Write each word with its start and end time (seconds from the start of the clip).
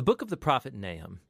The 0.00 0.04
book 0.04 0.22
of 0.22 0.30
the 0.30 0.38
prophet 0.38 0.72
Nahum. 0.72 1.20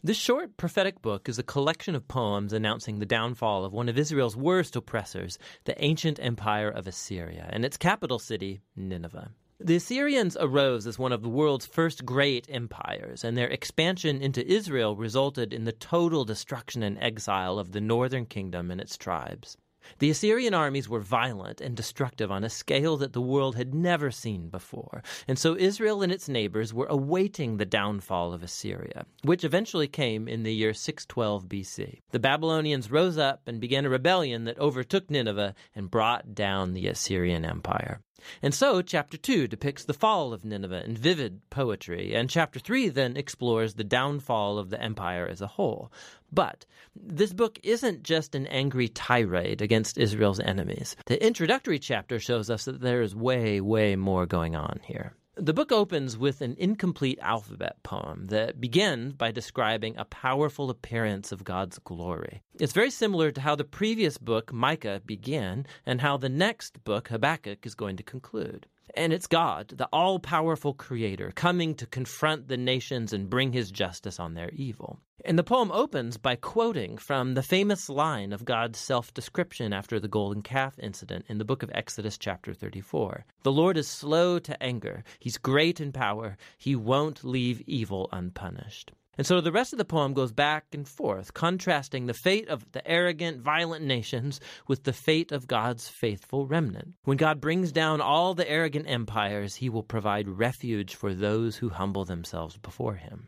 This 0.00 0.16
short 0.16 0.56
prophetic 0.56 1.02
book 1.02 1.28
is 1.28 1.40
a 1.40 1.42
collection 1.42 1.96
of 1.96 2.06
poems 2.06 2.52
announcing 2.52 3.00
the 3.00 3.04
downfall 3.04 3.64
of 3.64 3.72
one 3.72 3.88
of 3.88 3.98
Israel's 3.98 4.36
worst 4.36 4.76
oppressors, 4.76 5.40
the 5.64 5.74
ancient 5.82 6.20
empire 6.22 6.70
of 6.70 6.86
Assyria, 6.86 7.50
and 7.52 7.64
its 7.64 7.76
capital 7.76 8.20
city, 8.20 8.60
Nineveh. 8.76 9.32
The 9.58 9.74
Assyrians 9.74 10.36
arose 10.38 10.86
as 10.86 11.00
one 11.00 11.10
of 11.10 11.22
the 11.22 11.28
world's 11.28 11.66
first 11.66 12.06
great 12.06 12.46
empires, 12.48 13.24
and 13.24 13.36
their 13.36 13.48
expansion 13.48 14.22
into 14.22 14.46
Israel 14.46 14.94
resulted 14.94 15.52
in 15.52 15.64
the 15.64 15.72
total 15.72 16.24
destruction 16.24 16.84
and 16.84 16.96
exile 17.02 17.58
of 17.58 17.72
the 17.72 17.80
northern 17.80 18.26
kingdom 18.26 18.70
and 18.70 18.80
its 18.80 18.96
tribes. 18.96 19.56
The 19.98 20.10
Assyrian 20.10 20.54
armies 20.54 20.88
were 20.88 21.00
violent 21.00 21.60
and 21.60 21.76
destructive 21.76 22.30
on 22.30 22.44
a 22.44 22.50
scale 22.50 22.96
that 22.98 23.12
the 23.12 23.20
world 23.20 23.56
had 23.56 23.74
never 23.74 24.10
seen 24.10 24.48
before, 24.48 25.02
and 25.26 25.38
so 25.38 25.56
Israel 25.56 26.02
and 26.02 26.12
its 26.12 26.28
neighbors 26.28 26.74
were 26.74 26.86
awaiting 26.86 27.56
the 27.56 27.64
downfall 27.64 28.32
of 28.32 28.42
Assyria, 28.42 29.06
which 29.22 29.44
eventually 29.44 29.88
came 29.88 30.28
in 30.28 30.42
the 30.42 30.54
year 30.54 30.74
612 30.74 31.48
BC. 31.48 32.00
The 32.10 32.18
Babylonians 32.18 32.90
rose 32.90 33.18
up 33.18 33.42
and 33.46 33.60
began 33.60 33.84
a 33.84 33.90
rebellion 33.90 34.44
that 34.44 34.58
overtook 34.58 35.10
Nineveh 35.10 35.54
and 35.74 35.90
brought 35.90 36.34
down 36.34 36.74
the 36.74 36.86
Assyrian 36.88 37.44
Empire. 37.44 38.00
And 38.42 38.54
so, 38.54 38.82
chapter 38.82 39.16
2 39.16 39.46
depicts 39.48 39.84
the 39.84 39.94
fall 39.94 40.32
of 40.32 40.44
Nineveh 40.44 40.84
in 40.84 40.96
vivid 40.96 41.40
poetry, 41.50 42.14
and 42.14 42.28
chapter 42.28 42.58
3 42.58 42.88
then 42.88 43.16
explores 43.16 43.74
the 43.74 43.84
downfall 43.84 44.58
of 44.58 44.70
the 44.70 44.80
empire 44.82 45.26
as 45.26 45.40
a 45.40 45.46
whole. 45.46 45.92
But 46.32 46.66
this 46.94 47.32
book 47.32 47.58
isn't 47.62 48.02
just 48.02 48.34
an 48.34 48.46
angry 48.48 48.88
tirade 48.88 49.62
against 49.62 49.98
Israel's 49.98 50.40
enemies. 50.40 50.96
The 51.06 51.24
introductory 51.24 51.78
chapter 51.78 52.18
shows 52.18 52.50
us 52.50 52.64
that 52.64 52.80
there 52.80 53.02
is 53.02 53.14
way, 53.14 53.60
way 53.60 53.96
more 53.96 54.26
going 54.26 54.56
on 54.56 54.80
here. 54.84 55.14
The 55.40 55.54
book 55.54 55.70
opens 55.70 56.18
with 56.18 56.40
an 56.40 56.56
incomplete 56.58 57.20
alphabet 57.22 57.80
poem 57.84 58.26
that 58.26 58.60
begins 58.60 59.12
by 59.12 59.30
describing 59.30 59.96
a 59.96 60.04
powerful 60.04 60.68
appearance 60.68 61.30
of 61.30 61.44
God's 61.44 61.78
glory. 61.78 62.42
It's 62.58 62.72
very 62.72 62.90
similar 62.90 63.30
to 63.30 63.40
how 63.40 63.54
the 63.54 63.62
previous 63.62 64.18
book, 64.18 64.52
Micah, 64.52 65.00
began 65.06 65.64
and 65.86 66.00
how 66.00 66.16
the 66.16 66.28
next 66.28 66.82
book, 66.82 67.06
Habakkuk, 67.06 67.64
is 67.64 67.76
going 67.76 67.96
to 67.98 68.02
conclude. 68.02 68.66
And 68.94 69.12
it's 69.12 69.26
God, 69.26 69.68
the 69.76 69.88
all 69.92 70.18
powerful 70.18 70.74
creator, 70.74 71.32
coming 71.34 71.74
to 71.76 71.86
confront 71.86 72.48
the 72.48 72.56
nations 72.56 73.12
and 73.12 73.30
bring 73.30 73.52
his 73.52 73.70
justice 73.70 74.18
on 74.18 74.34
their 74.34 74.50
evil. 74.50 75.00
And 75.24 75.38
the 75.38 75.44
poem 75.44 75.72
opens 75.72 76.16
by 76.16 76.36
quoting 76.36 76.96
from 76.96 77.34
the 77.34 77.42
famous 77.42 77.88
line 77.88 78.32
of 78.32 78.44
God's 78.44 78.78
self 78.78 79.12
description 79.12 79.72
after 79.72 79.98
the 79.98 80.08
golden 80.08 80.42
calf 80.42 80.78
incident 80.78 81.24
in 81.28 81.38
the 81.38 81.44
book 81.44 81.62
of 81.62 81.70
Exodus, 81.74 82.16
chapter 82.16 82.54
34. 82.54 83.24
The 83.42 83.52
Lord 83.52 83.76
is 83.76 83.88
slow 83.88 84.38
to 84.38 84.62
anger, 84.62 85.02
he's 85.18 85.36
great 85.36 85.80
in 85.80 85.92
power, 85.92 86.36
he 86.56 86.76
won't 86.76 87.24
leave 87.24 87.62
evil 87.66 88.08
unpunished. 88.12 88.92
And 89.18 89.26
so 89.26 89.40
the 89.40 89.50
rest 89.50 89.72
of 89.72 89.78
the 89.78 89.84
poem 89.84 90.14
goes 90.14 90.30
back 90.30 90.66
and 90.72 90.88
forth, 90.88 91.34
contrasting 91.34 92.06
the 92.06 92.14
fate 92.14 92.48
of 92.48 92.70
the 92.70 92.86
arrogant, 92.88 93.42
violent 93.42 93.84
nations 93.84 94.40
with 94.68 94.84
the 94.84 94.92
fate 94.92 95.32
of 95.32 95.48
God's 95.48 95.88
faithful 95.88 96.46
remnant. 96.46 96.94
When 97.02 97.16
God 97.16 97.40
brings 97.40 97.72
down 97.72 98.00
all 98.00 98.34
the 98.34 98.48
arrogant 98.48 98.88
empires, 98.88 99.56
he 99.56 99.68
will 99.68 99.82
provide 99.82 100.28
refuge 100.28 100.94
for 100.94 101.12
those 101.12 101.56
who 101.56 101.68
humble 101.68 102.04
themselves 102.04 102.56
before 102.56 102.94
him. 102.94 103.26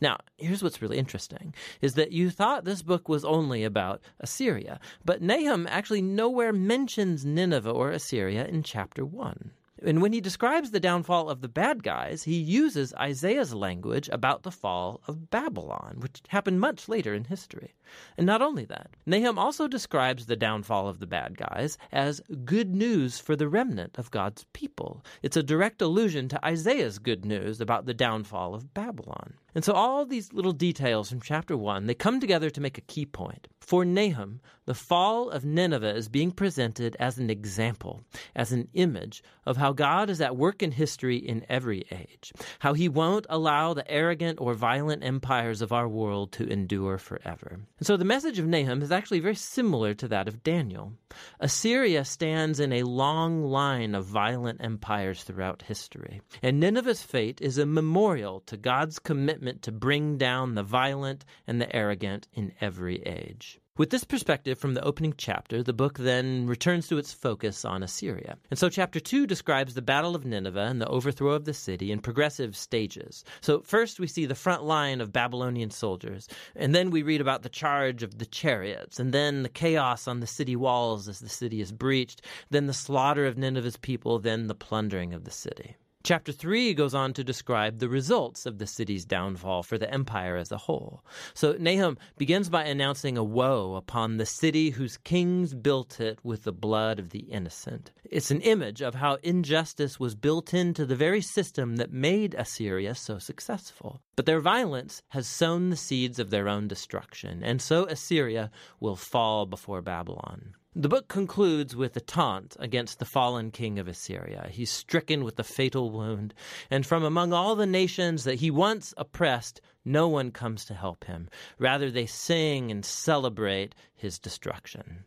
Now, 0.00 0.18
here's 0.36 0.62
what's 0.62 0.82
really 0.82 0.98
interesting 0.98 1.54
is 1.80 1.94
that 1.94 2.10
you 2.10 2.30
thought 2.30 2.64
this 2.64 2.82
book 2.82 3.08
was 3.08 3.24
only 3.24 3.62
about 3.62 4.00
Assyria, 4.18 4.80
but 5.04 5.22
Nahum 5.22 5.66
actually 5.68 6.02
nowhere 6.02 6.52
mentions 6.52 7.24
Nineveh 7.24 7.70
or 7.70 7.90
Assyria 7.90 8.46
in 8.46 8.64
chapter 8.64 9.04
1. 9.04 9.52
And 9.82 10.02
when 10.02 10.12
he 10.12 10.20
describes 10.20 10.70
the 10.70 10.80
downfall 10.80 11.30
of 11.30 11.40
the 11.40 11.48
bad 11.48 11.82
guys, 11.82 12.24
he 12.24 12.36
uses 12.36 12.92
Isaiah's 12.94 13.54
language 13.54 14.10
about 14.12 14.42
the 14.42 14.50
fall 14.50 15.00
of 15.06 15.30
Babylon, 15.30 15.96
which 16.00 16.20
happened 16.28 16.60
much 16.60 16.88
later 16.88 17.14
in 17.14 17.24
history. 17.24 17.74
And 18.18 18.26
not 18.26 18.42
only 18.42 18.64
that, 18.66 18.90
Nahum 19.06 19.38
also 19.38 19.66
describes 19.66 20.26
the 20.26 20.36
downfall 20.36 20.86
of 20.88 20.98
the 21.00 21.06
bad 21.06 21.36
guys 21.38 21.78
as 21.92 22.20
good 22.44 22.74
news 22.74 23.18
for 23.18 23.36
the 23.36 23.48
remnant 23.48 23.98
of 23.98 24.10
God's 24.10 24.44
people. 24.52 25.04
It's 25.22 25.36
a 25.36 25.42
direct 25.42 25.80
allusion 25.80 26.28
to 26.28 26.44
Isaiah's 26.44 26.98
good 26.98 27.24
news 27.24 27.60
about 27.60 27.86
the 27.86 27.94
downfall 27.94 28.54
of 28.54 28.74
Babylon. 28.74 29.34
And 29.54 29.64
so 29.64 29.72
all 29.72 30.04
these 30.04 30.32
little 30.32 30.52
details 30.52 31.10
from 31.10 31.20
chapter 31.20 31.56
1, 31.56 31.86
they 31.86 31.94
come 31.94 32.20
together 32.20 32.50
to 32.50 32.60
make 32.60 32.78
a 32.78 32.82
key 32.82 33.06
point. 33.06 33.48
For 33.60 33.84
Nahum, 33.84 34.40
the 34.66 34.74
fall 34.74 35.30
of 35.30 35.44
Nineveh 35.44 35.94
is 35.94 36.08
being 36.08 36.30
presented 36.30 36.96
as 36.98 37.18
an 37.18 37.30
example, 37.30 38.02
as 38.34 38.52
an 38.52 38.68
image 38.74 39.22
of 39.46 39.56
how 39.56 39.72
God 39.72 40.10
is 40.10 40.20
at 40.20 40.36
work 40.36 40.62
in 40.62 40.72
history 40.72 41.16
in 41.16 41.44
every 41.48 41.84
age, 41.90 42.32
how 42.60 42.74
he 42.74 42.88
won't 42.88 43.26
allow 43.28 43.74
the 43.74 43.88
arrogant 43.90 44.40
or 44.40 44.54
violent 44.54 45.04
empires 45.04 45.62
of 45.62 45.72
our 45.72 45.88
world 45.88 46.32
to 46.32 46.48
endure 46.48 46.98
forever. 46.98 47.60
And 47.78 47.86
so 47.86 47.96
the 47.96 48.04
message 48.04 48.38
of 48.38 48.46
Nahum 48.46 48.82
is 48.82 48.92
actually 48.92 49.20
very 49.20 49.36
similar 49.36 49.94
to 49.94 50.08
that 50.08 50.28
of 50.28 50.42
Daniel. 50.42 50.92
Assyria 51.38 52.04
stands 52.04 52.60
in 52.60 52.72
a 52.72 52.82
long 52.82 53.44
line 53.44 53.94
of 53.94 54.04
violent 54.04 54.60
empires 54.62 55.22
throughout 55.22 55.62
history, 55.62 56.20
and 56.42 56.60
Nineveh's 56.60 57.02
fate 57.02 57.40
is 57.40 57.58
a 57.58 57.66
memorial 57.66 58.40
to 58.46 58.56
God's 58.56 58.98
commitment 58.98 59.39
to 59.62 59.72
bring 59.72 60.18
down 60.18 60.54
the 60.54 60.62
violent 60.62 61.24
and 61.46 61.60
the 61.60 61.74
arrogant 61.74 62.28
in 62.32 62.52
every 62.60 63.02
age. 63.02 63.60
With 63.80 63.88
this 63.88 64.04
perspective 64.04 64.58
from 64.58 64.74
the 64.74 64.84
opening 64.84 65.14
chapter, 65.16 65.62
the 65.62 65.72
book 65.72 65.96
then 65.96 66.46
returns 66.46 66.86
to 66.88 66.98
its 66.98 67.14
focus 67.14 67.64
on 67.64 67.82
Assyria. 67.82 68.36
And 68.50 68.58
so, 68.58 68.68
chapter 68.68 69.00
2 69.00 69.26
describes 69.26 69.72
the 69.72 69.80
Battle 69.80 70.14
of 70.14 70.26
Nineveh 70.26 70.66
and 70.66 70.82
the 70.82 70.88
overthrow 70.88 71.32
of 71.32 71.46
the 71.46 71.54
city 71.54 71.90
in 71.90 72.00
progressive 72.00 72.54
stages. 72.54 73.24
So, 73.40 73.62
first 73.62 73.98
we 73.98 74.06
see 74.06 74.26
the 74.26 74.34
front 74.34 74.64
line 74.64 75.00
of 75.00 75.14
Babylonian 75.14 75.70
soldiers, 75.70 76.28
and 76.54 76.74
then 76.74 76.90
we 76.90 77.02
read 77.02 77.22
about 77.22 77.42
the 77.42 77.48
charge 77.48 78.02
of 78.02 78.18
the 78.18 78.26
chariots, 78.26 79.00
and 79.00 79.14
then 79.14 79.44
the 79.44 79.48
chaos 79.48 80.06
on 80.06 80.20
the 80.20 80.26
city 80.26 80.56
walls 80.56 81.08
as 81.08 81.20
the 81.20 81.30
city 81.30 81.62
is 81.62 81.72
breached, 81.72 82.20
then 82.50 82.66
the 82.66 82.74
slaughter 82.74 83.24
of 83.24 83.38
Nineveh's 83.38 83.78
people, 83.78 84.18
then 84.18 84.46
the 84.46 84.54
plundering 84.54 85.14
of 85.14 85.24
the 85.24 85.30
city. 85.30 85.76
Chapter 86.02 86.32
3 86.32 86.72
goes 86.72 86.94
on 86.94 87.12
to 87.12 87.22
describe 87.22 87.78
the 87.78 87.88
results 87.88 88.46
of 88.46 88.56
the 88.56 88.66
city's 88.66 89.04
downfall 89.04 89.62
for 89.62 89.76
the 89.76 89.92
empire 89.92 90.36
as 90.36 90.50
a 90.50 90.56
whole. 90.56 91.04
So 91.34 91.56
Nahum 91.58 91.98
begins 92.16 92.48
by 92.48 92.64
announcing 92.64 93.18
a 93.18 93.22
woe 93.22 93.74
upon 93.74 94.16
the 94.16 94.24
city 94.24 94.70
whose 94.70 94.96
kings 94.96 95.52
built 95.52 96.00
it 96.00 96.18
with 96.22 96.44
the 96.44 96.52
blood 96.52 96.98
of 96.98 97.10
the 97.10 97.24
innocent. 97.24 97.92
It's 98.02 98.30
an 98.30 98.40
image 98.40 98.80
of 98.80 98.94
how 98.94 99.18
injustice 99.22 100.00
was 100.00 100.14
built 100.14 100.54
into 100.54 100.86
the 100.86 100.96
very 100.96 101.20
system 101.20 101.76
that 101.76 101.92
made 101.92 102.34
Assyria 102.34 102.94
so 102.94 103.18
successful. 103.18 104.00
But 104.16 104.24
their 104.24 104.40
violence 104.40 105.02
has 105.08 105.28
sown 105.28 105.68
the 105.68 105.76
seeds 105.76 106.18
of 106.18 106.30
their 106.30 106.48
own 106.48 106.66
destruction, 106.66 107.42
and 107.42 107.60
so 107.60 107.84
Assyria 107.84 108.50
will 108.80 108.96
fall 108.96 109.44
before 109.44 109.82
Babylon. 109.82 110.54
The 110.76 110.88
book 110.88 111.08
concludes 111.08 111.74
with 111.74 111.96
a 111.96 112.00
taunt 112.00 112.56
against 112.60 113.00
the 113.00 113.04
fallen 113.04 113.50
king 113.50 113.80
of 113.80 113.88
Assyria. 113.88 114.48
He's 114.52 114.70
stricken 114.70 115.24
with 115.24 115.34
the 115.34 115.42
fatal 115.42 115.90
wound, 115.90 116.32
and 116.70 116.86
from 116.86 117.02
among 117.02 117.32
all 117.32 117.56
the 117.56 117.66
nations 117.66 118.22
that 118.22 118.36
he 118.36 118.52
once 118.52 118.94
oppressed, 118.96 119.60
no 119.84 120.06
one 120.06 120.30
comes 120.30 120.64
to 120.66 120.74
help 120.74 121.06
him. 121.06 121.28
Rather, 121.58 121.90
they 121.90 122.06
sing 122.06 122.70
and 122.70 122.84
celebrate 122.84 123.74
his 123.96 124.20
destruction. 124.20 125.02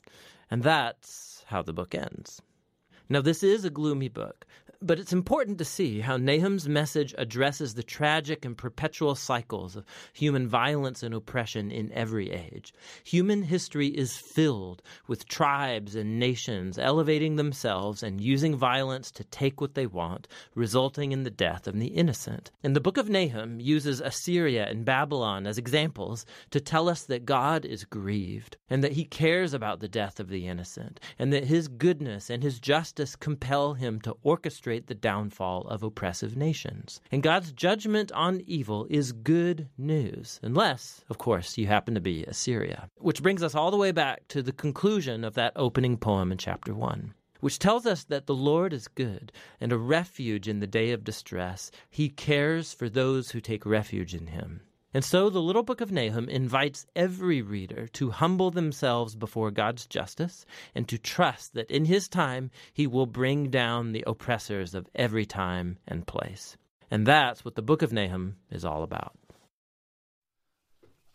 And 0.52 0.64
that's 0.64 1.46
how 1.48 1.62
the 1.62 1.72
book 1.72 1.96
ends. 1.96 2.42
Now, 3.08 3.22
this 3.22 3.42
is 3.42 3.64
a 3.64 3.70
gloomy 3.70 4.10
book, 4.10 4.46
but 4.86 5.00
it's 5.00 5.14
important 5.14 5.58
to 5.58 5.66
see 5.66 6.02
how 6.02 6.18
Nahum's 6.18 6.68
message 6.68 7.16
addresses 7.18 7.74
the 7.74 7.84
tragic 7.84 8.44
and 8.44 8.58
perpetual 8.58 9.16
cycles 9.16 9.78
of 9.78 9.86
human 10.12 10.48
violence 10.48 11.04
and 11.04 11.16
oppression 11.16 11.72
in 11.72 11.92
every 11.94 12.32
age. 12.32 12.74
Human 13.06 13.44
history 13.44 13.88
is 13.88 14.18
filled 14.18 14.82
with 15.08 15.28
tribes 15.28 15.96
and 15.96 16.20
nations 16.20 16.78
elevating 16.78 17.38
themselves 17.38 18.04
and 18.04 18.20
using 18.20 18.58
violence 18.58 19.10
to 19.12 19.24
take 19.24 19.62
what 19.62 19.74
they 19.74 19.88
want, 19.88 20.28
resulting 20.54 21.14
in 21.14 21.24
the 21.24 21.30
death 21.30 21.66
of 21.66 21.80
the 21.80 21.88
innocent. 21.88 22.52
And 22.62 22.76
the 22.76 22.82
book 22.82 22.98
of 22.98 23.10
Nahum 23.10 23.62
uses 23.62 24.02
Assyria 24.02 24.68
and 24.68 24.84
Babylon 24.84 25.48
as 25.48 25.58
examples 25.58 26.26
to 26.52 26.60
tell 26.60 26.90
us 26.90 27.04
that 27.04 27.26
God 27.26 27.64
is 27.64 27.86
grieved 27.86 28.58
and 28.70 28.84
that 28.84 28.94
he 28.94 29.06
cares 29.06 29.54
about 29.54 29.80
the 29.80 29.88
death 29.88 30.20
of 30.20 30.28
the 30.28 30.48
innocent 30.48 31.00
and 31.18 31.32
that 31.32 31.46
his 31.46 31.70
goodness 31.70 32.30
and 32.30 32.44
his 32.44 32.60
justice 32.60 33.16
compel 33.16 33.76
him 33.76 34.02
to 34.02 34.18
orchestrate 34.26 34.73
the 34.80 34.96
downfall 34.96 35.68
of 35.68 35.84
oppressive 35.84 36.36
nations. 36.36 37.02
And 37.12 37.24
God's 37.24 37.52
judgment 37.52 38.12
on 38.12 38.42
evil 38.46 38.88
is 38.90 39.12
good 39.12 39.70
news, 39.78 40.40
unless, 40.44 41.04
of 41.10 41.18
course, 41.18 41.58
you 41.58 41.68
happen 41.68 41.94
to 41.96 42.02
be 42.02 42.24
Assyria. 42.26 42.90
Which 42.98 43.22
brings 43.22 43.44
us 43.44 43.56
all 43.56 43.72
the 43.72 43.78
way 43.78 43.92
back 43.92 44.28
to 44.30 44.42
the 44.42 44.52
conclusion 44.52 45.24
of 45.24 45.36
that 45.36 45.54
opening 45.56 45.98
poem 45.98 46.32
in 46.32 46.38
chapter 46.38 46.74
1 46.74 47.14
which 47.44 47.60
tells 47.60 47.86
us 47.86 48.06
that 48.06 48.26
the 48.26 48.34
Lord 48.34 48.72
is 48.72 48.88
good 48.88 49.30
and 49.60 49.74
a 49.74 49.78
refuge 49.78 50.48
in 50.48 50.62
the 50.62 50.68
day 50.68 50.92
of 50.92 51.04
distress. 51.04 51.72
He 51.90 52.08
cares 52.08 52.74
for 52.74 52.88
those 52.88 53.32
who 53.32 53.42
take 53.42 53.66
refuge 53.66 54.16
in 54.16 54.28
him. 54.28 54.62
And 54.94 55.04
so 55.04 55.30
the 55.30 55.42
little 55.42 55.64
book 55.64 55.82
of 55.82 55.92
Nahum 55.92 56.30
invites 56.30 56.86
every 56.96 57.42
reader 57.42 57.88
to 57.94 58.12
humble 58.12 58.52
themselves 58.52 59.16
before 59.16 59.50
God's 59.50 59.88
justice 59.88 60.46
and 60.76 60.88
to 60.88 61.00
trust 61.00 61.56
that 61.56 61.72
in 61.72 61.86
his 61.86 62.08
time 62.08 62.52
he 62.74 62.86
will 62.86 63.08
bring 63.08 63.50
down 63.50 63.92
the 63.92 64.04
oppressors 64.06 64.76
of 64.76 64.88
every 64.94 65.26
time 65.26 65.80
and 65.88 66.06
place. 66.06 66.58
And 66.92 67.08
that's 67.08 67.44
what 67.44 67.56
the 67.56 67.64
book 67.64 67.82
of 67.82 67.92
Nahum 67.92 68.36
is 68.52 68.64
all 68.64 68.84
about. 68.84 69.18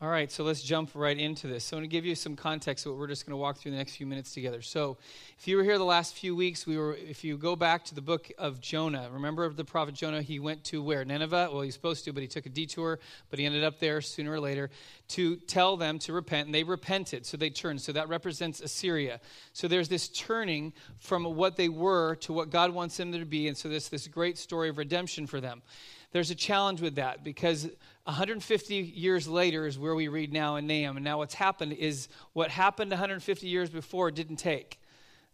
All 0.00 0.08
right, 0.08 0.30
so 0.30 0.44
let's 0.44 0.62
jump 0.62 0.90
right 0.94 1.18
into 1.18 1.48
this. 1.48 1.64
So 1.64 1.76
I'm 1.76 1.80
going 1.80 1.90
to 1.90 1.92
give 1.92 2.04
you 2.04 2.14
some 2.14 2.36
context 2.36 2.86
of 2.86 2.92
what 2.92 3.00
we're 3.00 3.08
just 3.08 3.26
going 3.26 3.32
to 3.32 3.36
walk 3.36 3.56
through 3.56 3.72
the 3.72 3.78
next 3.78 3.96
few 3.96 4.06
minutes 4.06 4.32
together. 4.32 4.62
So, 4.62 4.96
if 5.36 5.48
you 5.48 5.56
were 5.56 5.64
here 5.64 5.76
the 5.76 5.82
last 5.82 6.14
few 6.14 6.36
weeks, 6.36 6.68
we 6.68 6.78
were 6.78 6.94
if 6.94 7.24
you 7.24 7.36
go 7.36 7.56
back 7.56 7.84
to 7.86 7.96
the 7.96 8.00
book 8.00 8.30
of 8.38 8.60
Jonah, 8.60 9.08
remember 9.12 9.52
the 9.52 9.64
prophet 9.64 9.96
Jonah, 9.96 10.22
he 10.22 10.38
went 10.38 10.62
to 10.66 10.80
where? 10.84 11.04
Nineveh? 11.04 11.48
Well, 11.52 11.62
he's 11.62 11.74
supposed 11.74 12.04
to, 12.04 12.12
but 12.12 12.20
he 12.20 12.28
took 12.28 12.46
a 12.46 12.48
detour, 12.48 13.00
but 13.28 13.40
he 13.40 13.44
ended 13.44 13.64
up 13.64 13.80
there 13.80 14.00
sooner 14.00 14.30
or 14.30 14.38
later 14.38 14.70
to 15.08 15.34
tell 15.34 15.76
them 15.76 15.98
to 15.98 16.12
repent, 16.12 16.46
and 16.46 16.54
they 16.54 16.62
repented, 16.62 17.26
so 17.26 17.36
they 17.36 17.50
turned. 17.50 17.80
So 17.80 17.90
that 17.90 18.08
represents 18.08 18.60
Assyria. 18.60 19.18
So 19.52 19.66
there's 19.66 19.88
this 19.88 20.06
turning 20.10 20.74
from 21.00 21.24
what 21.24 21.56
they 21.56 21.68
were 21.68 22.14
to 22.16 22.32
what 22.32 22.50
God 22.50 22.70
wants 22.70 22.96
them 22.96 23.10
to 23.10 23.24
be, 23.24 23.48
and 23.48 23.56
so 23.56 23.68
there's 23.68 23.88
this 23.88 24.06
great 24.06 24.38
story 24.38 24.68
of 24.68 24.78
redemption 24.78 25.26
for 25.26 25.40
them 25.40 25.60
there's 26.12 26.30
a 26.30 26.34
challenge 26.34 26.80
with 26.80 26.96
that 26.96 27.22
because 27.22 27.68
150 28.04 28.74
years 28.74 29.28
later 29.28 29.66
is 29.66 29.78
where 29.78 29.94
we 29.94 30.08
read 30.08 30.32
now 30.32 30.56
in 30.56 30.66
Nahum. 30.66 30.96
And 30.96 31.04
now 31.04 31.18
what's 31.18 31.34
happened 31.34 31.74
is 31.74 32.08
what 32.32 32.50
happened 32.50 32.90
150 32.90 33.46
years 33.46 33.68
before 33.68 34.10
didn't 34.10 34.36
take. 34.36 34.80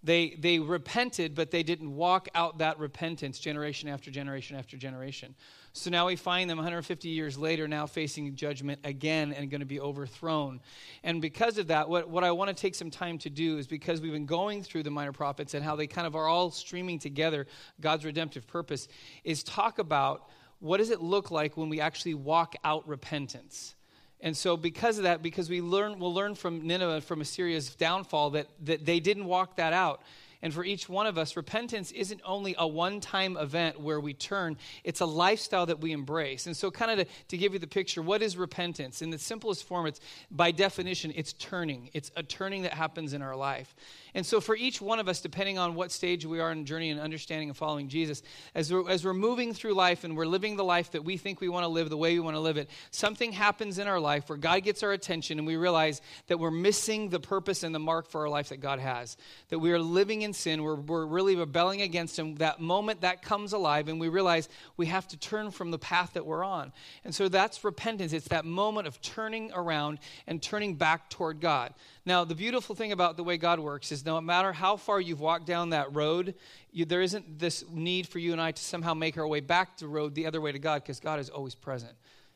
They, 0.03 0.37
they 0.38 0.59
repented, 0.59 1.35
but 1.35 1.50
they 1.50 1.62
didn't 1.62 1.94
walk 1.94 2.29
out 2.35 2.59
that 2.59 2.79
repentance 2.79 3.38
generation 3.38 3.88
after 3.88 4.11
generation 4.11 4.55
after 4.55 4.76
generation. 4.76 5.35
So 5.73 5.88
now 5.88 6.06
we 6.06 6.17
find 6.17 6.50
them 6.50 6.59
150 6.59 7.09
years 7.09 7.38
later 7.38 7.67
now 7.67 7.87
facing 7.87 8.37
judgment 8.37 8.81
again 8.85 9.32
and 9.32 9.50
going 9.50 9.61
to 9.62 9.67
be 9.67 9.81
overthrown. 9.81 10.61
And 11.05 11.23
because 11.23 11.56
of 11.56 11.69
that, 11.69 11.88
what, 11.88 12.11
what 12.11 12.23
I 12.23 12.32
want 12.32 12.55
to 12.55 12.61
take 12.61 12.75
some 12.75 12.91
time 12.91 13.17
to 13.19 13.31
do 13.31 13.56
is 13.56 13.67
because 13.67 14.03
we've 14.03 14.12
been 14.12 14.26
going 14.26 14.62
through 14.62 14.82
the 14.82 14.91
minor 14.91 15.12
prophets 15.12 15.55
and 15.55 15.65
how 15.65 15.75
they 15.75 15.87
kind 15.87 16.06
of 16.06 16.15
are 16.15 16.29
all 16.29 16.50
streaming 16.50 16.99
together, 16.99 17.47
God's 17.81 18.05
redemptive 18.05 18.47
purpose, 18.47 18.88
is 19.25 19.43
talk 19.43 19.79
about 19.79 20.29
what 20.64 20.78
does 20.78 20.88
it 20.88 21.02
look 21.02 21.31
like 21.31 21.58
when 21.58 21.69
we 21.69 21.78
actually 21.78 22.14
walk 22.14 22.56
out 22.64 22.88
repentance? 22.88 23.75
And 24.22 24.34
so, 24.34 24.56
because 24.56 24.96
of 24.96 25.05
that, 25.05 25.22
because 25.22 25.50
we 25.50 25.61
learn, 25.61 25.99
we'll 25.99 26.14
learn 26.14 26.34
from 26.34 26.66
Nineveh, 26.66 27.02
from 27.02 27.20
Assyria's 27.20 27.75
downfall, 27.75 28.31
that, 28.31 28.46
that 28.62 28.87
they 28.87 28.99
didn't 28.99 29.26
walk 29.26 29.56
that 29.56 29.75
out. 29.75 30.00
And 30.44 30.52
for 30.52 30.62
each 30.62 30.91
one 30.91 31.06
of 31.06 31.17
us, 31.17 31.38
repentance 31.38 31.91
isn't 31.91 32.20
only 32.23 32.55
a 32.58 32.69
one 32.69 33.00
time 33.00 33.38
event 33.38 33.81
where 33.81 33.99
we 33.99 34.12
turn, 34.12 34.58
it's 34.85 35.00
a 35.00 35.06
lifestyle 35.06 35.64
that 35.64 35.81
we 35.81 35.91
embrace. 35.91 36.44
And 36.44 36.55
so, 36.55 36.70
kind 36.70 36.91
of 36.91 36.99
to, 36.99 37.12
to, 37.29 37.38
give 37.38 37.55
you 37.55 37.58
the 37.58 37.67
picture, 37.67 38.02
what 38.02 38.20
is 38.20 38.37
repentance? 38.37 39.00
In 39.00 39.08
the 39.08 39.19
simplest 39.19 39.64
form, 39.64 39.87
it's 39.87 40.00
by 40.31 40.50
definition, 40.50 41.14
it's 41.17 41.32
turning. 41.32 41.88
It's 41.94 42.11
a 42.14 42.23
turning 42.23 42.61
that 42.64 42.75
happens 42.75 43.14
in 43.14 43.23
our 43.23 43.35
life. 43.35 43.75
And 44.12 44.26
so, 44.26 44.38
for 44.38 44.55
each 44.55 44.82
one 44.82 44.99
of 44.99 45.08
us, 45.08 45.23
depending 45.23 45.56
on 45.56 45.75
what 45.75 45.91
stage 45.91 46.26
we 46.26 46.41
are 46.41 46.52
in 46.52 46.58
the 46.58 46.64
journey 46.64 46.90
and 46.90 47.00
understanding 47.00 47.49
and 47.49 47.56
following 47.56 47.88
Jesus, 47.88 48.23
as 48.55 48.70
we're, 48.70 48.87
as 48.90 49.02
we're 49.02 49.14
moving 49.14 49.55
through 49.55 49.73
life 49.73 50.05
and 50.05 50.14
we're 50.14 50.26
living 50.26 50.56
the 50.56 50.62
life 50.62 50.90
that 50.90 51.06
we 51.06 51.17
think 51.17 51.40
we 51.40 51.49
want 51.49 51.64
to 51.64 51.69
live 51.69 51.88
the 51.88 51.97
way 51.97 52.12
we 52.12 52.20
want 52.20 52.37
to 52.37 52.40
live 52.40 52.58
it, 52.58 52.69
something 52.90 53.32
happens 53.32 53.79
in 53.79 53.88
our 53.88 53.99
life 53.99 54.29
where 54.29 54.37
God 54.37 54.62
gets 54.62 54.82
our 54.82 54.93
attention 54.93 55.38
and 55.38 55.47
we 55.47 55.56
realize 55.56 56.02
that 56.26 56.38
we're 56.38 56.50
missing 56.50 57.08
the 57.08 57.19
purpose 57.19 57.62
and 57.62 57.75
the 57.75 57.79
mark 57.79 58.11
for 58.11 58.20
our 58.20 58.29
life 58.29 58.50
that 58.50 58.61
God 58.61 58.79
has. 58.79 59.17
That 59.49 59.61
we 59.61 59.73
are 59.73 59.81
living 59.81 60.20
in 60.20 60.34
sin, 60.35 60.63
we're, 60.63 60.77
we're 60.77 61.07
really 61.07 61.37
rebelling 61.37 61.83
against 61.83 62.19
Him. 62.19 62.35
That 62.37 62.61
moment 62.61 63.01
that 63.01 63.23
comes 63.23 63.53
alive, 63.53 63.89
and 63.89 63.99
we 63.99 64.09
realize 64.09 64.49
we 64.77 64.87
have 64.87 65.09
to 65.09 65.17
turn 65.17 65.51
from 65.51 65.71
the 65.71 65.79
path 65.79 66.13
that 66.15 66.27
we're 66.27 66.45
on. 66.45 66.73
And 67.05 67.15
so, 67.15 67.29
that's 67.29 67.65
repentance. 67.65 68.13
It's 68.13 68.29
that 68.29 68.45
moment 68.45 68.87
of 68.87 69.01
turning 69.01 69.53
around 69.53 69.99
and 70.27 70.43
turning 70.43 70.75
back 70.75 71.11
toward 71.11 71.41
God. 71.41 71.75
Now, 72.07 72.25
the 72.25 72.35
beautiful 72.35 72.75
thing 72.75 72.93
about 72.93 73.17
the 73.17 73.25
way 73.25 73.39
God 73.39 73.61
works 73.61 73.91
is 73.93 74.05
no 74.05 74.21
matter 74.21 74.53
how 74.53 74.77
far 74.77 75.01
you've 75.01 75.21
walked 75.21 75.47
down 75.47 75.71
that 75.71 75.95
road, 75.95 76.35
you, 76.71 76.85
there 76.85 77.03
isn't 77.03 77.39
this 77.39 77.65
need 77.71 78.07
for 78.07 78.19
you 78.19 78.33
and 78.33 78.41
I 78.41 78.53
to 78.53 78.63
somehow 78.63 78.95
make 78.95 79.17
our 79.17 79.27
way 79.27 79.41
back 79.41 79.79
the 79.79 79.89
road 79.89 80.15
the 80.15 80.27
other 80.27 80.41
way 80.41 80.53
to 80.53 80.59
God 80.59 80.83
because 80.83 81.01
God 81.01 81.21
is 81.21 81.31
always 81.31 81.55
present. 81.55 81.93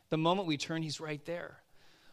The 0.09 0.17
moment 0.17 0.47
we 0.47 0.57
turn, 0.57 0.81
He's 0.81 0.99
right 0.99 1.23
there. 1.25 1.57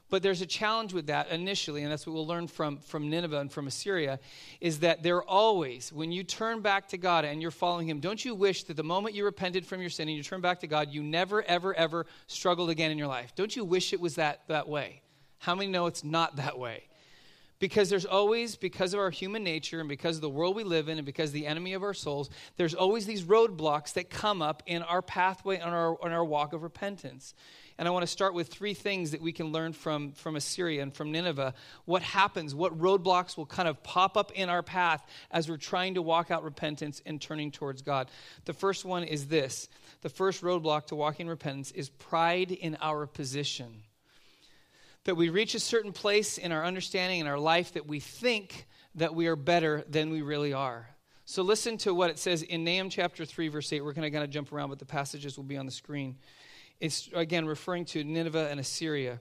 But 0.08 0.22
there's 0.22 0.40
a 0.40 0.46
challenge 0.46 0.92
with 0.92 1.08
that 1.08 1.30
initially, 1.30 1.82
and 1.82 1.90
that's 1.90 2.06
what 2.06 2.12
we'll 2.14 2.26
learn 2.26 2.46
from, 2.46 2.78
from 2.78 3.10
Nineveh 3.10 3.40
and 3.40 3.50
from 3.50 3.66
Assyria, 3.66 4.20
is 4.60 4.80
that 4.80 5.02
there 5.02 5.22
always, 5.22 5.92
when 5.92 6.12
you 6.12 6.22
turn 6.22 6.60
back 6.60 6.88
to 6.88 6.96
God 6.96 7.24
and 7.24 7.42
you're 7.42 7.50
following 7.50 7.88
Him, 7.88 7.98
don't 7.98 8.24
you 8.24 8.34
wish 8.34 8.64
that 8.64 8.76
the 8.76 8.84
moment 8.84 9.16
you 9.16 9.24
repented 9.24 9.66
from 9.66 9.80
your 9.80 9.90
sin 9.90 10.08
and 10.08 10.16
you 10.16 10.22
turn 10.22 10.40
back 10.40 10.60
to 10.60 10.68
God, 10.68 10.90
you 10.90 11.02
never, 11.02 11.42
ever, 11.42 11.74
ever 11.74 12.06
struggled 12.28 12.70
again 12.70 12.92
in 12.92 12.98
your 12.98 13.08
life? 13.08 13.34
Don't 13.34 13.56
you 13.56 13.64
wish 13.64 13.92
it 13.92 14.00
was 14.00 14.14
that, 14.14 14.42
that 14.46 14.68
way? 14.68 15.02
How 15.38 15.56
many 15.56 15.70
know 15.70 15.86
it's 15.86 16.04
not 16.04 16.36
that 16.36 16.56
way? 16.56 16.84
Because 17.58 17.88
there's 17.88 18.04
always, 18.04 18.54
because 18.54 18.92
of 18.92 19.00
our 19.00 19.10
human 19.10 19.42
nature 19.42 19.80
and 19.80 19.88
because 19.88 20.16
of 20.16 20.22
the 20.22 20.28
world 20.28 20.54
we 20.54 20.62
live 20.62 20.88
in 20.88 20.98
and 20.98 21.06
because 21.06 21.32
the 21.32 21.46
enemy 21.46 21.72
of 21.72 21.82
our 21.82 21.94
souls, 21.94 22.28
there's 22.56 22.74
always 22.74 23.06
these 23.06 23.22
roadblocks 23.22 23.94
that 23.94 24.10
come 24.10 24.42
up 24.42 24.62
in 24.66 24.82
our 24.82 25.00
pathway 25.00 25.58
on 25.58 25.72
our, 25.72 25.96
on 26.04 26.12
our 26.12 26.24
walk 26.24 26.52
of 26.52 26.62
repentance. 26.62 27.34
And 27.78 27.86
I 27.86 27.90
want 27.90 28.04
to 28.04 28.06
start 28.06 28.32
with 28.32 28.48
three 28.48 28.72
things 28.72 29.10
that 29.10 29.20
we 29.20 29.32
can 29.32 29.52
learn 29.52 29.72
from, 29.72 30.12
from 30.12 30.36
Assyria 30.36 30.82
and 30.82 30.94
from 30.94 31.12
Nineveh. 31.12 31.52
What 31.84 32.02
happens, 32.02 32.54
what 32.54 32.78
roadblocks 32.78 33.36
will 33.36 33.46
kind 33.46 33.68
of 33.68 33.82
pop 33.82 34.16
up 34.16 34.32
in 34.32 34.48
our 34.48 34.62
path 34.62 35.06
as 35.30 35.48
we're 35.48 35.58
trying 35.58 35.94
to 35.94 36.02
walk 36.02 36.30
out 36.30 36.42
repentance 36.42 37.02
and 37.04 37.20
turning 37.20 37.50
towards 37.50 37.82
God. 37.82 38.10
The 38.46 38.54
first 38.54 38.84
one 38.84 39.04
is 39.04 39.26
this 39.26 39.68
the 40.00 40.08
first 40.08 40.42
roadblock 40.42 40.86
to 40.86 40.94
walking 40.94 41.28
repentance 41.28 41.70
is 41.72 41.90
pride 41.90 42.50
in 42.50 42.76
our 42.80 43.06
position 43.06 43.82
that 45.06 45.14
we 45.14 45.28
reach 45.28 45.54
a 45.54 45.60
certain 45.60 45.92
place 45.92 46.36
in 46.36 46.50
our 46.50 46.64
understanding 46.64 47.20
in 47.20 47.28
our 47.28 47.38
life 47.38 47.74
that 47.74 47.86
we 47.86 48.00
think 48.00 48.66
that 48.96 49.14
we 49.14 49.28
are 49.28 49.36
better 49.36 49.84
than 49.88 50.10
we 50.10 50.20
really 50.20 50.52
are. 50.52 50.88
So 51.24 51.42
listen 51.42 51.76
to 51.78 51.94
what 51.94 52.10
it 52.10 52.18
says 52.18 52.42
in 52.42 52.64
Nahum 52.64 52.90
chapter 52.90 53.24
3, 53.24 53.48
verse 53.48 53.72
8. 53.72 53.84
We're 53.84 53.92
going 53.92 54.02
to 54.02 54.10
kind 54.10 54.24
of 54.24 54.30
jump 54.30 54.52
around, 54.52 54.70
but 54.70 54.80
the 54.80 54.84
passages 54.84 55.36
will 55.36 55.44
be 55.44 55.56
on 55.56 55.66
the 55.66 55.72
screen. 55.72 56.16
It's 56.80 57.08
again 57.14 57.46
referring 57.46 57.84
to 57.86 58.04
Nineveh 58.04 58.48
and 58.50 58.60
Assyria. 58.60 59.20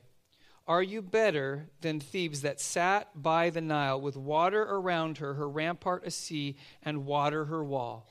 Are 0.67 0.81
you 0.81 1.01
better 1.01 1.67
than 1.81 1.99
Thebes 1.99 2.41
that 2.41 2.59
sat 2.59 3.09
by 3.21 3.51
the 3.51 3.61
Nile 3.61 4.01
with 4.01 4.17
water 4.17 4.63
around 4.63 5.19
her, 5.19 5.35
her 5.35 5.47
rampart 5.47 6.07
a 6.07 6.11
sea, 6.11 6.55
and 6.81 7.05
water 7.05 7.45
her 7.45 7.63
wall? 7.63 8.09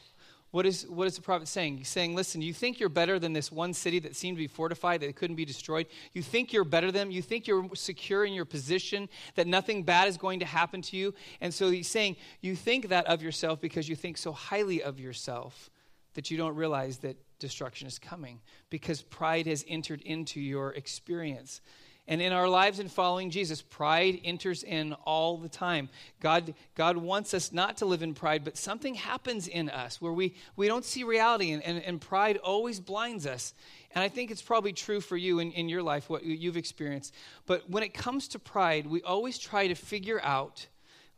What 0.53 0.67
is, 0.67 0.87
what 0.87 1.09
is 1.09 1.17
the 1.17 1.21
prophet 1.21 1.49
saying? 1.49 1.79
He's 1.79 1.89
saying, 1.89 2.15
listen, 2.15 2.41
you 2.41 2.53
think 2.53 2.79
you're 2.79 2.89
better 2.89 3.19
than 3.19 3.33
this 3.33 3.51
one 3.51 3.75
city 3.75 3.99
that 3.99 4.15
seemed 4.15 4.37
to 4.37 4.41
be 4.41 4.47
fortified, 4.47 5.01
that 5.01 5.17
couldn't 5.17 5.35
be 5.35 5.45
destroyed? 5.45 5.89
You 6.13 6.23
think 6.23 6.53
you're 6.53 6.63
better 6.63 6.93
than 6.93 7.09
them? 7.09 7.11
You 7.11 7.23
think 7.23 7.49
you're 7.49 7.69
secure 7.75 8.25
in 8.25 8.33
your 8.33 8.45
position, 8.45 9.09
that 9.35 9.49
nothing 9.49 9.83
bad 9.83 10.07
is 10.07 10.17
going 10.17 10.39
to 10.39 10.47
happen 10.47 10.81
to 10.83 10.97
you? 10.97 11.13
And 11.41 11.53
so 11.53 11.71
he's 11.71 11.89
saying, 11.89 12.15
you 12.41 12.55
think 12.55 12.91
that 12.91 13.05
of 13.07 13.21
yourself 13.21 13.61
because 13.61 13.89
you 13.89 13.97
think 13.97 14.17
so 14.17 14.31
highly 14.31 14.81
of 14.81 15.01
yourself 15.01 15.71
that 16.15 16.31
you 16.31 16.37
don't 16.37 16.55
realize 16.55 16.99
that 16.99 17.17
destruction 17.39 17.87
is 17.87 17.99
coming 17.99 18.41
because 18.71 19.03
pride 19.03 19.47
has 19.47 19.65
entered 19.69 20.01
into 20.03 20.41
your 20.41 20.73
experience. 20.73 21.61
And 22.07 22.21
in 22.21 22.33
our 22.33 22.49
lives 22.49 22.81
in 22.81 22.89
following 22.89 23.31
Jesus, 23.31 23.63
pride 23.63 24.21
enters 24.25 24.63
in 24.63 24.93
all 25.05 25.39
the 25.39 25.49
time. 25.49 25.89
God, 26.21 26.55
God 26.75 26.99
wants 26.99 27.33
us 27.33 27.51
not 27.51 27.79
to 27.79 27.87
live 27.87 28.03
in 28.03 28.13
pride, 28.13 28.45
but 28.45 28.59
something 28.59 28.95
happens 28.95 29.49
in 29.49 29.71
us 29.71 30.03
where 30.03 30.13
we, 30.13 30.35
we 30.55 30.67
don't 30.67 30.85
see 30.85 31.03
reality, 31.03 31.53
and, 31.53 31.63
and, 31.63 31.83
and 31.83 31.99
pride 31.99 32.37
always 32.37 32.79
blinds 32.79 33.27
us. 33.27 33.55
And 33.93 34.05
I 34.05 34.09
think 34.09 34.31
it's 34.31 34.43
probably 34.43 34.75
true 34.75 35.01
for 35.01 35.17
you 35.17 35.39
in, 35.39 35.53
in 35.53 35.71
your 35.71 35.83
life, 35.83 36.11
what 36.11 36.25
you've 36.25 36.59
experienced. 36.59 37.15
But 37.47 37.71
when 37.71 37.83
it 37.83 37.95
comes 37.95 38.29
to 38.29 38.39
pride, 38.39 38.87
we 38.87 39.01
always 39.01 39.39
try 39.39 39.69
to 39.69 39.75
figure 39.75 40.21
out 40.23 40.67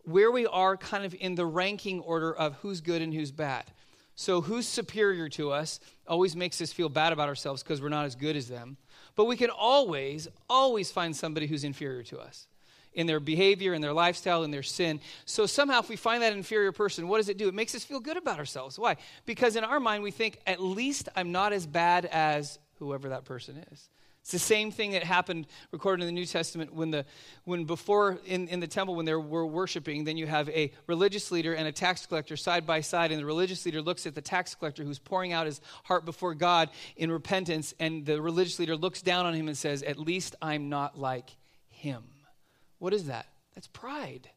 where 0.04 0.30
we 0.30 0.46
are 0.46 0.76
kind 0.76 1.04
of 1.04 1.16
in 1.18 1.34
the 1.34 1.46
ranking 1.46 2.00
order 2.00 2.32
of 2.32 2.54
who's 2.56 2.80
good 2.80 3.02
and 3.02 3.12
who's 3.12 3.32
bad. 3.32 3.64
So, 4.16 4.40
who's 4.40 4.66
superior 4.66 5.28
to 5.30 5.52
us 5.52 5.78
always 6.08 6.34
makes 6.34 6.60
us 6.62 6.72
feel 6.72 6.88
bad 6.88 7.12
about 7.12 7.28
ourselves 7.28 7.62
because 7.62 7.82
we're 7.82 7.90
not 7.90 8.06
as 8.06 8.14
good 8.14 8.34
as 8.34 8.48
them. 8.48 8.78
But 9.14 9.26
we 9.26 9.36
can 9.36 9.50
always, 9.50 10.26
always 10.48 10.90
find 10.90 11.14
somebody 11.14 11.46
who's 11.46 11.64
inferior 11.64 12.02
to 12.04 12.18
us 12.18 12.46
in 12.94 13.06
their 13.06 13.20
behavior, 13.20 13.74
in 13.74 13.82
their 13.82 13.92
lifestyle, 13.92 14.42
in 14.42 14.50
their 14.50 14.62
sin. 14.62 15.00
So 15.26 15.44
somehow, 15.44 15.80
if 15.80 15.90
we 15.90 15.96
find 15.96 16.22
that 16.22 16.32
inferior 16.32 16.72
person, 16.72 17.08
what 17.08 17.18
does 17.18 17.28
it 17.28 17.36
do? 17.36 17.46
It 17.46 17.54
makes 17.54 17.74
us 17.74 17.84
feel 17.84 18.00
good 18.00 18.16
about 18.16 18.38
ourselves. 18.38 18.78
Why? 18.78 18.96
Because 19.26 19.54
in 19.54 19.64
our 19.64 19.78
mind, 19.78 20.02
we 20.02 20.10
think, 20.10 20.38
at 20.46 20.62
least 20.62 21.10
I'm 21.14 21.30
not 21.30 21.52
as 21.52 21.66
bad 21.66 22.06
as 22.06 22.58
whoever 22.78 23.10
that 23.10 23.26
person 23.26 23.62
is. 23.70 23.90
It's 24.26 24.32
the 24.32 24.40
same 24.40 24.72
thing 24.72 24.90
that 24.90 25.04
happened 25.04 25.46
recorded 25.70 26.02
in 26.02 26.08
the 26.08 26.12
New 26.20 26.26
Testament 26.26 26.74
when 26.74 26.90
the 26.90 27.04
when 27.44 27.62
before 27.62 28.18
in, 28.26 28.48
in 28.48 28.58
the 28.58 28.66
temple 28.66 28.96
when 28.96 29.04
they 29.04 29.14
were 29.14 29.46
worshiping, 29.46 30.02
then 30.02 30.16
you 30.16 30.26
have 30.26 30.48
a 30.48 30.72
religious 30.88 31.30
leader 31.30 31.54
and 31.54 31.68
a 31.68 31.70
tax 31.70 32.06
collector 32.06 32.36
side 32.36 32.66
by 32.66 32.80
side, 32.80 33.12
and 33.12 33.20
the 33.20 33.24
religious 33.24 33.64
leader 33.64 33.80
looks 33.80 34.04
at 34.04 34.16
the 34.16 34.20
tax 34.20 34.52
collector 34.56 34.82
who's 34.82 34.98
pouring 34.98 35.32
out 35.32 35.46
his 35.46 35.60
heart 35.84 36.04
before 36.04 36.34
God 36.34 36.70
in 36.96 37.08
repentance, 37.08 37.72
and 37.78 38.04
the 38.04 38.20
religious 38.20 38.58
leader 38.58 38.74
looks 38.74 39.00
down 39.00 39.26
on 39.26 39.34
him 39.34 39.46
and 39.46 39.56
says, 39.56 39.84
At 39.84 39.96
least 39.96 40.34
I'm 40.42 40.68
not 40.68 40.98
like 40.98 41.30
him. 41.68 42.02
What 42.80 42.92
is 42.92 43.04
that? 43.04 43.28
That's 43.54 43.68
pride. 43.68 44.28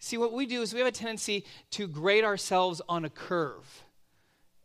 See, 0.00 0.18
what 0.18 0.32
we 0.32 0.46
do 0.46 0.62
is 0.62 0.74
we 0.74 0.80
have 0.80 0.88
a 0.88 0.90
tendency 0.90 1.44
to 1.70 1.86
grade 1.86 2.24
ourselves 2.24 2.82
on 2.88 3.04
a 3.04 3.08
curve 3.08 3.84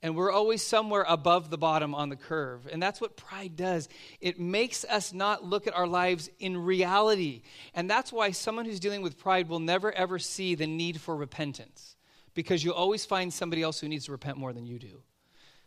and 0.03 0.15
we're 0.15 0.31
always 0.31 0.61
somewhere 0.61 1.05
above 1.07 1.49
the 1.49 1.57
bottom 1.57 1.93
on 1.93 2.09
the 2.09 2.15
curve. 2.15 2.67
And 2.71 2.81
that's 2.81 2.99
what 2.99 3.17
pride 3.17 3.55
does. 3.55 3.87
It 4.19 4.39
makes 4.39 4.83
us 4.85 5.13
not 5.13 5.43
look 5.43 5.67
at 5.67 5.75
our 5.75 5.87
lives 5.87 6.29
in 6.39 6.57
reality. 6.57 7.43
And 7.75 7.89
that's 7.89 8.11
why 8.11 8.31
someone 8.31 8.65
who's 8.65 8.79
dealing 8.79 9.03
with 9.03 9.19
pride 9.19 9.47
will 9.47 9.59
never 9.59 9.91
ever 9.91 10.17
see 10.17 10.55
the 10.55 10.67
need 10.67 10.99
for 10.99 11.15
repentance 11.15 11.95
because 12.33 12.63
you'll 12.63 12.73
always 12.73 13.05
find 13.05 13.31
somebody 13.31 13.61
else 13.61 13.79
who 13.79 13.87
needs 13.87 14.05
to 14.05 14.11
repent 14.11 14.37
more 14.37 14.53
than 14.53 14.65
you 14.65 14.79
do. 14.79 15.03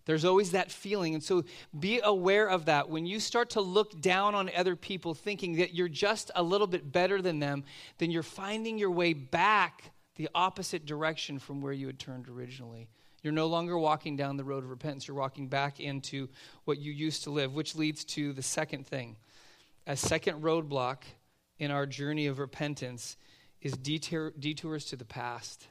There's 0.06 0.24
always 0.24 0.50
that 0.50 0.70
feeling. 0.70 1.14
And 1.14 1.22
so 1.22 1.44
be 1.78 2.00
aware 2.02 2.46
of 2.48 2.66
that. 2.66 2.90
When 2.90 3.06
you 3.06 3.20
start 3.20 3.50
to 3.50 3.60
look 3.60 4.00
down 4.00 4.34
on 4.34 4.50
other 4.54 4.76
people 4.76 5.14
thinking 5.14 5.56
that 5.56 5.74
you're 5.74 5.88
just 5.88 6.30
a 6.34 6.42
little 6.42 6.66
bit 6.66 6.92
better 6.92 7.22
than 7.22 7.38
them, 7.38 7.64
then 7.98 8.10
you're 8.10 8.22
finding 8.22 8.78
your 8.78 8.90
way 8.90 9.12
back 9.12 9.92
the 10.16 10.28
opposite 10.34 10.84
direction 10.84 11.38
from 11.38 11.60
where 11.60 11.72
you 11.72 11.86
had 11.86 11.98
turned 11.98 12.28
originally. 12.28 12.88
You're 13.24 13.32
no 13.32 13.46
longer 13.46 13.78
walking 13.78 14.16
down 14.16 14.36
the 14.36 14.44
road 14.44 14.64
of 14.64 14.70
repentance. 14.70 15.08
You're 15.08 15.16
walking 15.16 15.48
back 15.48 15.80
into 15.80 16.28
what 16.66 16.78
you 16.78 16.92
used 16.92 17.24
to 17.24 17.30
live, 17.30 17.54
which 17.54 17.74
leads 17.74 18.04
to 18.04 18.34
the 18.34 18.42
second 18.42 18.86
thing. 18.86 19.16
A 19.86 19.96
second 19.96 20.42
roadblock 20.42 20.98
in 21.58 21.70
our 21.70 21.86
journey 21.86 22.26
of 22.26 22.38
repentance 22.38 23.16
is 23.62 23.72
detour, 23.78 24.34
detours 24.38 24.84
to 24.86 24.96
the 24.96 25.06
past. 25.06 25.66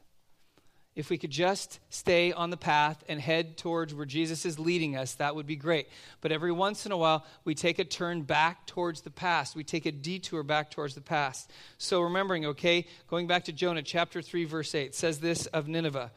If 0.95 1.12
we 1.12 1.17
could 1.19 1.29
just 1.29 1.79
stay 1.89 2.31
on 2.31 2.50
the 2.50 2.57
path 2.57 3.03
and 3.07 3.22
head 3.22 3.55
towards 3.55 3.93
where 3.93 4.07
Jesus 4.07 4.48
is 4.48 4.57
leading 4.57 4.95
us, 4.95 5.13
that 5.15 5.36
would 5.36 5.45
be 5.45 5.55
great. 5.55 5.89
But 6.22 6.31
every 6.31 6.51
once 6.51 6.88
in 6.88 6.91
a 6.91 6.98
while, 6.98 7.24
we 7.45 7.53
take 7.53 7.77
a 7.77 7.86
turn 7.86 8.24
back 8.24 8.65
towards 8.65 9.01
the 9.01 9.12
past. 9.12 9.55
We 9.55 9.63
take 9.63 9.86
a 9.86 9.91
detour 9.91 10.41
back 10.41 10.72
towards 10.72 10.95
the 10.95 11.01
past. 11.01 11.51
So, 11.77 12.01
remembering, 12.01 12.48
okay, 12.48 12.88
going 13.07 13.27
back 13.27 13.43
to 13.45 13.51
Jonah 13.51 13.83
chapter 13.83 14.24
3, 14.24 14.45
verse 14.45 14.74
8, 14.74 14.95
says 14.95 15.19
this 15.19 15.45
of 15.48 15.67
Nineveh. 15.67 16.12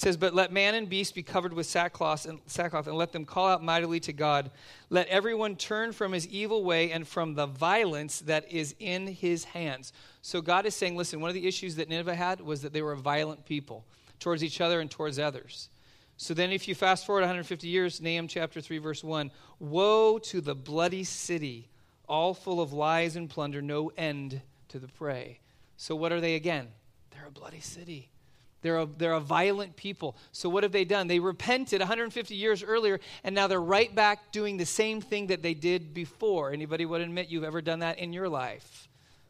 Says, 0.00 0.16
But 0.16 0.34
let 0.34 0.50
man 0.50 0.74
and 0.74 0.88
beast 0.88 1.14
be 1.14 1.22
covered 1.22 1.52
with 1.52 1.66
sackcloth 1.66 2.24
and, 2.24 2.40
sackcloth, 2.46 2.86
and 2.86 2.96
let 2.96 3.12
them 3.12 3.26
call 3.26 3.48
out 3.48 3.62
mightily 3.62 4.00
to 4.00 4.14
God. 4.14 4.50
Let 4.88 5.06
everyone 5.08 5.56
turn 5.56 5.92
from 5.92 6.12
his 6.12 6.26
evil 6.28 6.64
way 6.64 6.90
and 6.90 7.06
from 7.06 7.34
the 7.34 7.44
violence 7.44 8.20
that 8.20 8.50
is 8.50 8.74
in 8.78 9.08
his 9.08 9.44
hands. 9.44 9.92
So 10.22 10.40
God 10.40 10.64
is 10.64 10.74
saying, 10.74 10.96
listen, 10.96 11.20
one 11.20 11.28
of 11.28 11.34
the 11.34 11.46
issues 11.46 11.76
that 11.76 11.90
Nineveh 11.90 12.14
had 12.14 12.40
was 12.40 12.62
that 12.62 12.72
they 12.72 12.80
were 12.80 12.92
a 12.92 12.96
violent 12.96 13.44
people 13.44 13.84
towards 14.20 14.42
each 14.42 14.62
other 14.62 14.80
and 14.80 14.90
towards 14.90 15.18
others. 15.18 15.68
So 16.16 16.32
then, 16.32 16.50
if 16.50 16.66
you 16.66 16.74
fast 16.74 17.04
forward 17.04 17.20
150 17.20 17.68
years, 17.68 18.00
Nahum 18.00 18.26
chapter 18.26 18.62
3, 18.62 18.78
verse 18.78 19.04
1 19.04 19.30
Woe 19.58 20.18
to 20.18 20.40
the 20.40 20.54
bloody 20.54 21.04
city, 21.04 21.68
all 22.08 22.32
full 22.32 22.62
of 22.62 22.72
lies 22.72 23.16
and 23.16 23.28
plunder, 23.28 23.60
no 23.60 23.92
end 23.98 24.40
to 24.68 24.78
the 24.78 24.88
prey. 24.88 25.40
So, 25.76 25.94
what 25.94 26.10
are 26.10 26.22
they 26.22 26.36
again? 26.36 26.68
They're 27.10 27.26
a 27.26 27.30
bloody 27.30 27.60
city. 27.60 28.08
They're 28.62 28.78
a, 28.78 28.86
they're 28.86 29.12
a 29.12 29.20
violent 29.20 29.76
people. 29.76 30.16
So, 30.32 30.48
what 30.48 30.62
have 30.62 30.72
they 30.72 30.84
done? 30.84 31.06
They 31.06 31.18
repented 31.18 31.80
150 31.80 32.34
years 32.34 32.62
earlier, 32.62 33.00
and 33.24 33.34
now 33.34 33.46
they're 33.46 33.60
right 33.60 33.94
back 33.94 34.32
doing 34.32 34.56
the 34.56 34.66
same 34.66 35.00
thing 35.00 35.28
that 35.28 35.42
they 35.42 35.54
did 35.54 35.94
before. 35.94 36.52
Anybody 36.52 36.84
would 36.84 37.00
admit 37.00 37.28
you've 37.28 37.44
ever 37.44 37.62
done 37.62 37.78
that 37.78 37.98
in 37.98 38.12
your 38.12 38.28
life? 38.28 38.88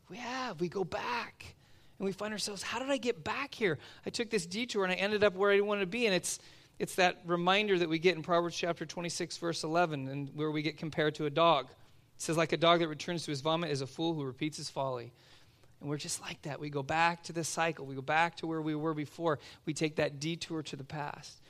We 0.08 0.16
have. 0.16 0.60
We 0.60 0.68
go 0.68 0.82
back 0.82 1.54
and 2.00 2.06
we 2.06 2.12
find 2.12 2.32
ourselves, 2.32 2.62
how 2.62 2.78
did 2.78 2.90
I 2.90 2.96
get 2.96 3.22
back 3.22 3.54
here? 3.54 3.78
I 4.06 4.10
took 4.10 4.30
this 4.30 4.46
detour 4.46 4.84
and 4.84 4.92
I 4.92 4.96
ended 4.96 5.22
up 5.22 5.34
where 5.34 5.52
I 5.52 5.60
wanted 5.60 5.80
to 5.80 5.86
be. 5.86 6.06
And 6.06 6.14
it's, 6.14 6.38
it's 6.78 6.94
that 6.94 7.18
reminder 7.26 7.78
that 7.78 7.90
we 7.90 7.98
get 7.98 8.16
in 8.16 8.22
Proverbs 8.22 8.56
chapter 8.56 8.86
26, 8.86 9.36
verse 9.36 9.64
11, 9.64 10.08
and 10.08 10.30
where 10.34 10.50
we 10.50 10.62
get 10.62 10.78
compared 10.78 11.14
to 11.16 11.26
a 11.26 11.30
dog. 11.30 11.66
It 11.66 12.22
says, 12.22 12.38
like 12.38 12.52
a 12.52 12.56
dog 12.56 12.80
that 12.80 12.88
returns 12.88 13.24
to 13.24 13.30
his 13.30 13.42
vomit 13.42 13.70
is 13.70 13.82
a 13.82 13.86
fool 13.86 14.14
who 14.14 14.24
repeats 14.24 14.56
his 14.56 14.70
folly. 14.70 15.12
And 15.80 15.88
we're 15.88 15.96
just 15.96 16.20
like 16.20 16.42
that. 16.42 16.60
We 16.60 16.70
go 16.70 16.82
back 16.82 17.22
to 17.24 17.32
the 17.32 17.44
cycle. 17.44 17.86
We 17.86 17.94
go 17.94 18.02
back 18.02 18.36
to 18.36 18.46
where 18.46 18.60
we 18.60 18.74
were 18.74 18.94
before. 18.94 19.38
We 19.64 19.74
take 19.74 19.96
that 19.96 20.20
detour 20.20 20.62
to 20.64 20.76
the 20.76 20.84
past. 20.84 21.40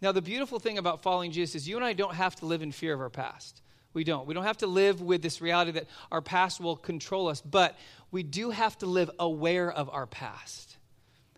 Now, 0.00 0.12
the 0.12 0.22
beautiful 0.22 0.58
thing 0.58 0.78
about 0.78 1.02
following 1.02 1.30
Jesus 1.30 1.54
is 1.54 1.68
you 1.68 1.76
and 1.76 1.84
I 1.84 1.92
don't 1.92 2.14
have 2.14 2.36
to 2.36 2.46
live 2.46 2.62
in 2.62 2.72
fear 2.72 2.94
of 2.94 3.00
our 3.00 3.10
past. 3.10 3.62
We 3.94 4.04
don't. 4.04 4.26
We 4.26 4.34
don't 4.34 4.44
have 4.44 4.58
to 4.58 4.66
live 4.66 5.00
with 5.00 5.22
this 5.22 5.40
reality 5.40 5.72
that 5.72 5.86
our 6.10 6.22
past 6.22 6.60
will 6.60 6.76
control 6.76 7.28
us, 7.28 7.40
but 7.40 7.76
we 8.10 8.22
do 8.22 8.50
have 8.50 8.76
to 8.78 8.86
live 8.86 9.10
aware 9.18 9.70
of 9.70 9.90
our 9.90 10.06
past. 10.06 10.76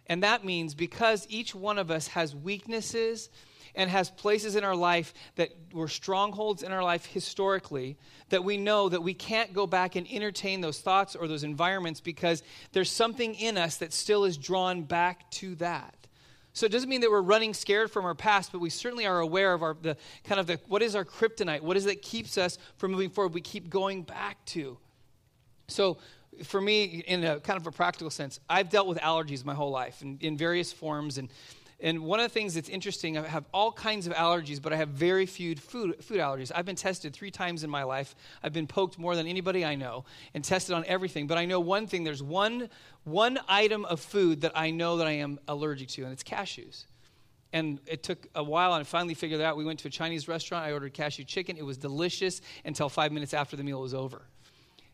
And 0.06 0.22
that 0.22 0.44
means 0.44 0.74
because 0.74 1.26
each 1.30 1.54
one 1.54 1.78
of 1.78 1.90
us 1.90 2.08
has 2.08 2.34
weaknesses 2.34 3.30
and 3.74 3.90
has 3.90 4.10
places 4.10 4.56
in 4.56 4.64
our 4.64 4.76
life 4.76 5.14
that 5.36 5.50
were 5.72 5.88
strongholds 5.88 6.62
in 6.62 6.72
our 6.72 6.82
life 6.82 7.06
historically, 7.06 7.96
that 8.28 8.44
we 8.44 8.56
know 8.56 8.88
that 8.88 9.02
we 9.02 9.14
can't 9.14 9.52
go 9.52 9.66
back 9.66 9.96
and 9.96 10.06
entertain 10.10 10.60
those 10.60 10.80
thoughts 10.80 11.16
or 11.16 11.26
those 11.28 11.44
environments 11.44 12.00
because 12.00 12.42
there's 12.72 12.90
something 12.90 13.34
in 13.34 13.58
us 13.58 13.76
that 13.78 13.92
still 13.92 14.24
is 14.24 14.36
drawn 14.36 14.82
back 14.82 15.30
to 15.30 15.54
that. 15.56 15.94
So 16.52 16.66
it 16.66 16.72
doesn't 16.72 16.88
mean 16.88 17.00
that 17.00 17.10
we're 17.10 17.20
running 17.20 17.52
scared 17.52 17.90
from 17.90 18.04
our 18.04 18.14
past, 18.14 18.52
but 18.52 18.60
we 18.60 18.70
certainly 18.70 19.06
are 19.06 19.18
aware 19.18 19.52
of 19.54 19.62
our 19.62 19.76
the 19.80 19.96
kind 20.22 20.40
of 20.40 20.46
the 20.46 20.60
what 20.68 20.82
is 20.82 20.94
our 20.94 21.04
kryptonite? 21.04 21.62
What 21.62 21.76
is 21.76 21.84
it 21.84 21.88
that 21.88 22.02
keeps 22.02 22.38
us 22.38 22.58
from 22.76 22.92
moving 22.92 23.10
forward? 23.10 23.34
We 23.34 23.40
keep 23.40 23.68
going 23.68 24.02
back 24.02 24.44
to. 24.46 24.78
So 25.66 25.98
for 26.44 26.60
me, 26.60 27.02
in 27.06 27.24
a 27.24 27.40
kind 27.40 27.60
of 27.60 27.66
a 27.66 27.72
practical 27.72 28.10
sense, 28.10 28.38
I've 28.48 28.70
dealt 28.70 28.86
with 28.86 28.98
allergies 28.98 29.44
my 29.44 29.54
whole 29.54 29.70
life 29.70 30.00
in, 30.02 30.18
in 30.20 30.36
various 30.36 30.72
forms 30.72 31.18
and 31.18 31.28
and 31.84 32.00
one 32.00 32.18
of 32.18 32.24
the 32.24 32.30
things 32.30 32.54
that's 32.54 32.70
interesting, 32.70 33.18
I 33.18 33.28
have 33.28 33.44
all 33.52 33.70
kinds 33.70 34.06
of 34.06 34.14
allergies, 34.14 34.60
but 34.60 34.72
I 34.72 34.76
have 34.76 34.88
very 34.88 35.26
few 35.26 35.54
food, 35.54 36.02
food 36.02 36.16
allergies. 36.16 36.50
I've 36.52 36.64
been 36.64 36.76
tested 36.76 37.12
three 37.12 37.30
times 37.30 37.62
in 37.62 37.68
my 37.68 37.82
life. 37.82 38.16
I've 38.42 38.54
been 38.54 38.66
poked 38.66 38.98
more 38.98 39.14
than 39.14 39.26
anybody 39.26 39.66
I 39.66 39.74
know 39.74 40.06
and 40.32 40.42
tested 40.42 40.74
on 40.74 40.86
everything. 40.86 41.26
But 41.26 41.36
I 41.36 41.44
know 41.44 41.60
one 41.60 41.86
thing 41.86 42.02
there's 42.02 42.22
one, 42.22 42.70
one 43.04 43.38
item 43.48 43.84
of 43.84 44.00
food 44.00 44.40
that 44.40 44.52
I 44.54 44.70
know 44.70 44.96
that 44.96 45.06
I 45.06 45.10
am 45.10 45.38
allergic 45.46 45.88
to, 45.88 46.04
and 46.04 46.12
it's 46.12 46.22
cashews. 46.22 46.86
And 47.52 47.78
it 47.86 48.02
took 48.02 48.28
a 48.34 48.42
while, 48.42 48.72
and 48.72 48.80
I 48.80 48.84
finally 48.84 49.12
figured 49.12 49.42
it 49.42 49.44
out. 49.44 49.58
We 49.58 49.66
went 49.66 49.80
to 49.80 49.88
a 49.88 49.90
Chinese 49.90 50.26
restaurant. 50.26 50.64
I 50.64 50.72
ordered 50.72 50.94
cashew 50.94 51.24
chicken. 51.24 51.58
It 51.58 51.66
was 51.66 51.76
delicious 51.76 52.40
until 52.64 52.88
five 52.88 53.12
minutes 53.12 53.34
after 53.34 53.56
the 53.56 53.62
meal 53.62 53.82
was 53.82 53.92
over. 53.92 54.22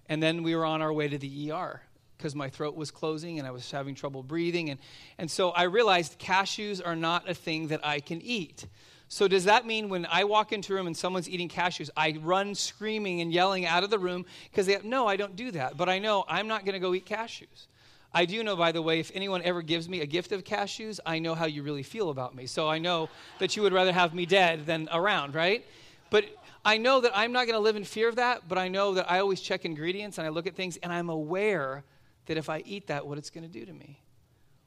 And 0.08 0.20
then 0.20 0.42
we 0.42 0.56
were 0.56 0.64
on 0.64 0.82
our 0.82 0.92
way 0.92 1.06
to 1.06 1.18
the 1.18 1.52
ER 1.52 1.82
because 2.20 2.34
my 2.34 2.50
throat 2.50 2.76
was 2.76 2.90
closing 2.90 3.38
and 3.38 3.48
I 3.48 3.50
was 3.50 3.70
having 3.70 3.94
trouble 3.94 4.22
breathing. 4.22 4.68
And, 4.68 4.78
and 5.16 5.30
so 5.30 5.50
I 5.50 5.62
realized 5.62 6.18
cashews 6.18 6.86
are 6.86 6.94
not 6.94 7.28
a 7.30 7.34
thing 7.34 7.68
that 7.68 7.80
I 7.82 8.00
can 8.00 8.20
eat. 8.20 8.66
So, 9.08 9.26
does 9.26 9.44
that 9.46 9.66
mean 9.66 9.88
when 9.88 10.06
I 10.06 10.22
walk 10.22 10.52
into 10.52 10.72
a 10.72 10.76
room 10.76 10.86
and 10.86 10.96
someone's 10.96 11.28
eating 11.28 11.48
cashews, 11.48 11.90
I 11.96 12.16
run 12.22 12.54
screaming 12.54 13.22
and 13.22 13.32
yelling 13.32 13.66
out 13.66 13.82
of 13.82 13.90
the 13.90 13.98
room? 13.98 14.24
Because 14.50 14.70
no, 14.84 15.08
I 15.08 15.16
don't 15.16 15.34
do 15.34 15.50
that. 15.50 15.76
But 15.76 15.88
I 15.88 15.98
know 15.98 16.24
I'm 16.28 16.46
not 16.46 16.64
going 16.64 16.74
to 16.74 16.78
go 16.78 16.94
eat 16.94 17.06
cashews. 17.06 17.66
I 18.12 18.24
do 18.24 18.44
know, 18.44 18.54
by 18.54 18.70
the 18.70 18.82
way, 18.82 19.00
if 19.00 19.10
anyone 19.14 19.42
ever 19.42 19.62
gives 19.62 19.88
me 19.88 20.02
a 20.02 20.06
gift 20.06 20.30
of 20.30 20.44
cashews, 20.44 21.00
I 21.06 21.18
know 21.18 21.34
how 21.34 21.46
you 21.46 21.62
really 21.62 21.82
feel 21.82 22.10
about 22.10 22.36
me. 22.36 22.46
So 22.46 22.68
I 22.68 22.78
know 22.78 23.08
that 23.38 23.56
you 23.56 23.62
would 23.62 23.72
rather 23.72 23.92
have 23.92 24.14
me 24.14 24.26
dead 24.26 24.66
than 24.66 24.88
around, 24.92 25.34
right? 25.34 25.64
But 26.10 26.26
I 26.64 26.76
know 26.76 27.00
that 27.00 27.12
I'm 27.14 27.32
not 27.32 27.46
going 27.46 27.54
to 27.54 27.60
live 27.60 27.76
in 27.76 27.84
fear 27.84 28.08
of 28.08 28.16
that, 28.16 28.48
but 28.48 28.58
I 28.58 28.68
know 28.68 28.94
that 28.94 29.10
I 29.10 29.20
always 29.20 29.40
check 29.40 29.64
ingredients 29.64 30.18
and 30.18 30.26
I 30.26 30.30
look 30.30 30.46
at 30.46 30.54
things 30.54 30.76
and 30.82 30.92
I'm 30.92 31.08
aware 31.08 31.84
that 32.30 32.38
if 32.38 32.48
I 32.48 32.62
eat 32.64 32.86
that, 32.86 33.08
what 33.08 33.18
it's 33.18 33.28
going 33.28 33.42
to 33.42 33.50
do 33.50 33.66
to 33.66 33.72
me. 33.72 33.98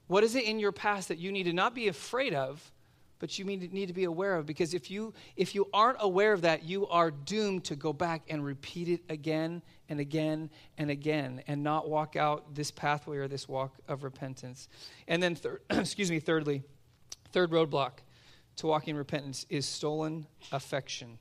What 0.06 0.22
is 0.22 0.34
it 0.34 0.44
in 0.44 0.60
your 0.60 0.70
past 0.70 1.08
that 1.08 1.16
you 1.16 1.32
need 1.32 1.44
to 1.44 1.54
not 1.54 1.74
be 1.74 1.88
afraid 1.88 2.34
of, 2.34 2.70
but 3.20 3.38
you 3.38 3.46
need 3.46 3.86
to 3.86 3.94
be 3.94 4.04
aware 4.04 4.36
of? 4.36 4.44
Because 4.44 4.74
if 4.74 4.90
you, 4.90 5.14
if 5.34 5.54
you 5.54 5.66
aren't 5.72 5.96
aware 6.00 6.34
of 6.34 6.42
that, 6.42 6.64
you 6.64 6.86
are 6.88 7.10
doomed 7.10 7.64
to 7.64 7.74
go 7.74 7.94
back 7.94 8.20
and 8.28 8.44
repeat 8.44 8.90
it 8.90 9.00
again 9.08 9.62
and 9.88 9.98
again 9.98 10.50
and 10.76 10.90
again 10.90 11.42
and 11.46 11.62
not 11.62 11.88
walk 11.88 12.16
out 12.16 12.54
this 12.54 12.70
pathway 12.70 13.16
or 13.16 13.28
this 13.28 13.48
walk 13.48 13.72
of 13.88 14.04
repentance. 14.04 14.68
And 15.08 15.22
then, 15.22 15.34
thir- 15.34 15.62
excuse 15.70 16.10
me, 16.10 16.20
thirdly, 16.20 16.64
third 17.32 17.50
roadblock 17.50 17.92
to 18.56 18.66
walking 18.66 18.94
repentance 18.94 19.46
is 19.48 19.64
stolen 19.64 20.26
affection. 20.52 21.18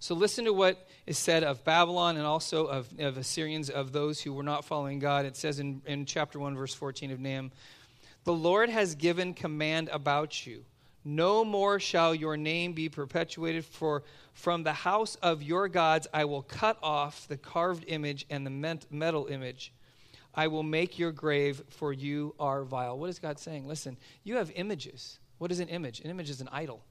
So 0.00 0.14
listen 0.14 0.44
to 0.44 0.52
what 0.52 0.86
is 1.06 1.18
said 1.18 1.42
of 1.42 1.64
Babylon 1.64 2.16
and 2.16 2.24
also 2.24 2.66
of, 2.66 2.88
of 3.00 3.16
Assyrians, 3.16 3.68
of 3.68 3.92
those 3.92 4.20
who 4.20 4.32
were 4.32 4.44
not 4.44 4.64
following 4.64 5.00
God. 5.00 5.26
It 5.26 5.36
says 5.36 5.58
in, 5.58 5.82
in 5.86 6.06
chapter 6.06 6.38
1, 6.38 6.56
verse 6.56 6.72
14 6.72 7.10
of 7.10 7.18
Nahum 7.18 7.50
The 8.24 8.32
Lord 8.32 8.68
has 8.70 8.94
given 8.94 9.34
command 9.34 9.88
about 9.92 10.46
you. 10.46 10.64
No 11.04 11.44
more 11.44 11.80
shall 11.80 12.14
your 12.14 12.36
name 12.36 12.74
be 12.74 12.88
perpetuated, 12.88 13.64
for 13.64 14.04
from 14.34 14.62
the 14.62 14.72
house 14.72 15.16
of 15.16 15.42
your 15.42 15.66
gods 15.66 16.06
I 16.12 16.26
will 16.26 16.42
cut 16.42 16.78
off 16.80 17.26
the 17.26 17.36
carved 17.36 17.84
image 17.88 18.24
and 18.30 18.46
the 18.46 18.78
metal 18.90 19.26
image. 19.26 19.72
I 20.34 20.46
will 20.46 20.62
make 20.62 20.98
your 20.98 21.10
grave, 21.10 21.62
for 21.70 21.92
you 21.92 22.34
are 22.38 22.62
vile. 22.62 22.96
What 22.98 23.10
is 23.10 23.18
God 23.18 23.40
saying? 23.40 23.66
Listen, 23.66 23.96
you 24.22 24.36
have 24.36 24.52
images. 24.54 25.18
What 25.38 25.50
is 25.50 25.58
an 25.58 25.68
image? 25.68 26.00
An 26.00 26.10
image 26.10 26.30
is 26.30 26.40
an 26.40 26.48
idol 26.52 26.84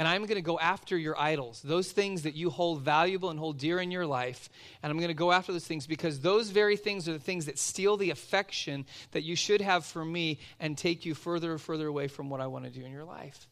and 0.00 0.08
I'm 0.08 0.22
going 0.22 0.36
to 0.36 0.40
go 0.40 0.58
after 0.58 0.96
your 0.96 1.20
idols, 1.20 1.60
those 1.62 1.92
things 1.92 2.22
that 2.22 2.34
you 2.34 2.48
hold 2.48 2.80
valuable 2.80 3.28
and 3.28 3.38
hold 3.38 3.58
dear 3.58 3.80
in 3.80 3.90
your 3.90 4.06
life. 4.06 4.48
And 4.82 4.90
I'm 4.90 4.96
going 4.96 5.08
to 5.08 5.14
go 5.14 5.30
after 5.30 5.52
those 5.52 5.66
things 5.66 5.86
because 5.86 6.20
those 6.20 6.48
very 6.48 6.78
things 6.78 7.06
are 7.06 7.12
the 7.12 7.18
things 7.18 7.44
that 7.44 7.58
steal 7.58 7.98
the 7.98 8.08
affection 8.08 8.86
that 9.10 9.24
you 9.24 9.36
should 9.36 9.60
have 9.60 9.84
for 9.84 10.02
me 10.02 10.38
and 10.58 10.78
take 10.78 11.04
you 11.04 11.14
further 11.14 11.52
and 11.52 11.60
further 11.60 11.86
away 11.86 12.08
from 12.08 12.30
what 12.30 12.40
I 12.40 12.46
want 12.46 12.64
to 12.64 12.70
do 12.70 12.82
in 12.82 12.92
your 12.92 13.04
life. 13.04 13.46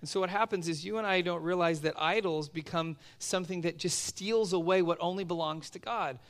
And 0.00 0.08
so 0.08 0.20
what 0.20 0.30
happens 0.30 0.68
is 0.68 0.84
you 0.84 0.96
and 0.96 1.04
I 1.04 1.22
don't 1.22 1.42
realize 1.42 1.80
that 1.80 2.00
idols 2.00 2.48
become 2.48 2.96
something 3.18 3.62
that 3.62 3.78
just 3.78 4.04
steals 4.04 4.52
away 4.52 4.80
what 4.80 4.98
only 5.00 5.24
belongs 5.24 5.70
to 5.70 5.80
God. 5.80 6.20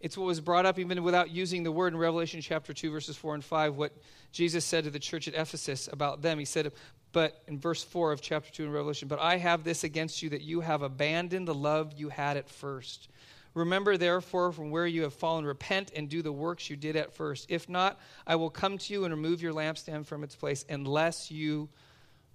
It's 0.00 0.18
what 0.18 0.26
was 0.26 0.40
brought 0.42 0.66
up 0.66 0.78
even 0.78 1.02
without 1.02 1.30
using 1.30 1.62
the 1.62 1.72
word 1.72 1.94
in 1.94 1.98
Revelation 1.98 2.42
chapter 2.42 2.74
2, 2.74 2.90
verses 2.90 3.16
4 3.16 3.36
and 3.36 3.42
5, 3.42 3.76
what 3.76 3.96
Jesus 4.32 4.66
said 4.66 4.84
to 4.84 4.90
the 4.90 4.98
church 4.98 5.28
at 5.28 5.34
Ephesus 5.34 5.88
about 5.90 6.20
them. 6.20 6.38
He 6.38 6.44
said, 6.44 6.72
but 7.12 7.42
in 7.46 7.58
verse 7.58 7.82
4 7.82 8.12
of 8.12 8.20
chapter 8.20 8.50
2 8.50 8.64
in 8.64 8.72
Revelation, 8.72 9.08
but 9.08 9.20
I 9.20 9.36
have 9.36 9.64
this 9.64 9.84
against 9.84 10.22
you 10.22 10.30
that 10.30 10.42
you 10.42 10.60
have 10.60 10.82
abandoned 10.82 11.46
the 11.46 11.54
love 11.54 11.92
you 11.96 12.08
had 12.08 12.36
at 12.36 12.48
first. 12.48 13.08
Remember, 13.54 13.98
therefore, 13.98 14.50
from 14.50 14.70
where 14.70 14.86
you 14.86 15.02
have 15.02 15.12
fallen, 15.12 15.44
repent 15.44 15.92
and 15.94 16.08
do 16.08 16.22
the 16.22 16.32
works 16.32 16.70
you 16.70 16.76
did 16.76 16.96
at 16.96 17.12
first. 17.12 17.46
If 17.50 17.68
not, 17.68 18.00
I 18.26 18.36
will 18.36 18.48
come 18.48 18.78
to 18.78 18.92
you 18.92 19.04
and 19.04 19.12
remove 19.12 19.42
your 19.42 19.52
lampstand 19.52 20.06
from 20.06 20.24
its 20.24 20.34
place 20.34 20.64
unless 20.70 21.30
you 21.30 21.68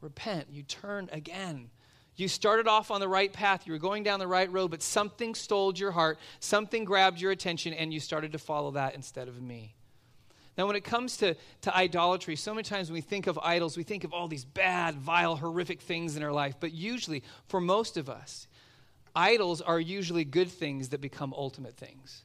repent. 0.01 0.47
You 0.51 0.61
turn 0.63 1.09
again. 1.11 1.71
You 2.15 2.27
started 2.27 2.67
off 2.67 2.91
on 2.91 2.99
the 2.99 3.07
right 3.07 3.31
path. 3.31 3.65
You 3.65 3.73
were 3.73 3.79
going 3.79 4.03
down 4.03 4.19
the 4.19 4.27
right 4.27 4.51
road, 4.51 4.69
but 4.69 4.83
something 4.83 5.33
stole 5.33 5.73
your 5.73 5.91
heart. 5.91 6.19
Something 6.39 6.83
grabbed 6.83 7.19
your 7.19 7.31
attention, 7.31 7.73
and 7.73 7.93
you 7.93 7.99
started 7.99 8.31
to 8.33 8.39
follow 8.39 8.71
that 8.71 8.95
instead 8.95 9.27
of 9.27 9.41
me. 9.41 9.76
Now, 10.57 10.65
when 10.65 10.75
it 10.75 10.83
comes 10.83 11.17
to, 11.17 11.35
to 11.61 11.75
idolatry, 11.75 12.35
so 12.35 12.53
many 12.53 12.63
times 12.63 12.89
when 12.89 12.95
we 12.95 13.01
think 13.01 13.27
of 13.27 13.37
idols, 13.37 13.77
we 13.77 13.83
think 13.83 14.03
of 14.03 14.11
all 14.11 14.27
these 14.27 14.43
bad, 14.43 14.95
vile, 14.95 15.35
horrific 15.35 15.81
things 15.81 16.17
in 16.17 16.23
our 16.23 16.31
life. 16.31 16.55
But 16.59 16.73
usually, 16.73 17.23
for 17.47 17.61
most 17.61 17.95
of 17.95 18.09
us, 18.09 18.47
idols 19.15 19.61
are 19.61 19.79
usually 19.79 20.23
good 20.23 20.49
things 20.49 20.89
that 20.89 21.01
become 21.01 21.33
ultimate 21.37 21.77
things. 21.77 22.23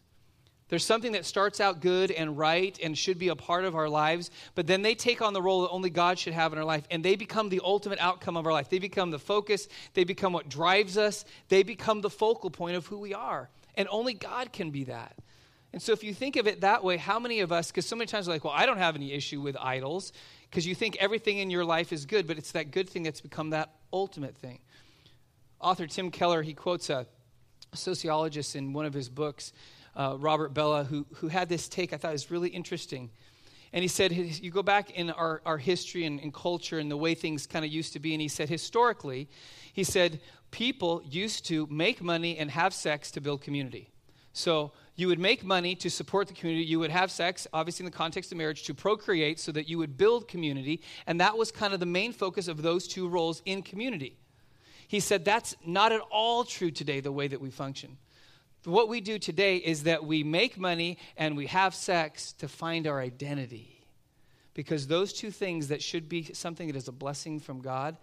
There's 0.72 0.86
something 0.86 1.12
that 1.12 1.26
starts 1.26 1.60
out 1.60 1.80
good 1.80 2.10
and 2.10 2.38
right 2.38 2.78
and 2.82 2.96
should 2.96 3.18
be 3.18 3.28
a 3.28 3.36
part 3.36 3.66
of 3.66 3.76
our 3.76 3.90
lives, 3.90 4.30
but 4.54 4.66
then 4.66 4.80
they 4.80 4.94
take 4.94 5.20
on 5.20 5.34
the 5.34 5.42
role 5.42 5.60
that 5.62 5.68
only 5.68 5.90
God 5.90 6.18
should 6.18 6.32
have 6.32 6.54
in 6.54 6.58
our 6.58 6.64
life, 6.64 6.86
and 6.90 7.04
they 7.04 7.14
become 7.14 7.50
the 7.50 7.60
ultimate 7.62 7.98
outcome 7.98 8.38
of 8.38 8.46
our 8.46 8.54
life. 8.54 8.70
They 8.70 8.78
become 8.78 9.10
the 9.10 9.18
focus, 9.18 9.68
they 9.92 10.04
become 10.04 10.32
what 10.32 10.48
drives 10.48 10.96
us, 10.96 11.26
they 11.50 11.62
become 11.62 12.00
the 12.00 12.08
focal 12.08 12.48
point 12.48 12.76
of 12.76 12.86
who 12.86 12.96
we 12.96 13.12
are. 13.12 13.50
And 13.74 13.86
only 13.90 14.14
God 14.14 14.50
can 14.50 14.70
be 14.70 14.84
that. 14.84 15.14
And 15.72 15.80
so, 15.80 15.92
if 15.92 16.04
you 16.04 16.12
think 16.12 16.36
of 16.36 16.46
it 16.46 16.60
that 16.60 16.84
way, 16.84 16.98
how 16.98 17.18
many 17.18 17.40
of 17.40 17.50
us, 17.50 17.70
because 17.70 17.86
so 17.86 17.96
many 17.96 18.06
times 18.06 18.26
we're 18.26 18.34
like, 18.34 18.44
well, 18.44 18.52
I 18.54 18.66
don't 18.66 18.78
have 18.78 18.94
any 18.94 19.12
issue 19.12 19.40
with 19.40 19.56
idols, 19.58 20.12
because 20.50 20.66
you 20.66 20.74
think 20.74 20.96
everything 21.00 21.38
in 21.38 21.50
your 21.50 21.64
life 21.64 21.92
is 21.92 22.04
good, 22.04 22.26
but 22.26 22.36
it's 22.36 22.52
that 22.52 22.70
good 22.70 22.90
thing 22.90 23.02
that's 23.02 23.22
become 23.22 23.50
that 23.50 23.70
ultimate 23.92 24.36
thing. 24.36 24.58
Author 25.60 25.86
Tim 25.86 26.10
Keller, 26.10 26.42
he 26.42 26.52
quotes 26.52 26.90
a 26.90 27.06
sociologist 27.72 28.54
in 28.54 28.72
one 28.74 28.84
of 28.84 28.92
his 28.92 29.08
books, 29.08 29.52
uh, 29.96 30.16
Robert 30.18 30.52
Bellah, 30.52 30.86
who, 30.86 31.06
who 31.16 31.28
had 31.28 31.48
this 31.48 31.68
take 31.68 31.92
I 31.92 31.96
thought 31.96 32.12
was 32.12 32.30
really 32.30 32.50
interesting. 32.50 33.10
And 33.72 33.80
he 33.80 33.88
said, 33.88 34.12
you 34.12 34.50
go 34.50 34.62
back 34.62 34.90
in 34.90 35.10
our, 35.10 35.40
our 35.46 35.56
history 35.56 36.04
and, 36.04 36.20
and 36.20 36.34
culture 36.34 36.78
and 36.78 36.90
the 36.90 36.96
way 36.96 37.14
things 37.14 37.46
kind 37.46 37.64
of 37.64 37.70
used 37.70 37.94
to 37.94 37.98
be, 37.98 38.12
and 38.12 38.20
he 38.20 38.28
said, 38.28 38.50
historically, 38.50 39.30
he 39.72 39.84
said, 39.84 40.20
people 40.50 41.02
used 41.08 41.46
to 41.46 41.66
make 41.70 42.02
money 42.02 42.36
and 42.36 42.50
have 42.50 42.74
sex 42.74 43.10
to 43.12 43.20
build 43.22 43.40
community. 43.40 43.88
So 44.34 44.72
you 44.94 45.08
would 45.08 45.18
make 45.18 45.42
money 45.44 45.74
to 45.76 45.88
support 45.88 46.28
the 46.28 46.34
community. 46.34 46.66
You 46.66 46.78
would 46.80 46.90
have 46.90 47.10
sex, 47.10 47.46
obviously 47.52 47.84
in 47.84 47.90
the 47.90 47.96
context 47.96 48.30
of 48.30 48.38
marriage, 48.38 48.64
to 48.64 48.74
procreate 48.74 49.40
so 49.40 49.50
that 49.52 49.68
you 49.68 49.78
would 49.78 49.96
build 49.96 50.28
community. 50.28 50.82
And 51.06 51.20
that 51.20 51.36
was 51.36 51.50
kind 51.50 51.72
of 51.72 51.80
the 51.80 51.86
main 51.86 52.12
focus 52.12 52.46
of 52.46 52.62
those 52.62 52.86
two 52.86 53.08
roles 53.08 53.40
in 53.46 53.62
community. 53.62 54.18
He 54.88 55.00
said 55.00 55.24
that's 55.24 55.56
not 55.64 55.92
at 55.92 56.02
all 56.10 56.44
true 56.44 56.70
today, 56.70 57.00
the 57.00 57.12
way 57.12 57.26
that 57.26 57.40
we 57.40 57.50
function. 57.50 57.96
What 58.64 58.88
we 58.88 59.00
do 59.00 59.18
today 59.18 59.56
is 59.56 59.84
that 59.84 60.04
we 60.04 60.22
make 60.22 60.58
money 60.58 60.98
and 61.16 61.36
we 61.36 61.46
have 61.46 61.74
sex 61.74 62.32
to 62.34 62.46
find 62.46 62.86
our 62.86 63.00
identity. 63.00 63.86
Because 64.54 64.86
those 64.86 65.14
two 65.14 65.30
things 65.30 65.68
that 65.68 65.82
should 65.82 66.08
be 66.08 66.24
something 66.34 66.66
that 66.66 66.76
is 66.76 66.86
a 66.86 66.92
blessing 66.92 67.40
from 67.40 67.62
God 67.62 67.96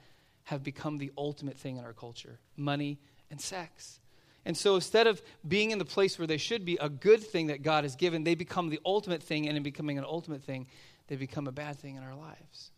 have 0.45 0.63
become 0.63 0.97
the 0.97 1.11
ultimate 1.15 1.57
thing 1.57 1.77
in 1.77 1.85
our 1.85 1.93
culture 1.93 2.39
money 2.57 2.99
and 3.29 3.39
sex. 3.39 3.99
And 4.45 4.55
so 4.55 4.75
instead 4.75 5.07
of 5.07 5.21
being 5.47 5.71
in 5.71 5.79
the 5.79 5.85
place 5.85 6.17
where 6.17 6.27
they 6.27 6.37
should 6.37 6.65
be, 6.65 6.77
a 6.79 6.89
good 6.89 7.21
thing 7.21 7.47
that 7.47 7.61
God 7.61 7.83
has 7.83 7.95
given, 7.95 8.23
they 8.23 8.35
become 8.35 8.69
the 8.69 8.79
ultimate 8.85 9.21
thing, 9.21 9.47
and 9.47 9.57
in 9.57 9.63
becoming 9.63 9.97
an 9.97 10.05
ultimate 10.05 10.43
thing, 10.43 10.67
they 11.07 11.15
become 11.15 11.47
a 11.47 11.51
bad 11.51 11.77
thing 11.77 11.95
in 11.95 12.03
our 12.03 12.15
lives. 12.15 12.71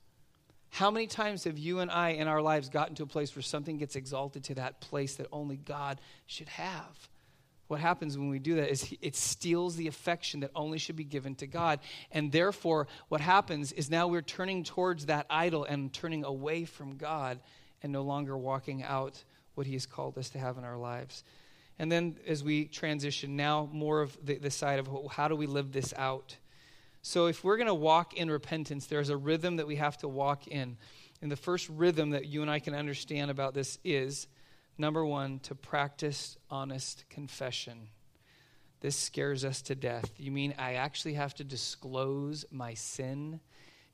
How 0.70 0.90
many 0.90 1.06
times 1.06 1.44
have 1.44 1.58
you 1.58 1.80
and 1.80 1.92
I 1.92 2.10
in 2.12 2.28
our 2.28 2.42
lives 2.42 2.70
gotten 2.70 2.96
to 2.96 3.04
a 3.04 3.08
place 3.08 3.36
where 3.36 3.44
something 3.44 3.78
gets 3.78 3.98
exalted 3.98 4.46
to 4.46 4.56
that 4.56 4.80
place 4.80 5.16
that 5.16 5.28
only 5.32 5.58
God 5.58 6.00
should 6.28 6.48
have? 6.50 7.10
What 7.68 7.80
happens 7.80 8.18
when 8.18 8.30
we 8.30 8.40
do 8.40 8.56
that 8.56 8.70
is 8.70 8.94
it 9.02 9.16
steals 9.16 9.76
the 9.76 9.88
affection 9.88 10.42
that 10.42 10.52
only 10.56 10.78
should 10.78 10.98
be 10.98 11.06
given 11.06 11.36
to 11.36 11.48
God. 11.48 11.80
And 12.12 12.30
therefore, 12.32 12.88
what 13.08 13.22
happens 13.22 13.72
is 13.72 13.90
now 13.90 14.08
we're 14.08 14.22
turning 14.22 14.64
towards 14.64 15.06
that 15.06 15.26
idol 15.30 15.64
and 15.64 15.94
turning 15.94 16.26
away 16.26 16.66
from 16.66 16.98
God 16.98 17.40
and 17.82 17.92
no 17.94 18.02
longer 18.02 18.38
walking 18.38 18.84
out 18.84 19.24
what 19.56 19.68
He 19.68 19.74
has 19.74 19.86
called 19.86 20.18
us 20.18 20.30
to 20.32 20.40
have 20.40 20.58
in 20.58 20.66
our 20.66 20.78
lives. 20.78 21.24
And 21.80 21.92
then 21.92 22.18
as 22.28 22.44
we 22.44 22.66
transition, 22.66 23.36
now 23.36 23.70
more 23.72 24.02
of 24.02 24.18
the, 24.24 24.38
the 24.38 24.52
side 24.52 24.80
of 24.80 24.90
how 25.12 25.28
do 25.28 25.36
we 25.36 25.48
live 25.48 25.72
this 25.72 25.94
out? 25.98 26.38
So 27.02 27.26
if 27.26 27.44
we're 27.44 27.58
going 27.58 27.68
to 27.68 27.74
walk 27.74 28.14
in 28.14 28.30
repentance, 28.30 28.86
there's 28.86 29.10
a 29.10 29.18
rhythm 29.18 29.56
that 29.56 29.68
we 29.68 29.78
have 29.78 29.98
to 30.00 30.08
walk 30.08 30.48
in. 30.48 30.78
And 31.22 31.32
the 31.32 31.36
first 31.36 31.70
rhythm 31.70 32.12
that 32.12 32.26
you 32.26 32.42
and 32.42 32.52
I 32.52 32.60
can 32.60 32.76
understand 32.76 33.32
about 33.32 33.54
this 33.54 33.80
is 33.84 34.28
number 34.78 35.06
one, 35.06 35.40
to 35.40 35.56
practice 35.56 36.38
honest 36.50 37.06
confession. 37.10 37.88
This 38.82 38.96
scares 38.96 39.46
us 39.46 39.62
to 39.64 39.76
death. 39.76 40.12
You 40.18 40.32
mean 40.32 40.56
I 40.58 40.74
actually 40.74 41.14
have 41.14 41.36
to 41.36 41.44
disclose 41.44 42.46
my 42.52 42.74
sin? 42.74 43.40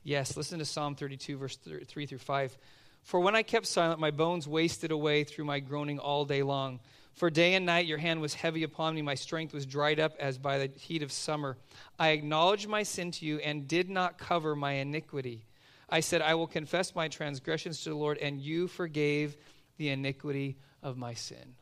Yes, 0.04 0.38
listen 0.38 0.60
to 0.60 0.66
Psalm 0.66 0.96
32, 0.96 1.38
verse 1.38 1.58
3 1.58 2.06
through 2.06 2.18
5. 2.18 2.58
For 3.04 3.20
when 3.20 3.36
I 3.36 3.44
kept 3.44 3.66
silent, 3.66 4.00
my 4.00 4.12
bones 4.12 4.48
wasted 4.48 4.92
away 4.92 5.26
through 5.26 5.46
my 5.46 5.60
groaning 5.60 6.00
all 6.00 6.26
day 6.26 6.42
long. 6.42 6.80
For 7.18 7.32
day 7.32 7.56
and 7.56 7.66
night 7.66 7.88
your 7.88 7.98
hand 7.98 8.22
was 8.22 8.36
heavy 8.36 8.62
upon 8.62 8.94
me, 8.94 9.02
my 9.02 9.16
strength 9.16 9.52
was 9.52 9.66
dried 9.66 10.00
up 10.00 10.14
as 10.20 10.38
by 10.38 10.60
the 10.60 10.70
heat 10.80 11.02
of 11.02 11.12
summer. 11.12 11.58
I 11.98 12.10
acknowledged 12.10 12.70
my 12.70 12.84
sin 12.84 13.10
to 13.14 13.26
you 13.26 13.40
and 13.40 13.68
did 13.68 13.90
not 13.90 14.20
cover 14.20 14.56
my 14.56 14.74
iniquity. 14.74 15.44
I 15.90 16.02
said, 16.02 16.22
I 16.22 16.36
will 16.36 16.46
confess 16.46 16.94
my 16.94 17.08
transgressions 17.08 17.82
to 17.82 17.90
the 17.90 17.96
Lord, 17.96 18.20
and 18.20 18.40
you 18.40 18.68
forgave 18.68 19.36
the 19.78 19.90
iniquity 19.90 20.58
of 20.84 20.96
my 20.96 21.16
sin. 21.16 21.56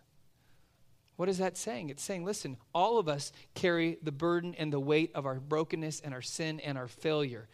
What 1.16 1.30
is 1.30 1.38
that 1.38 1.56
saying? 1.56 1.90
It's 1.90 2.04
saying, 2.04 2.26
listen, 2.26 2.58
all 2.74 2.98
of 2.98 3.08
us 3.08 3.32
carry 3.54 3.98
the 4.04 4.12
burden 4.12 4.56
and 4.58 4.74
the 4.74 4.80
weight 4.82 5.12
of 5.16 5.26
our 5.26 5.40
brokenness 5.40 6.02
and 6.02 6.14
our 6.14 6.22
sin 6.22 6.60
and 6.60 6.78
our 6.78 6.90
failure. 6.90 7.48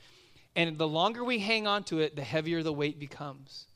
And 0.56 0.76
the 0.76 0.88
longer 0.88 1.24
we 1.24 1.38
hang 1.38 1.68
on 1.68 1.84
to 1.84 2.00
it, 2.00 2.16
the 2.16 2.24
heavier 2.24 2.64
the 2.64 2.74
weight 2.74 3.00
becomes. 3.00 3.68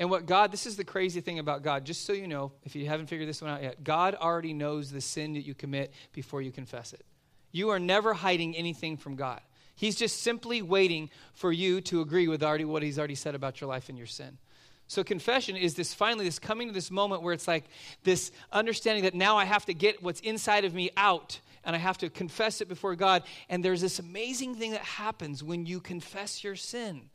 And 0.00 0.08
what 0.08 0.24
God, 0.24 0.50
this 0.50 0.64
is 0.64 0.76
the 0.76 0.84
crazy 0.84 1.20
thing 1.20 1.38
about 1.38 1.62
God, 1.62 1.84
just 1.84 2.06
so 2.06 2.14
you 2.14 2.26
know, 2.26 2.52
if 2.64 2.74
you 2.74 2.86
haven't 2.86 3.08
figured 3.08 3.28
this 3.28 3.42
one 3.42 3.50
out 3.50 3.62
yet, 3.62 3.84
God 3.84 4.14
already 4.14 4.54
knows 4.54 4.90
the 4.90 5.02
sin 5.02 5.34
that 5.34 5.42
you 5.42 5.54
commit 5.54 5.92
before 6.14 6.40
you 6.40 6.50
confess 6.50 6.94
it. 6.94 7.04
You 7.52 7.68
are 7.68 7.78
never 7.78 8.14
hiding 8.14 8.56
anything 8.56 8.96
from 8.96 9.14
God. 9.14 9.42
He's 9.76 9.96
just 9.96 10.22
simply 10.22 10.62
waiting 10.62 11.10
for 11.34 11.52
you 11.52 11.82
to 11.82 12.00
agree 12.00 12.28
with 12.28 12.42
already 12.42 12.64
what 12.64 12.82
he's 12.82 12.98
already 12.98 13.14
said 13.14 13.34
about 13.34 13.60
your 13.60 13.68
life 13.68 13.90
and 13.90 13.98
your 13.98 14.06
sin. 14.06 14.38
So 14.86 15.04
confession 15.04 15.54
is 15.54 15.74
this 15.74 15.92
finally 15.92 16.24
this 16.24 16.38
coming 16.38 16.68
to 16.68 16.74
this 16.74 16.90
moment 16.90 17.22
where 17.22 17.34
it's 17.34 17.46
like 17.46 17.66
this 18.02 18.32
understanding 18.52 19.04
that 19.04 19.14
now 19.14 19.36
I 19.36 19.44
have 19.44 19.66
to 19.66 19.74
get 19.74 20.02
what's 20.02 20.20
inside 20.20 20.64
of 20.64 20.72
me 20.72 20.90
out 20.96 21.40
and 21.62 21.76
I 21.76 21.78
have 21.78 21.98
to 21.98 22.08
confess 22.08 22.62
it 22.62 22.68
before 22.68 22.96
God. 22.96 23.22
And 23.50 23.62
there's 23.62 23.82
this 23.82 23.98
amazing 23.98 24.54
thing 24.54 24.70
that 24.70 24.80
happens 24.80 25.44
when 25.44 25.66
you 25.66 25.78
confess 25.78 26.42
your 26.42 26.56
sin 26.56 27.10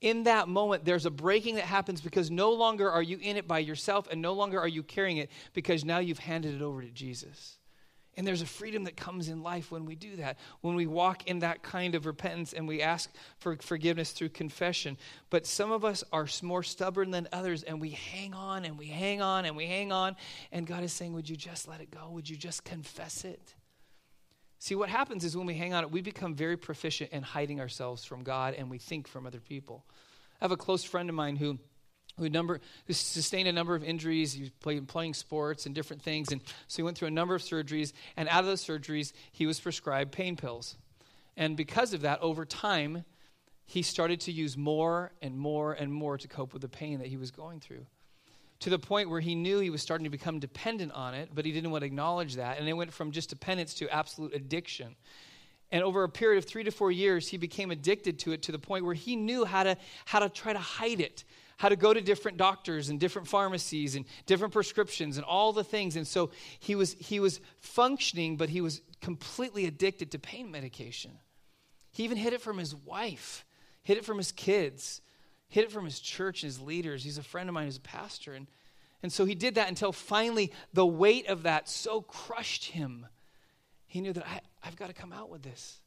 in 0.00 0.24
that 0.24 0.48
moment, 0.48 0.84
there's 0.84 1.06
a 1.06 1.10
breaking 1.10 1.56
that 1.56 1.64
happens 1.64 2.00
because 2.00 2.30
no 2.30 2.52
longer 2.52 2.90
are 2.90 3.02
you 3.02 3.18
in 3.20 3.36
it 3.36 3.48
by 3.48 3.58
yourself 3.58 4.06
and 4.10 4.22
no 4.22 4.32
longer 4.32 4.60
are 4.60 4.68
you 4.68 4.82
carrying 4.82 5.16
it 5.16 5.30
because 5.54 5.84
now 5.84 5.98
you've 5.98 6.20
handed 6.20 6.54
it 6.54 6.62
over 6.62 6.82
to 6.82 6.90
Jesus. 6.90 7.58
And 8.16 8.26
there's 8.26 8.42
a 8.42 8.46
freedom 8.46 8.84
that 8.84 8.96
comes 8.96 9.28
in 9.28 9.44
life 9.44 9.70
when 9.70 9.84
we 9.84 9.94
do 9.94 10.16
that, 10.16 10.38
when 10.60 10.74
we 10.74 10.86
walk 10.88 11.28
in 11.28 11.38
that 11.40 11.62
kind 11.62 11.94
of 11.94 12.04
repentance 12.04 12.52
and 12.52 12.66
we 12.66 12.82
ask 12.82 13.10
for 13.38 13.56
forgiveness 13.56 14.10
through 14.10 14.30
confession. 14.30 14.96
But 15.30 15.46
some 15.46 15.70
of 15.70 15.84
us 15.84 16.02
are 16.12 16.26
more 16.42 16.64
stubborn 16.64 17.12
than 17.12 17.28
others 17.32 17.62
and 17.62 17.80
we 17.80 17.90
hang 17.90 18.34
on 18.34 18.64
and 18.64 18.76
we 18.76 18.86
hang 18.86 19.22
on 19.22 19.44
and 19.44 19.56
we 19.56 19.66
hang 19.66 19.92
on. 19.92 20.16
And 20.50 20.66
God 20.66 20.82
is 20.82 20.92
saying, 20.92 21.12
Would 21.12 21.28
you 21.28 21.36
just 21.36 21.68
let 21.68 21.80
it 21.80 21.92
go? 21.92 22.08
Would 22.10 22.28
you 22.28 22.36
just 22.36 22.64
confess 22.64 23.24
it? 23.24 23.54
See, 24.58 24.74
what 24.74 24.88
happens 24.88 25.24
is 25.24 25.36
when 25.36 25.46
we 25.46 25.54
hang 25.54 25.72
on 25.72 25.84
it, 25.84 25.90
we 25.90 26.00
become 26.00 26.34
very 26.34 26.56
proficient 26.56 27.12
in 27.12 27.22
hiding 27.22 27.60
ourselves 27.60 28.04
from 28.04 28.24
God 28.24 28.54
and 28.54 28.70
we 28.70 28.78
think 28.78 29.06
from 29.06 29.26
other 29.26 29.40
people. 29.40 29.84
I 30.40 30.44
have 30.44 30.52
a 30.52 30.56
close 30.56 30.84
friend 30.84 31.08
of 31.08 31.14
mine 31.14 31.36
who 31.36 31.58
who, 32.18 32.28
number, 32.28 32.60
who 32.86 32.92
sustained 32.92 33.48
a 33.48 33.52
number 33.52 33.76
of 33.76 33.84
injuries. 33.84 34.32
He 34.32 34.40
was 34.40 34.50
playing, 34.50 34.86
playing 34.86 35.14
sports 35.14 35.66
and 35.66 35.74
different 35.74 36.02
things. 36.02 36.32
And 36.32 36.40
so 36.66 36.78
he 36.78 36.82
went 36.82 36.98
through 36.98 37.08
a 37.08 37.12
number 37.12 37.36
of 37.36 37.42
surgeries. 37.42 37.92
And 38.16 38.28
out 38.28 38.40
of 38.40 38.46
those 38.46 38.64
surgeries, 38.64 39.12
he 39.30 39.46
was 39.46 39.60
prescribed 39.60 40.10
pain 40.10 40.34
pills. 40.34 40.76
And 41.36 41.56
because 41.56 41.94
of 41.94 42.00
that, 42.00 42.20
over 42.20 42.44
time, 42.44 43.04
he 43.66 43.82
started 43.82 44.20
to 44.22 44.32
use 44.32 44.56
more 44.56 45.12
and 45.22 45.38
more 45.38 45.72
and 45.72 45.92
more 45.92 46.18
to 46.18 46.26
cope 46.26 46.52
with 46.52 46.62
the 46.62 46.68
pain 46.68 46.98
that 46.98 47.06
he 47.06 47.16
was 47.16 47.30
going 47.30 47.60
through 47.60 47.86
to 48.60 48.70
the 48.70 48.78
point 48.78 49.08
where 49.08 49.20
he 49.20 49.34
knew 49.34 49.60
he 49.60 49.70
was 49.70 49.82
starting 49.82 50.04
to 50.04 50.10
become 50.10 50.40
dependent 50.40 50.92
on 50.92 51.14
it, 51.14 51.30
but 51.32 51.44
he 51.44 51.52
didn't 51.52 51.70
want 51.70 51.82
to 51.82 51.86
acknowledge 51.86 52.34
that. 52.36 52.58
And 52.58 52.68
it 52.68 52.72
went 52.72 52.92
from 52.92 53.12
just 53.12 53.30
dependence 53.30 53.74
to 53.74 53.88
absolute 53.88 54.34
addiction. 54.34 54.96
And 55.70 55.84
over 55.84 56.02
a 56.02 56.08
period 56.08 56.38
of 56.38 56.44
three 56.44 56.64
to 56.64 56.70
four 56.70 56.90
years, 56.90 57.28
he 57.28 57.36
became 57.36 57.70
addicted 57.70 58.18
to 58.20 58.32
it 58.32 58.42
to 58.44 58.52
the 58.52 58.58
point 58.58 58.84
where 58.84 58.94
he 58.94 59.16
knew 59.16 59.44
how 59.44 59.62
to, 59.64 59.76
how 60.06 60.18
to 60.18 60.28
try 60.28 60.52
to 60.52 60.58
hide 60.58 61.00
it, 61.00 61.24
how 61.58 61.68
to 61.68 61.76
go 61.76 61.92
to 61.92 62.00
different 62.00 62.38
doctors 62.38 62.88
and 62.88 62.98
different 62.98 63.28
pharmacies 63.28 63.94
and 63.94 64.06
different 64.26 64.52
prescriptions 64.52 65.18
and 65.18 65.26
all 65.26 65.52
the 65.52 65.64
things. 65.64 65.96
And 65.96 66.06
so 66.06 66.30
he 66.58 66.74
was, 66.74 66.96
he 66.98 67.20
was 67.20 67.40
functioning, 67.60 68.36
but 68.36 68.48
he 68.48 68.60
was 68.60 68.80
completely 69.00 69.66
addicted 69.66 70.12
to 70.12 70.18
pain 70.18 70.50
medication. 70.50 71.12
He 71.92 72.04
even 72.04 72.16
hid 72.16 72.32
it 72.32 72.40
from 72.40 72.58
his 72.58 72.74
wife, 72.74 73.44
hid 73.82 73.98
it 73.98 74.04
from 74.04 74.16
his 74.16 74.32
kids 74.32 75.00
hid 75.48 75.64
it 75.64 75.72
from 75.72 75.84
his 75.84 76.00
church 76.00 76.42
and 76.42 76.48
his 76.48 76.60
leaders. 76.60 77.02
He's 77.02 77.18
a 77.18 77.22
friend 77.22 77.48
of 77.48 77.54
mine 77.54 77.66
who's 77.66 77.78
a 77.78 77.80
pastor. 77.80 78.34
And, 78.34 78.46
and 79.02 79.12
so 79.12 79.24
he 79.24 79.34
did 79.34 79.56
that 79.56 79.68
until 79.68 79.92
finally 79.92 80.52
the 80.72 80.86
weight 80.86 81.28
of 81.28 81.44
that 81.44 81.68
so 81.68 82.02
crushed 82.02 82.66
him. 82.66 83.06
He 83.86 84.00
knew 84.00 84.12
that 84.12 84.26
I, 84.26 84.40
I've 84.62 84.76
got 84.76 84.88
to 84.88 84.94
come 84.94 85.12
out 85.12 85.30
with 85.30 85.42
this. 85.42 85.80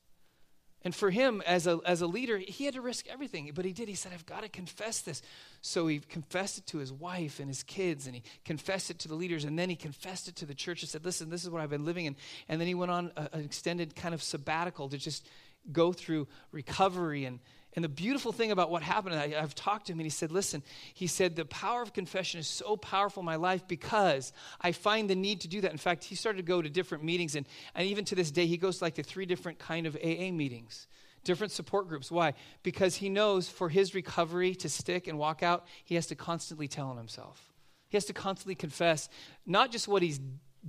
And 0.84 0.96
for 0.96 1.12
him, 1.12 1.44
as 1.46 1.68
a, 1.68 1.80
as 1.86 2.02
a 2.02 2.08
leader, 2.08 2.40
he 2.40 2.66
had 2.66 2.74
to 2.74 2.82
risk 2.82 3.06
everything. 3.08 3.52
But 3.54 3.66
he 3.66 3.72
did. 3.72 3.88
He 3.88 3.94
said, 3.94 4.14
I've 4.14 4.26
got 4.26 4.42
to 4.42 4.50
confess 4.50 5.02
this. 5.02 5.22
So 5.62 5.86
he 5.86 6.00
confessed 6.00 6.58
it 6.58 6.66
to 6.68 6.80
his 6.80 6.92
wife 6.92 7.40
and 7.40 7.48
his 7.48 7.62
kids, 7.62 8.08
and 8.08 8.16
he 8.16 8.24
confessed 8.46 8.90
it 8.90 8.98
to 9.00 9.08
the 9.08 9.14
leaders, 9.14 9.44
and 9.44 9.60
then 9.60 9.70
he 9.70 9.76
confessed 9.76 10.28
it 10.28 10.36
to 10.38 10.48
the 10.48 10.56
church 10.56 10.82
and 10.82 10.90
said, 10.90 11.06
Listen, 11.06 11.30
this 11.30 11.44
is 11.44 11.52
what 11.52 11.62
I've 11.62 11.70
been 11.70 11.86
living 11.86 12.08
in. 12.08 12.16
And 12.50 12.60
then 12.60 12.68
he 12.68 12.74
went 12.74 12.90
on 12.90 13.12
a, 13.16 13.30
an 13.34 13.46
extended 13.46 13.96
kind 13.96 14.16
of 14.16 14.24
sabbatical 14.24 14.90
to 14.90 14.98
just 14.98 15.30
go 15.72 15.94
through 15.94 16.28
recovery 16.52 17.26
and, 17.26 17.40
and 17.74 17.86
the 17.86 17.90
beautiful 17.90 18.34
thing 18.34 18.52
about 18.52 18.70
what 18.70 18.84
happened, 18.84 19.16
I, 19.16 19.30
have 19.30 19.56
talked 19.56 19.88
to 19.88 19.94
him 19.94 20.00
and 20.00 20.06
he 20.06 20.10
said, 20.10 20.32
Listen, 20.32 20.62
he 20.94 21.08
said, 21.08 21.36
the 21.36 21.46
power 21.46 21.82
of 21.82 21.94
confession 21.94 22.40
is 22.40 22.48
so 22.48 22.76
powerful 22.76 23.22
in 23.22 23.26
my 23.26 23.38
life 23.38 23.66
because 23.68 24.34
I 24.60 24.74
find 24.74 25.10
the 25.10 25.16
need 25.16 25.42
to 25.42 25.48
do 25.48 25.62
that. 25.62 25.72
In 25.72 25.78
fact, 25.78 26.04
he 26.04 26.16
started 26.16 26.38
to 26.38 26.44
go 26.44 26.62
to 26.62 26.70
different 26.70 27.04
meetings, 27.04 27.36
and, 27.36 27.48
and 27.74 27.88
even 27.88 28.04
to 28.06 28.16
this 28.16 28.30
day, 28.30 28.46
he 28.46 28.58
goes 28.58 28.80
to 28.80 28.84
like 28.84 28.96
to 28.96 29.04
three 29.04 29.26
different 29.26 29.58
kind 29.58 29.88
of 29.88 29.96
AA 29.96 30.32
meetings, 30.32 30.88
different 31.24 31.54
support 31.54 31.88
groups. 31.88 32.12
Why? 32.12 32.34
Because 32.62 32.96
he 32.96 33.08
knows 33.08 33.48
for 33.48 33.70
his 33.70 33.96
recovery 33.96 34.54
to 34.56 34.68
stick 34.68 35.08
and 35.08 35.18
walk 35.18 35.42
out, 35.42 35.66
he 35.86 35.96
has 35.96 36.08
to 36.08 36.16
constantly 36.16 36.68
tell 36.68 36.88
on 36.88 36.98
himself. 36.98 37.54
He 37.88 37.96
has 37.96 38.06
to 38.06 38.14
constantly 38.14 38.56
confess 38.56 39.08
not 39.46 39.72
just 39.72 39.88
what 39.88 40.02
he's 40.02 40.20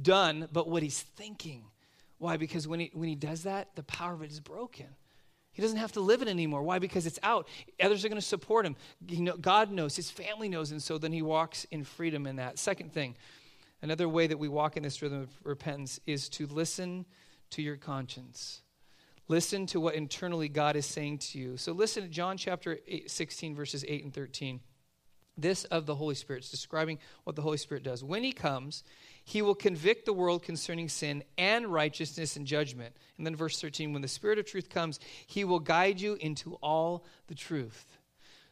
done, 0.00 0.48
but 0.52 0.68
what 0.68 0.84
he's 0.84 1.00
thinking. 1.00 1.64
Why? 2.18 2.36
Because 2.36 2.68
when 2.68 2.78
he, 2.78 2.90
when 2.94 3.08
he 3.08 3.16
does 3.16 3.42
that, 3.42 3.74
the 3.74 3.82
power 3.82 4.14
of 4.14 4.22
it 4.22 4.30
is 4.30 4.38
broken. 4.38 4.86
He 5.52 5.60
doesn't 5.60 5.78
have 5.78 5.92
to 5.92 6.00
live 6.00 6.22
it 6.22 6.28
anymore. 6.28 6.62
Why? 6.62 6.78
Because 6.78 7.06
it's 7.06 7.18
out. 7.22 7.46
Others 7.80 8.04
are 8.04 8.08
going 8.08 8.20
to 8.20 8.26
support 8.26 8.64
him. 8.64 8.74
Know, 9.06 9.36
God 9.36 9.70
knows, 9.70 9.94
his 9.96 10.10
family 10.10 10.48
knows, 10.48 10.72
and 10.72 10.82
so 10.82 10.96
then 10.96 11.12
he 11.12 11.22
walks 11.22 11.66
in 11.70 11.84
freedom 11.84 12.26
in 12.26 12.36
that. 12.36 12.58
Second 12.58 12.92
thing, 12.92 13.16
another 13.82 14.08
way 14.08 14.26
that 14.26 14.38
we 14.38 14.48
walk 14.48 14.76
in 14.78 14.82
this 14.82 15.02
rhythm 15.02 15.20
of 15.20 15.28
repentance 15.44 16.00
is 16.06 16.30
to 16.30 16.46
listen 16.46 17.04
to 17.50 17.60
your 17.62 17.76
conscience. 17.76 18.62
Listen 19.28 19.66
to 19.66 19.78
what 19.78 19.94
internally 19.94 20.48
God 20.48 20.74
is 20.74 20.86
saying 20.86 21.18
to 21.18 21.38
you. 21.38 21.56
So 21.58 21.72
listen 21.72 22.02
to 22.02 22.08
John 22.08 22.38
chapter 22.38 22.78
8, 22.88 23.10
16, 23.10 23.54
verses 23.54 23.84
8 23.86 24.04
and 24.04 24.14
13. 24.14 24.60
This 25.36 25.64
of 25.64 25.86
the 25.86 25.94
Holy 25.94 26.14
Spirit. 26.14 26.40
It's 26.40 26.50
describing 26.50 26.98
what 27.24 27.36
the 27.36 27.42
Holy 27.42 27.56
Spirit 27.56 27.82
does. 27.82 28.02
When 28.02 28.22
he 28.22 28.32
comes, 28.32 28.84
he 29.24 29.42
will 29.42 29.54
convict 29.54 30.04
the 30.04 30.12
world 30.12 30.42
concerning 30.42 30.88
sin 30.88 31.22
and 31.38 31.66
righteousness 31.66 32.36
and 32.36 32.46
judgment. 32.46 32.94
And 33.16 33.26
then 33.26 33.36
verse 33.36 33.60
13, 33.60 33.92
when 33.92 34.02
the 34.02 34.08
Spirit 34.08 34.38
of 34.38 34.46
truth 34.46 34.68
comes, 34.68 34.98
he 35.26 35.44
will 35.44 35.60
guide 35.60 36.00
you 36.00 36.14
into 36.20 36.54
all 36.62 37.04
the 37.28 37.34
truth. 37.34 37.98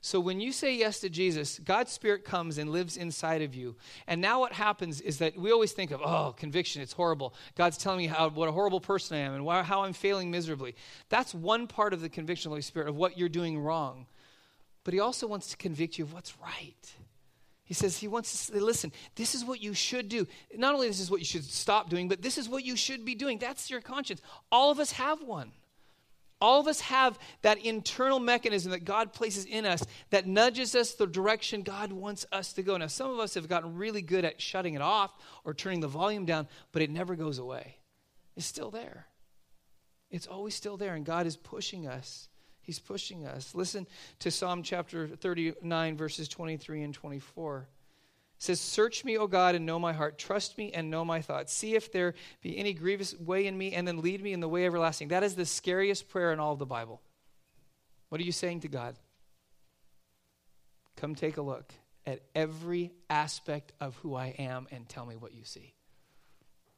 So 0.02 0.18
when 0.18 0.40
you 0.40 0.50
say 0.52 0.74
yes 0.74 1.00
to 1.00 1.11
Jesus, 1.11 1.59
God's 1.59 1.92
Spirit 1.92 2.24
comes 2.24 2.56
and 2.56 2.70
lives 2.70 2.96
inside 2.96 3.42
of 3.42 3.54
you. 3.54 3.76
And 4.06 4.20
now 4.20 4.40
what 4.40 4.52
happens 4.52 5.02
is 5.02 5.18
that 5.18 5.37
we 5.37 5.52
always 5.52 5.72
think 5.72 5.90
of, 5.90 6.00
oh, 6.02 6.35
conviction, 6.35 6.80
it's 6.80 6.94
horrible. 6.94 7.35
God's 7.54 7.76
telling 7.76 7.98
me 7.98 8.06
how, 8.06 8.30
what 8.30 8.48
a 8.48 8.52
horrible 8.52 8.80
person 8.80 9.18
I 9.18 9.20
am 9.20 9.35
and 9.35 9.44
why, 9.44 9.62
how 9.62 9.85
I'm 9.85 9.92
failing 9.92 10.30
miserably. 10.30 10.74
That's 11.11 11.35
one 11.35 11.66
part 11.66 11.92
of 11.92 12.00
the 12.00 12.09
conviction 12.09 12.48
of 12.48 12.52
the 12.52 12.54
Holy 12.54 12.62
Spirit 12.62 12.88
of 12.88 12.96
what 12.96 13.18
you're 13.18 13.28
doing 13.28 13.59
wrong. 13.59 14.06
But 14.85 14.94
He 14.94 15.00
also 15.00 15.26
wants 15.26 15.48
to 15.48 15.59
convict 15.59 15.98
you 15.98 16.04
of 16.04 16.14
what's 16.14 16.38
right. 16.40 16.94
He 17.70 17.74
says 17.74 17.96
he 17.96 18.09
wants 18.09 18.33
to 18.33 18.37
say, 18.37 18.59
listen, 18.59 18.90
this 19.14 19.33
is 19.33 19.44
what 19.44 19.62
you 19.62 19.74
should 19.74 20.09
do. 20.09 20.26
Not 20.56 20.74
only 20.74 20.88
this 20.88 20.98
is 20.98 21.09
what 21.09 21.20
you 21.20 21.24
should 21.24 21.44
stop 21.44 21.88
doing, 21.88 22.09
but 22.09 22.20
this 22.20 22.37
is 22.37 22.48
what 22.48 22.64
you 22.64 22.74
should 22.74 23.04
be 23.04 23.14
doing. 23.14 23.38
That's 23.38 23.70
your 23.70 23.80
conscience. 23.80 24.20
All 24.50 24.72
of 24.72 24.80
us 24.80 24.90
have 24.90 25.22
one. 25.22 25.52
All 26.40 26.59
of 26.59 26.66
us 26.66 26.80
have 26.80 27.16
that 27.42 27.64
internal 27.64 28.18
mechanism 28.18 28.72
that 28.72 28.85
God 28.85 29.12
places 29.12 29.44
in 29.44 29.64
us 29.66 29.87
that 30.11 30.26
nudges 30.26 30.74
us 30.74 30.94
the 30.94 31.06
direction 31.06 31.62
God 31.62 31.92
wants 31.92 32.26
us 32.33 32.52
to 32.54 32.64
go. 32.64 32.76
Now, 32.76 32.88
some 32.88 33.09
of 33.09 33.20
us 33.20 33.35
have 33.35 33.48
gotten 33.48 33.76
really 33.76 34.02
good 34.02 34.24
at 34.24 34.40
shutting 34.40 34.74
it 34.74 34.83
off 34.83 35.12
or 35.44 35.54
turning 35.54 35.78
the 35.78 35.87
volume 35.87 36.24
down, 36.24 36.48
but 36.72 36.83
it 36.83 36.90
never 36.90 37.14
goes 37.14 37.38
away. 37.38 37.76
It's 38.37 38.46
still 38.46 38.72
there. 38.72 39.06
It's 40.11 40.26
always 40.26 40.56
still 40.56 40.76
there, 40.76 40.96
and 40.96 41.06
God 41.06 41.24
is 41.24 41.37
pushing 41.37 41.87
us 41.87 42.28
He's 42.62 42.79
pushing 42.79 43.27
us. 43.27 43.55
Listen 43.55 43.87
to 44.20 44.31
Psalm 44.31 44.62
chapter 44.62 45.09
39, 45.09 45.96
verses 45.96 46.29
23 46.29 46.83
and 46.83 46.94
24. 46.94 47.68
It 48.37 48.42
says, 48.42 48.61
Search 48.61 49.05
me, 49.05 49.18
O 49.18 49.27
God, 49.27 49.55
and 49.55 49.66
know 49.66 49.79
my 49.79 49.92
heart. 49.92 50.18
Trust 50.18 50.57
me 50.59 50.70
and 50.73 50.90
know 50.90 51.05
my 51.05 51.20
thoughts. 51.20 51.53
See 51.53 51.75
if 51.75 51.90
there 51.90 52.14
be 52.42 52.59
any 52.59 52.73
grievous 52.73 53.18
way 53.18 53.46
in 53.46 53.57
me, 53.57 53.73
and 53.73 53.87
then 53.87 54.03
lead 54.03 54.23
me 54.23 54.33
in 54.33 54.40
the 54.40 54.49
way 54.49 54.66
everlasting. 54.66 55.09
That 55.09 55.23
is 55.25 55.35
the 55.35 55.46
scariest 55.46 56.09
prayer 56.09 56.33
in 56.33 56.40
all 56.40 56.53
of 56.53 56.59
the 56.59 56.66
Bible. 56.66 57.01
What 58.09 58.20
are 58.20 58.25
you 58.25 58.33
saying 58.33 58.61
to 58.61 58.68
God? 58.68 58.96
Come 60.96 61.14
take 61.14 61.38
a 61.38 61.42
look 61.42 61.73
at 62.07 62.20
every 62.35 62.92
aspect 63.09 63.73
of 63.81 63.96
who 63.96 64.14
I 64.14 64.35
am 64.38 64.66
and 64.70 64.88
tell 64.88 65.07
me 65.07 65.16
what 65.16 65.35
you 65.35 65.44
see. 65.44 65.75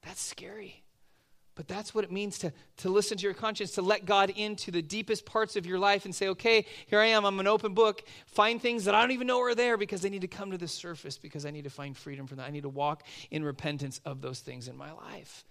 That's 0.02 0.20
scary. 0.20 0.81
But 1.54 1.68
that's 1.68 1.94
what 1.94 2.04
it 2.04 2.10
means 2.10 2.38
to, 2.38 2.52
to 2.78 2.88
listen 2.88 3.18
to 3.18 3.24
your 3.24 3.34
conscience, 3.34 3.72
to 3.72 3.82
let 3.82 4.06
God 4.06 4.30
into 4.30 4.70
the 4.70 4.80
deepest 4.80 5.26
parts 5.26 5.54
of 5.54 5.66
your 5.66 5.78
life 5.78 6.06
and 6.06 6.14
say, 6.14 6.28
okay, 6.28 6.64
here 6.86 6.98
I 6.98 7.06
am, 7.06 7.26
I'm 7.26 7.38
an 7.40 7.46
open 7.46 7.74
book. 7.74 8.02
Find 8.26 8.60
things 8.60 8.86
that 8.86 8.94
I 8.94 9.02
don't 9.02 9.10
even 9.10 9.26
know 9.26 9.40
are 9.42 9.54
there 9.54 9.76
because 9.76 10.00
they 10.00 10.08
need 10.08 10.22
to 10.22 10.28
come 10.28 10.50
to 10.52 10.58
the 10.58 10.68
surface 10.68 11.18
because 11.18 11.44
I 11.44 11.50
need 11.50 11.64
to 11.64 11.70
find 11.70 11.94
freedom 11.94 12.26
from 12.26 12.38
that. 12.38 12.46
I 12.46 12.50
need 12.50 12.62
to 12.62 12.70
walk 12.70 13.02
in 13.30 13.44
repentance 13.44 14.00
of 14.06 14.22
those 14.22 14.40
things 14.40 14.66
in 14.66 14.76
my 14.76 14.92
life. 14.92 15.44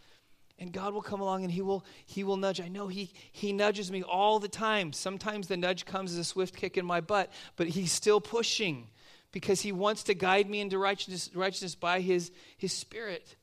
And 0.57 0.71
God 0.71 0.93
will 0.93 1.01
come 1.01 1.21
along 1.21 1.43
and 1.43 1.51
He 1.51 1.61
will 1.61 1.85
He 2.05 2.23
will 2.23 2.37
nudge. 2.37 2.61
I 2.61 2.67
know 2.67 2.87
He 2.87 3.11
He 3.31 3.51
nudges 3.53 3.91
me 3.91 4.03
all 4.03 4.39
the 4.39 4.47
time. 4.47 4.93
Sometimes 4.93 5.47
the 5.47 5.57
nudge 5.57 5.85
comes 5.85 6.11
as 6.11 6.19
a 6.19 6.23
swift 6.23 6.55
kick 6.55 6.77
in 6.77 6.85
my 6.85 7.01
butt, 7.01 7.31
but 7.55 7.67
He's 7.67 7.91
still 7.91 8.21
pushing 8.21 8.87
because 9.31 9.61
He 9.61 9.71
wants 9.71 10.03
to 10.03 10.13
guide 10.13 10.49
me 10.49 10.61
into 10.61 10.77
righteousness, 10.77 11.31
righteousness 11.33 11.73
by 11.73 12.01
His 12.01 12.31
His 12.57 12.73
Spirit. 12.73 13.35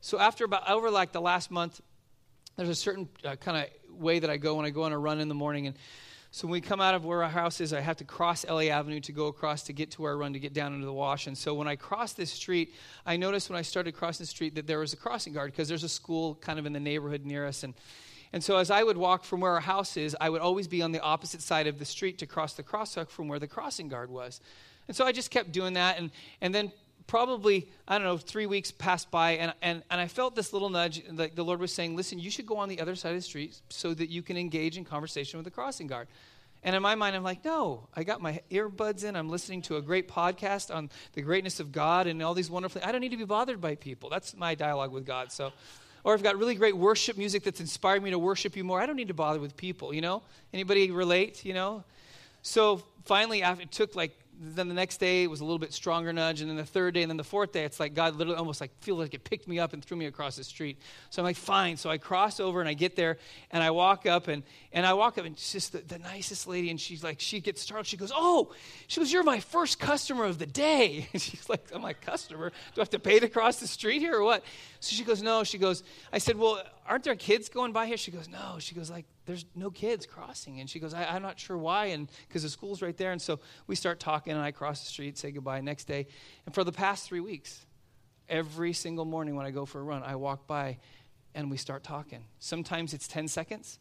So 0.00 0.18
after 0.18 0.44
about 0.44 0.68
over 0.70 0.90
like 0.90 1.12
the 1.12 1.20
last 1.20 1.50
month, 1.50 1.80
there's 2.56 2.68
a 2.68 2.74
certain 2.74 3.08
uh, 3.24 3.36
kind 3.36 3.56
of 3.66 4.00
way 4.00 4.18
that 4.18 4.30
I 4.30 4.36
go 4.36 4.54
when 4.56 4.64
I 4.64 4.70
go 4.70 4.84
on 4.84 4.92
a 4.92 4.98
run 4.98 5.20
in 5.20 5.28
the 5.28 5.34
morning. 5.34 5.66
And 5.66 5.76
so 6.30 6.46
when 6.46 6.52
we 6.52 6.60
come 6.60 6.80
out 6.80 6.94
of 6.94 7.04
where 7.04 7.22
our 7.22 7.30
house 7.30 7.60
is, 7.60 7.72
I 7.72 7.80
have 7.80 7.96
to 7.98 8.04
cross 8.04 8.46
LA 8.46 8.64
Avenue 8.64 9.00
to 9.00 9.12
go 9.12 9.26
across 9.26 9.62
to 9.64 9.72
get 9.72 9.92
to 9.92 10.02
where 10.02 10.12
I 10.12 10.14
run 10.16 10.32
to 10.32 10.38
get 10.38 10.52
down 10.52 10.74
into 10.74 10.86
the 10.86 10.92
wash. 10.92 11.26
And 11.26 11.36
so 11.36 11.54
when 11.54 11.68
I 11.68 11.76
cross 11.76 12.12
this 12.12 12.30
street, 12.30 12.74
I 13.04 13.16
noticed 13.16 13.48
when 13.48 13.58
I 13.58 13.62
started 13.62 13.94
crossing 13.94 14.24
the 14.24 14.28
street 14.28 14.54
that 14.56 14.66
there 14.66 14.78
was 14.78 14.92
a 14.92 14.96
crossing 14.96 15.32
guard 15.32 15.52
because 15.52 15.68
there's 15.68 15.84
a 15.84 15.88
school 15.88 16.34
kind 16.36 16.58
of 16.58 16.66
in 16.66 16.72
the 16.72 16.80
neighborhood 16.80 17.24
near 17.24 17.46
us. 17.46 17.62
And 17.62 17.74
and 18.32 18.42
so 18.42 18.56
as 18.58 18.70
I 18.70 18.82
would 18.82 18.96
walk 18.96 19.24
from 19.24 19.40
where 19.40 19.52
our 19.52 19.60
house 19.60 19.96
is, 19.96 20.16
I 20.20 20.28
would 20.28 20.40
always 20.40 20.68
be 20.68 20.82
on 20.82 20.92
the 20.92 21.00
opposite 21.00 21.40
side 21.40 21.66
of 21.66 21.78
the 21.78 21.84
street 21.84 22.18
to 22.18 22.26
cross 22.26 22.54
the 22.54 22.62
crosswalk 22.62 23.08
from 23.08 23.28
where 23.28 23.38
the 23.38 23.46
crossing 23.46 23.88
guard 23.88 24.10
was. 24.10 24.40
And 24.88 24.96
so 24.96 25.04
I 25.04 25.12
just 25.12 25.30
kept 25.30 25.52
doing 25.52 25.74
that. 25.74 25.98
And, 25.98 26.10
and 26.40 26.54
then 26.54 26.72
probably, 27.06 27.68
I 27.86 27.98
don't 27.98 28.06
know, 28.06 28.18
three 28.18 28.46
weeks 28.46 28.70
passed 28.70 29.10
by, 29.10 29.32
and, 29.32 29.54
and, 29.62 29.82
and 29.90 30.00
I 30.00 30.08
felt 30.08 30.34
this 30.34 30.52
little 30.52 30.70
nudge. 30.70 31.02
Like 31.10 31.34
the 31.34 31.44
Lord 31.44 31.60
was 31.60 31.72
saying, 31.72 31.96
Listen, 31.96 32.18
you 32.18 32.30
should 32.30 32.46
go 32.46 32.56
on 32.56 32.68
the 32.68 32.80
other 32.80 32.94
side 32.94 33.10
of 33.10 33.16
the 33.16 33.22
street 33.22 33.60
so 33.68 33.94
that 33.94 34.10
you 34.10 34.22
can 34.22 34.36
engage 34.36 34.76
in 34.76 34.84
conversation 34.84 35.38
with 35.38 35.44
the 35.44 35.50
crossing 35.50 35.86
guard. 35.86 36.08
And 36.66 36.74
in 36.74 36.82
my 36.82 36.96
mind, 36.96 37.14
I'm 37.14 37.22
like, 37.22 37.44
no, 37.44 37.86
I 37.94 38.02
got 38.02 38.20
my 38.20 38.40
earbuds 38.50 39.04
in. 39.04 39.14
I'm 39.14 39.28
listening 39.28 39.62
to 39.62 39.76
a 39.76 39.82
great 39.82 40.08
podcast 40.08 40.74
on 40.74 40.90
the 41.12 41.22
greatness 41.22 41.60
of 41.60 41.70
God 41.70 42.08
and 42.08 42.20
all 42.20 42.34
these 42.34 42.50
wonderful. 42.50 42.80
I 42.84 42.90
don't 42.90 43.00
need 43.00 43.12
to 43.12 43.16
be 43.16 43.24
bothered 43.24 43.60
by 43.60 43.76
people. 43.76 44.10
That's 44.10 44.36
my 44.36 44.56
dialogue 44.56 44.90
with 44.90 45.06
God. 45.06 45.30
So, 45.30 45.52
or 46.02 46.12
I've 46.12 46.24
got 46.24 46.36
really 46.36 46.56
great 46.56 46.76
worship 46.76 47.16
music 47.16 47.44
that's 47.44 47.60
inspired 47.60 48.02
me 48.02 48.10
to 48.10 48.18
worship 48.18 48.56
you 48.56 48.64
more. 48.64 48.80
I 48.80 48.86
don't 48.86 48.96
need 48.96 49.08
to 49.08 49.14
bother 49.14 49.38
with 49.38 49.56
people. 49.56 49.94
You 49.94 50.00
know, 50.00 50.22
anybody 50.52 50.90
relate? 50.90 51.44
You 51.44 51.54
know. 51.54 51.84
So 52.42 52.82
finally, 53.04 53.42
after 53.44 53.62
it 53.62 53.70
took 53.70 53.94
like 53.94 54.16
then 54.38 54.68
the 54.68 54.74
next 54.74 54.98
day 54.98 55.24
it 55.24 55.30
was 55.30 55.40
a 55.40 55.44
little 55.44 55.58
bit 55.58 55.72
stronger 55.72 56.12
nudge 56.12 56.40
and 56.40 56.50
then 56.50 56.56
the 56.56 56.64
third 56.64 56.94
day 56.94 57.02
and 57.02 57.10
then 57.10 57.16
the 57.16 57.24
fourth 57.24 57.52
day 57.52 57.64
it's 57.64 57.80
like 57.80 57.94
god 57.94 58.16
literally 58.16 58.38
almost 58.38 58.60
like 58.60 58.70
feel 58.80 58.96
like 58.96 59.14
it 59.14 59.24
picked 59.24 59.48
me 59.48 59.58
up 59.58 59.72
and 59.72 59.84
threw 59.84 59.96
me 59.96 60.06
across 60.06 60.36
the 60.36 60.44
street. 60.44 60.78
So 61.10 61.22
i'm 61.22 61.24
like 61.24 61.36
fine. 61.36 61.76
So 61.76 61.90
i 61.90 61.98
cross 61.98 62.40
over 62.40 62.60
and 62.60 62.68
i 62.68 62.74
get 62.74 62.96
there 62.96 63.18
and 63.50 63.62
i 63.62 63.70
walk 63.70 64.06
up 64.06 64.28
and 64.28 64.42
and 64.72 64.84
i 64.84 64.92
walk 64.92 65.18
up 65.18 65.24
and 65.24 65.38
she's 65.38 65.52
just 65.52 65.72
the, 65.72 65.78
the 65.78 65.98
nicest 65.98 66.46
lady 66.46 66.70
and 66.70 66.80
she's 66.80 67.02
like 67.02 67.20
she 67.20 67.40
gets 67.40 67.62
startled. 67.62 67.86
She 67.86 67.96
goes 67.96 68.12
oh 68.14 68.52
she 68.86 69.00
goes 69.00 69.12
you're 69.12 69.22
my 69.22 69.40
first 69.40 69.78
customer 69.78 70.24
of 70.24 70.38
the 70.38 70.46
day. 70.46 71.08
And 71.16 71.22
she's 71.22 71.48
like 71.48 71.70
i'm 71.74 71.82
like 71.82 72.00
customer? 72.02 72.50
Do 72.50 72.80
i 72.80 72.82
have 72.82 72.90
to 72.90 72.98
pay 72.98 73.18
to 73.18 73.28
cross 73.28 73.56
the 73.56 73.66
street 73.66 74.00
here 74.00 74.16
or 74.16 74.22
what? 74.22 74.44
So 74.80 74.94
she 74.94 75.04
goes 75.04 75.22
no. 75.22 75.44
She 75.44 75.58
goes 75.58 75.82
i 76.12 76.18
said 76.18 76.36
well 76.36 76.62
aren't 76.88 77.04
there 77.04 77.14
kids 77.14 77.48
going 77.48 77.72
by 77.72 77.86
here 77.86 77.96
she 77.96 78.10
goes 78.10 78.28
no 78.28 78.56
she 78.58 78.74
goes 78.74 78.90
like 78.90 79.04
there's 79.26 79.44
no 79.54 79.70
kids 79.70 80.06
crossing. 80.06 80.60
And 80.60 80.70
she 80.70 80.78
goes, 80.78 80.94
I, 80.94 81.16
am 81.16 81.22
not 81.22 81.38
sure 81.38 81.58
why. 81.58 81.86
And 81.86 82.08
because 82.26 82.44
the 82.44 82.48
school's 82.48 82.80
right 82.80 82.96
there. 82.96 83.12
And 83.12 83.20
so 83.20 83.40
we 83.66 83.74
start 83.74 84.00
talking, 84.00 84.32
and 84.32 84.40
I 84.40 84.52
cross 84.52 84.80
the 84.80 84.86
street, 84.86 85.18
say 85.18 85.32
goodbye 85.32 85.60
next 85.60 85.84
day. 85.84 86.06
And 86.46 86.54
for 86.54 86.64
the 86.64 86.72
past 86.72 87.06
three 87.06 87.20
weeks, 87.20 87.66
every 88.28 88.72
single 88.72 89.04
morning 89.04 89.36
when 89.36 89.44
I 89.44 89.50
go 89.50 89.66
for 89.66 89.80
a 89.80 89.82
run, 89.82 90.02
I 90.02 90.16
walk 90.16 90.46
by 90.46 90.78
and 91.34 91.50
we 91.50 91.56
start 91.56 91.82
talking. 91.82 92.24
Sometimes 92.38 92.94
it's 92.94 93.08
10 93.08 93.28
seconds. 93.28 93.78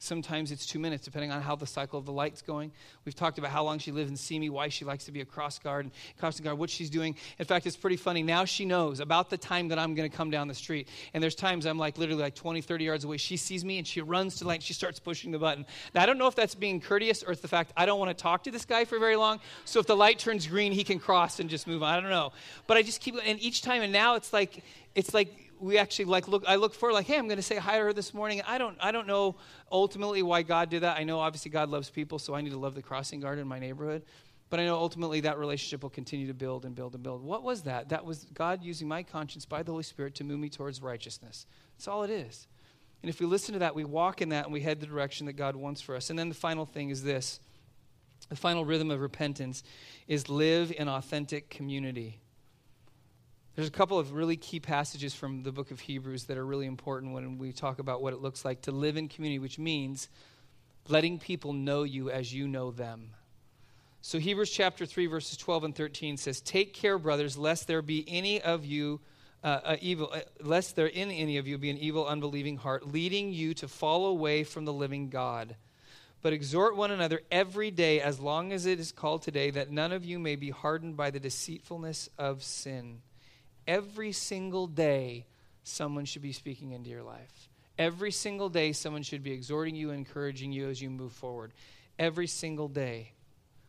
Sometimes 0.00 0.52
it's 0.52 0.64
two 0.64 0.78
minutes, 0.78 1.04
depending 1.04 1.32
on 1.32 1.42
how 1.42 1.56
the 1.56 1.66
cycle 1.66 1.98
of 1.98 2.06
the 2.06 2.12
light's 2.12 2.40
going. 2.40 2.70
We've 3.04 3.16
talked 3.16 3.38
about 3.38 3.50
how 3.50 3.64
long 3.64 3.80
she 3.80 3.90
lived 3.90 4.10
in 4.10 4.16
Simi, 4.16 4.48
why 4.48 4.68
she 4.68 4.84
likes 4.84 5.04
to 5.06 5.12
be 5.12 5.20
a 5.22 5.24
cross 5.24 5.58
guard, 5.58 5.86
and 5.86 5.92
crossing 6.20 6.44
guard, 6.44 6.56
what 6.56 6.70
she's 6.70 6.88
doing. 6.88 7.16
In 7.38 7.44
fact, 7.44 7.66
it's 7.66 7.76
pretty 7.76 7.96
funny. 7.96 8.22
Now 8.22 8.44
she 8.44 8.64
knows 8.64 9.00
about 9.00 9.28
the 9.28 9.36
time 9.36 9.68
that 9.68 9.78
I'm 9.78 9.94
going 9.94 10.08
to 10.08 10.16
come 10.16 10.30
down 10.30 10.46
the 10.46 10.54
street. 10.54 10.88
And 11.14 11.22
there's 11.22 11.34
times 11.34 11.66
I'm 11.66 11.78
like 11.78 11.98
literally 11.98 12.22
like 12.22 12.36
20, 12.36 12.60
30 12.60 12.84
yards 12.84 13.04
away. 13.04 13.16
She 13.16 13.36
sees 13.36 13.64
me 13.64 13.78
and 13.78 13.86
she 13.86 14.00
runs 14.00 14.36
to 14.36 14.48
and 14.48 14.62
she 14.62 14.72
starts 14.72 15.00
pushing 15.00 15.32
the 15.32 15.38
button. 15.38 15.66
Now, 15.94 16.02
I 16.02 16.06
don't 16.06 16.16
know 16.16 16.28
if 16.28 16.36
that's 16.36 16.54
being 16.54 16.80
courteous 16.80 17.24
or 17.24 17.32
it's 17.32 17.42
the 17.42 17.48
fact 17.48 17.72
I 17.76 17.84
don't 17.84 17.98
want 17.98 18.16
to 18.16 18.22
talk 18.22 18.44
to 18.44 18.52
this 18.52 18.64
guy 18.64 18.84
for 18.84 19.00
very 19.00 19.16
long. 19.16 19.40
So 19.64 19.80
if 19.80 19.86
the 19.86 19.96
light 19.96 20.20
turns 20.20 20.46
green, 20.46 20.72
he 20.72 20.84
can 20.84 21.00
cross 21.00 21.40
and 21.40 21.50
just 21.50 21.66
move 21.66 21.82
on. 21.82 21.98
I 21.98 22.00
don't 22.00 22.10
know. 22.10 22.32
But 22.68 22.76
I 22.76 22.82
just 22.82 23.00
keep, 23.00 23.16
and 23.24 23.40
each 23.40 23.62
time, 23.62 23.82
and 23.82 23.92
now 23.92 24.14
it's 24.14 24.32
like, 24.32 24.62
it's 24.94 25.12
like 25.12 25.47
we 25.60 25.78
actually 25.78 26.06
like 26.06 26.28
look. 26.28 26.44
I 26.46 26.56
look 26.56 26.74
for 26.74 26.92
like, 26.92 27.06
hey, 27.06 27.18
I'm 27.18 27.26
going 27.26 27.36
to 27.36 27.42
say 27.42 27.56
hi 27.56 27.78
to 27.78 27.84
her 27.84 27.92
this 27.92 28.14
morning. 28.14 28.42
I 28.46 28.58
don't. 28.58 28.76
I 28.80 28.92
don't 28.92 29.06
know 29.06 29.36
ultimately 29.70 30.22
why 30.22 30.42
God 30.42 30.70
did 30.70 30.82
that. 30.82 30.96
I 30.96 31.04
know 31.04 31.20
obviously 31.20 31.50
God 31.50 31.68
loves 31.68 31.90
people, 31.90 32.18
so 32.18 32.34
I 32.34 32.40
need 32.40 32.50
to 32.50 32.58
love 32.58 32.74
the 32.74 32.82
crossing 32.82 33.20
guard 33.20 33.38
in 33.38 33.46
my 33.46 33.58
neighborhood. 33.58 34.04
But 34.50 34.60
I 34.60 34.64
know 34.64 34.76
ultimately 34.76 35.20
that 35.20 35.38
relationship 35.38 35.82
will 35.82 35.90
continue 35.90 36.26
to 36.26 36.34
build 36.34 36.64
and 36.64 36.74
build 36.74 36.94
and 36.94 37.02
build. 37.02 37.22
What 37.22 37.42
was 37.42 37.62
that? 37.62 37.90
That 37.90 38.04
was 38.04 38.26
God 38.32 38.62
using 38.62 38.88
my 38.88 39.02
conscience 39.02 39.44
by 39.44 39.62
the 39.62 39.72
Holy 39.72 39.82
Spirit 39.82 40.14
to 40.16 40.24
move 40.24 40.38
me 40.38 40.48
towards 40.48 40.80
righteousness. 40.80 41.46
That's 41.76 41.88
all 41.88 42.02
it 42.02 42.10
is. 42.10 42.46
And 43.02 43.10
if 43.10 43.20
we 43.20 43.26
listen 43.26 43.52
to 43.52 43.58
that, 43.60 43.74
we 43.74 43.84
walk 43.84 44.22
in 44.22 44.30
that 44.30 44.44
and 44.44 44.52
we 44.52 44.60
head 44.60 44.80
the 44.80 44.86
direction 44.86 45.26
that 45.26 45.34
God 45.34 45.54
wants 45.54 45.80
for 45.80 45.94
us. 45.94 46.10
And 46.10 46.18
then 46.18 46.30
the 46.30 46.34
final 46.34 46.64
thing 46.64 46.90
is 46.90 47.02
this 47.02 47.40
the 48.28 48.36
final 48.36 48.64
rhythm 48.64 48.90
of 48.90 49.00
repentance 49.00 49.62
is 50.06 50.28
live 50.28 50.72
in 50.76 50.88
authentic 50.88 51.50
community. 51.50 52.20
There's 53.58 53.66
a 53.66 53.72
couple 53.72 53.98
of 53.98 54.12
really 54.12 54.36
key 54.36 54.60
passages 54.60 55.16
from 55.16 55.42
the 55.42 55.50
book 55.50 55.72
of 55.72 55.80
Hebrews 55.80 56.26
that 56.26 56.38
are 56.38 56.46
really 56.46 56.66
important 56.66 57.12
when 57.12 57.38
we 57.38 57.50
talk 57.50 57.80
about 57.80 58.00
what 58.00 58.12
it 58.12 58.20
looks 58.20 58.44
like 58.44 58.62
to 58.62 58.70
live 58.70 58.96
in 58.96 59.08
community, 59.08 59.40
which 59.40 59.58
means 59.58 60.08
letting 60.86 61.18
people 61.18 61.52
know 61.52 61.82
you 61.82 62.08
as 62.08 62.32
you 62.32 62.46
know 62.46 62.70
them. 62.70 63.10
So, 64.00 64.20
Hebrews 64.20 64.50
chapter 64.50 64.86
3, 64.86 65.06
verses 65.06 65.36
12 65.38 65.64
and 65.64 65.74
13 65.74 66.18
says, 66.18 66.40
Take 66.40 66.72
care, 66.72 66.98
brothers, 66.98 67.36
lest 67.36 67.66
there 67.66 67.82
be 67.82 68.04
any 68.06 68.40
of 68.40 68.64
you. 68.64 69.00
Uh, 69.42 69.58
uh, 69.64 69.76
evil, 69.80 70.08
uh, 70.14 70.20
lest 70.40 70.76
there 70.76 70.86
in 70.86 71.10
any 71.10 71.36
of 71.36 71.48
you 71.48 71.58
be 71.58 71.70
an 71.70 71.78
evil, 71.78 72.06
unbelieving 72.06 72.58
heart, 72.58 72.86
leading 72.86 73.32
you 73.32 73.54
to 73.54 73.66
fall 73.66 74.06
away 74.06 74.44
from 74.44 74.66
the 74.66 74.72
living 74.72 75.08
God. 75.08 75.56
But 76.22 76.32
exhort 76.32 76.76
one 76.76 76.92
another 76.92 77.22
every 77.28 77.72
day, 77.72 78.00
as 78.00 78.20
long 78.20 78.52
as 78.52 78.66
it 78.66 78.78
is 78.78 78.92
called 78.92 79.22
today, 79.22 79.50
that 79.50 79.72
none 79.72 79.90
of 79.90 80.04
you 80.04 80.20
may 80.20 80.36
be 80.36 80.50
hardened 80.50 80.96
by 80.96 81.10
the 81.10 81.18
deceitfulness 81.18 82.08
of 82.16 82.44
sin. 82.44 83.00
Every 83.68 84.12
single 84.12 84.66
day, 84.66 85.26
someone 85.62 86.06
should 86.06 86.22
be 86.22 86.32
speaking 86.32 86.72
into 86.72 86.88
your 86.88 87.02
life. 87.02 87.50
Every 87.78 88.10
single 88.10 88.48
day, 88.48 88.72
someone 88.72 89.02
should 89.02 89.22
be 89.22 89.30
exhorting 89.30 89.76
you, 89.76 89.90
encouraging 89.90 90.52
you 90.52 90.70
as 90.70 90.80
you 90.80 90.88
move 90.88 91.12
forward. 91.12 91.52
Every 91.98 92.26
single 92.26 92.68
day. 92.68 93.12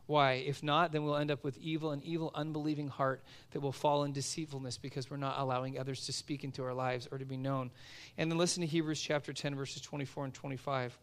Why? 0.07 0.33
If 0.33 0.63
not, 0.63 0.93
then 0.93 1.03
we'll 1.03 1.17
end 1.17 1.29
up 1.29 1.43
with 1.43 1.57
evil, 1.57 1.91
an 1.91 2.01
evil, 2.03 2.31
unbelieving 2.33 2.87
heart 2.87 3.21
that 3.51 3.59
will 3.59 3.73
fall 3.73 4.05
in 4.05 4.13
deceitfulness 4.13 4.77
because 4.77 5.11
we're 5.11 5.17
not 5.17 5.37
allowing 5.37 5.77
others 5.77 6.05
to 6.05 6.13
speak 6.13 6.43
into 6.43 6.63
our 6.63 6.73
lives 6.73 7.07
or 7.11 7.17
to 7.17 7.25
be 7.25 7.37
known. 7.37 7.69
And 8.17 8.31
then 8.31 8.37
listen 8.39 8.61
to 8.61 8.67
Hebrews 8.67 9.01
chapter 9.01 9.33
10, 9.33 9.53
verses 9.53 9.81
24 9.81 10.25
and 10.25 10.33
25. 10.33 10.97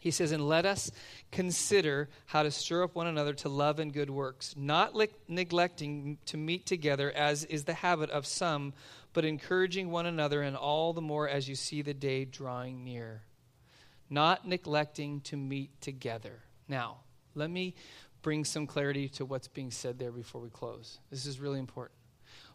He 0.00 0.10
says, 0.10 0.32
And 0.32 0.48
let 0.48 0.66
us 0.66 0.90
consider 1.32 2.08
how 2.26 2.42
to 2.42 2.50
stir 2.50 2.84
up 2.84 2.94
one 2.94 3.06
another 3.06 3.34
to 3.34 3.48
love 3.48 3.78
and 3.78 3.92
good 3.92 4.10
works, 4.10 4.54
not 4.56 4.94
li- 4.94 5.08
neglecting 5.28 6.18
to 6.26 6.36
meet 6.36 6.66
together, 6.66 7.10
as 7.12 7.44
is 7.44 7.64
the 7.64 7.74
habit 7.74 8.10
of 8.10 8.26
some, 8.26 8.72
but 9.12 9.24
encouraging 9.24 9.90
one 9.90 10.06
another, 10.06 10.42
and 10.42 10.56
all 10.56 10.92
the 10.92 11.00
more 11.00 11.28
as 11.28 11.48
you 11.48 11.54
see 11.54 11.82
the 11.82 11.94
day 11.94 12.24
drawing 12.24 12.84
near. 12.84 13.22
Not 14.08 14.46
neglecting 14.46 15.20
to 15.22 15.36
meet 15.36 15.80
together. 15.80 16.40
Now, 16.68 16.98
let 17.34 17.50
me 17.50 17.74
bring 18.22 18.44
some 18.44 18.66
clarity 18.66 19.08
to 19.08 19.24
what's 19.24 19.48
being 19.48 19.70
said 19.70 19.98
there 19.98 20.12
before 20.12 20.40
we 20.40 20.50
close. 20.50 20.98
This 21.10 21.26
is 21.26 21.40
really 21.40 21.58
important. 21.58 21.98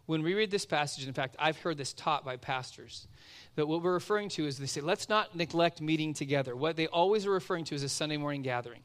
When 0.06 0.24
we 0.24 0.34
read 0.34 0.52
this 0.52 0.66
passage, 0.66 1.08
in 1.08 1.14
fact, 1.14 1.36
I've 1.40 1.58
heard 1.58 1.78
this 1.78 1.94
taught 1.94 2.26
by 2.26 2.38
pastors, 2.38 3.08
that 3.56 3.68
what 3.68 3.82
we're 3.82 3.94
referring 3.94 4.30
to 4.30 4.46
is 4.46 4.58
they 4.58 4.66
say, 4.66 4.82
let's 4.82 5.10
not 5.10 5.36
neglect 5.36 5.82
meeting 5.82 6.14
together. 6.14 6.56
What 6.56 6.76
they 6.76 6.88
always 6.88 7.26
are 7.26 7.32
referring 7.32 7.66
to 7.66 7.76
is 7.76 7.84
a 7.84 7.90
Sunday 7.90 8.18
morning 8.18 8.42
gathering, 8.42 8.82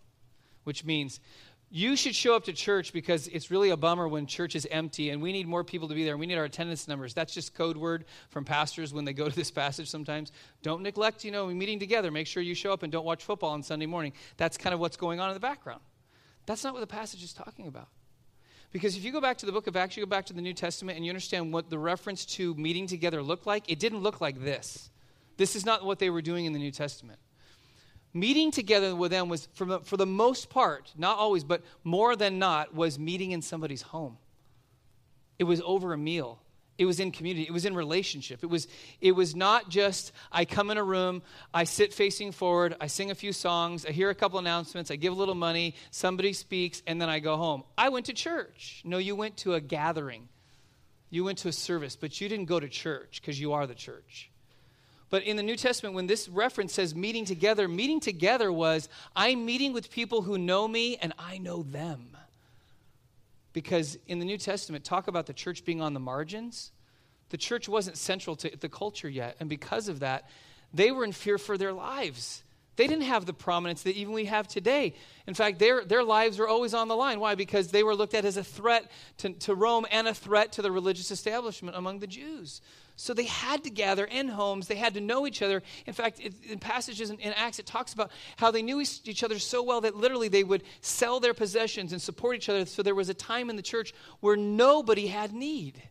which 0.64 0.84
means 0.84 1.20
you 1.68 1.96
should 1.96 2.14
show 2.14 2.36
up 2.36 2.44
to 2.44 2.52
church 2.52 2.92
because 2.92 3.26
it's 3.28 3.50
really 3.50 3.70
a 3.70 3.76
bummer 3.76 4.06
when 4.06 4.26
church 4.26 4.54
is 4.54 4.68
empty 4.70 5.10
and 5.10 5.20
we 5.20 5.32
need 5.32 5.48
more 5.48 5.64
people 5.64 5.88
to 5.88 5.94
be 5.94 6.04
there. 6.04 6.16
We 6.16 6.26
need 6.26 6.36
our 6.36 6.44
attendance 6.44 6.86
numbers. 6.86 7.12
That's 7.12 7.34
just 7.34 7.54
code 7.54 7.76
word 7.76 8.04
from 8.30 8.44
pastors 8.44 8.94
when 8.94 9.04
they 9.04 9.12
go 9.12 9.28
to 9.28 9.34
this 9.34 9.50
passage 9.50 9.88
sometimes. 9.88 10.30
Don't 10.62 10.82
neglect, 10.82 11.24
you 11.24 11.32
know, 11.32 11.48
meeting 11.48 11.80
together. 11.80 12.12
Make 12.12 12.28
sure 12.28 12.42
you 12.42 12.54
show 12.54 12.72
up 12.72 12.84
and 12.84 12.92
don't 12.92 13.04
watch 13.04 13.24
football 13.24 13.50
on 13.50 13.64
Sunday 13.64 13.86
morning. 13.86 14.12
That's 14.36 14.56
kind 14.56 14.74
of 14.74 14.80
what's 14.80 14.96
going 14.96 15.18
on 15.18 15.28
in 15.28 15.34
the 15.34 15.40
background. 15.40 15.80
That's 16.46 16.62
not 16.62 16.72
what 16.72 16.80
the 16.80 16.86
passage 16.86 17.24
is 17.24 17.32
talking 17.32 17.66
about. 17.66 17.88
Because 18.76 18.94
if 18.94 19.04
you 19.04 19.10
go 19.10 19.22
back 19.22 19.38
to 19.38 19.46
the 19.46 19.52
book 19.52 19.68
of 19.68 19.74
Acts, 19.74 19.96
you 19.96 20.04
go 20.04 20.06
back 20.10 20.26
to 20.26 20.34
the 20.34 20.42
New 20.42 20.52
Testament, 20.52 20.96
and 20.96 21.06
you 21.06 21.10
understand 21.10 21.50
what 21.50 21.70
the 21.70 21.78
reference 21.78 22.26
to 22.26 22.54
meeting 22.56 22.86
together 22.86 23.22
looked 23.22 23.46
like, 23.46 23.64
it 23.68 23.78
didn't 23.78 24.00
look 24.00 24.20
like 24.20 24.44
this. 24.44 24.90
This 25.38 25.56
is 25.56 25.64
not 25.64 25.86
what 25.86 25.98
they 25.98 26.10
were 26.10 26.20
doing 26.20 26.44
in 26.44 26.52
the 26.52 26.58
New 26.58 26.70
Testament. 26.70 27.18
Meeting 28.12 28.50
together 28.50 28.94
with 28.94 29.12
them 29.12 29.30
was, 29.30 29.48
for 29.54 29.64
the, 29.64 29.80
for 29.80 29.96
the 29.96 30.04
most 30.04 30.50
part, 30.50 30.92
not 30.94 31.16
always, 31.16 31.42
but 31.42 31.62
more 31.84 32.16
than 32.16 32.38
not, 32.38 32.74
was 32.74 32.98
meeting 32.98 33.30
in 33.30 33.40
somebody's 33.40 33.80
home. 33.80 34.18
It 35.38 35.44
was 35.44 35.62
over 35.64 35.94
a 35.94 35.98
meal. 35.98 36.38
It 36.78 36.84
was 36.84 37.00
in 37.00 37.10
community. 37.10 37.46
It 37.46 37.52
was 37.52 37.64
in 37.64 37.74
relationship. 37.74 38.42
It 38.42 38.50
was, 38.50 38.68
it 39.00 39.12
was 39.12 39.34
not 39.34 39.70
just 39.70 40.12
I 40.30 40.44
come 40.44 40.70
in 40.70 40.76
a 40.76 40.84
room, 40.84 41.22
I 41.54 41.64
sit 41.64 41.94
facing 41.94 42.32
forward, 42.32 42.76
I 42.80 42.86
sing 42.86 43.10
a 43.10 43.14
few 43.14 43.32
songs, 43.32 43.86
I 43.86 43.92
hear 43.92 44.10
a 44.10 44.14
couple 44.14 44.38
announcements, 44.38 44.90
I 44.90 44.96
give 44.96 45.12
a 45.12 45.16
little 45.16 45.34
money, 45.34 45.74
somebody 45.90 46.34
speaks, 46.34 46.82
and 46.86 47.00
then 47.00 47.08
I 47.08 47.18
go 47.18 47.36
home. 47.36 47.64
I 47.78 47.88
went 47.88 48.06
to 48.06 48.12
church. 48.12 48.82
No, 48.84 48.98
you 48.98 49.16
went 49.16 49.38
to 49.38 49.54
a 49.54 49.60
gathering. 49.60 50.28
You 51.08 51.24
went 51.24 51.38
to 51.38 51.48
a 51.48 51.52
service, 51.52 51.96
but 51.96 52.20
you 52.20 52.28
didn't 52.28 52.46
go 52.46 52.60
to 52.60 52.68
church 52.68 53.20
because 53.22 53.40
you 53.40 53.54
are 53.54 53.66
the 53.66 53.74
church. 53.74 54.30
But 55.08 55.22
in 55.22 55.36
the 55.36 55.42
New 55.42 55.56
Testament, 55.56 55.94
when 55.94 56.08
this 56.08 56.28
reference 56.28 56.74
says 56.74 56.94
meeting 56.94 57.24
together, 57.24 57.68
meeting 57.68 58.00
together 58.00 58.52
was 58.52 58.88
I'm 59.14 59.46
meeting 59.46 59.72
with 59.72 59.90
people 59.90 60.22
who 60.22 60.36
know 60.36 60.66
me 60.66 60.96
and 60.96 61.12
I 61.18 61.38
know 61.38 61.62
them 61.62 62.16
because 63.56 63.98
in 64.06 64.18
the 64.18 64.26
New 64.26 64.36
Testament, 64.36 64.84
talk 64.84 65.08
about 65.08 65.24
the 65.24 65.32
church 65.32 65.64
being 65.64 65.80
on 65.80 65.94
the 65.94 65.98
margins. 65.98 66.72
The 67.30 67.38
church 67.38 67.70
wasn't 67.70 67.96
central 67.96 68.36
to 68.36 68.54
the 68.54 68.68
culture 68.68 69.08
yet. 69.08 69.34
And 69.40 69.48
because 69.48 69.88
of 69.88 70.00
that, 70.00 70.28
they 70.74 70.90
were 70.90 71.04
in 71.04 71.12
fear 71.12 71.38
for 71.38 71.56
their 71.56 71.72
lives. 71.72 72.44
They 72.76 72.86
didn't 72.86 73.04
have 73.04 73.24
the 73.24 73.32
prominence 73.32 73.82
that 73.84 73.96
even 73.96 74.12
we 74.12 74.26
have 74.26 74.46
today. 74.46 74.92
In 75.26 75.32
fact, 75.32 75.58
their, 75.58 75.86
their 75.86 76.04
lives 76.04 76.38
were 76.38 76.46
always 76.46 76.74
on 76.74 76.88
the 76.88 76.96
line. 76.96 77.18
Why? 77.18 77.34
Because 77.34 77.68
they 77.68 77.82
were 77.82 77.94
looked 77.94 78.12
at 78.12 78.26
as 78.26 78.36
a 78.36 78.44
threat 78.44 78.90
to, 79.16 79.32
to 79.32 79.54
Rome 79.54 79.86
and 79.90 80.06
a 80.06 80.12
threat 80.12 80.52
to 80.52 80.60
the 80.60 80.70
religious 80.70 81.10
establishment 81.10 81.78
among 81.78 82.00
the 82.00 82.06
Jews. 82.06 82.60
So 82.96 83.12
they 83.12 83.24
had 83.24 83.62
to 83.64 83.70
gather 83.70 84.06
in 84.06 84.28
homes. 84.28 84.68
They 84.68 84.76
had 84.76 84.94
to 84.94 85.00
know 85.00 85.26
each 85.26 85.42
other. 85.42 85.62
In 85.86 85.92
fact, 85.92 86.18
it, 86.18 86.32
in 86.48 86.58
passages 86.58 87.10
in, 87.10 87.18
in, 87.18 87.34
Acts, 87.34 87.58
it 87.58 87.66
talks 87.66 87.92
about 87.92 88.10
how 88.36 88.50
they 88.50 88.62
knew 88.62 88.80
each 88.80 89.22
other 89.22 89.38
so 89.38 89.62
well 89.62 89.82
that 89.82 89.94
literally 89.94 90.28
they 90.28 90.44
would 90.44 90.62
sell 90.80 91.20
their 91.20 91.34
possessions 91.34 91.92
and 91.92 92.00
support 92.00 92.36
each 92.36 92.48
other. 92.48 92.64
So 92.64 92.82
there 92.82 92.94
was 92.94 93.10
a 93.10 93.14
time 93.14 93.50
in 93.50 93.56
the 93.56 93.62
church 93.62 93.92
where 94.20 94.36
nobody 94.36 95.06
had 95.08 95.32
need 95.32 95.82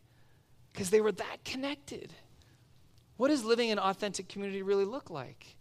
because 0.72 0.90
they 0.90 1.00
were 1.00 1.12
that 1.12 1.44
connected. 1.44 2.12
What 3.16 3.28
does 3.28 3.44
living 3.44 3.68
in 3.68 3.78
authentic 3.78 4.28
community 4.28 4.62
really 4.62 4.84
look 4.84 5.08
like? 5.08 5.56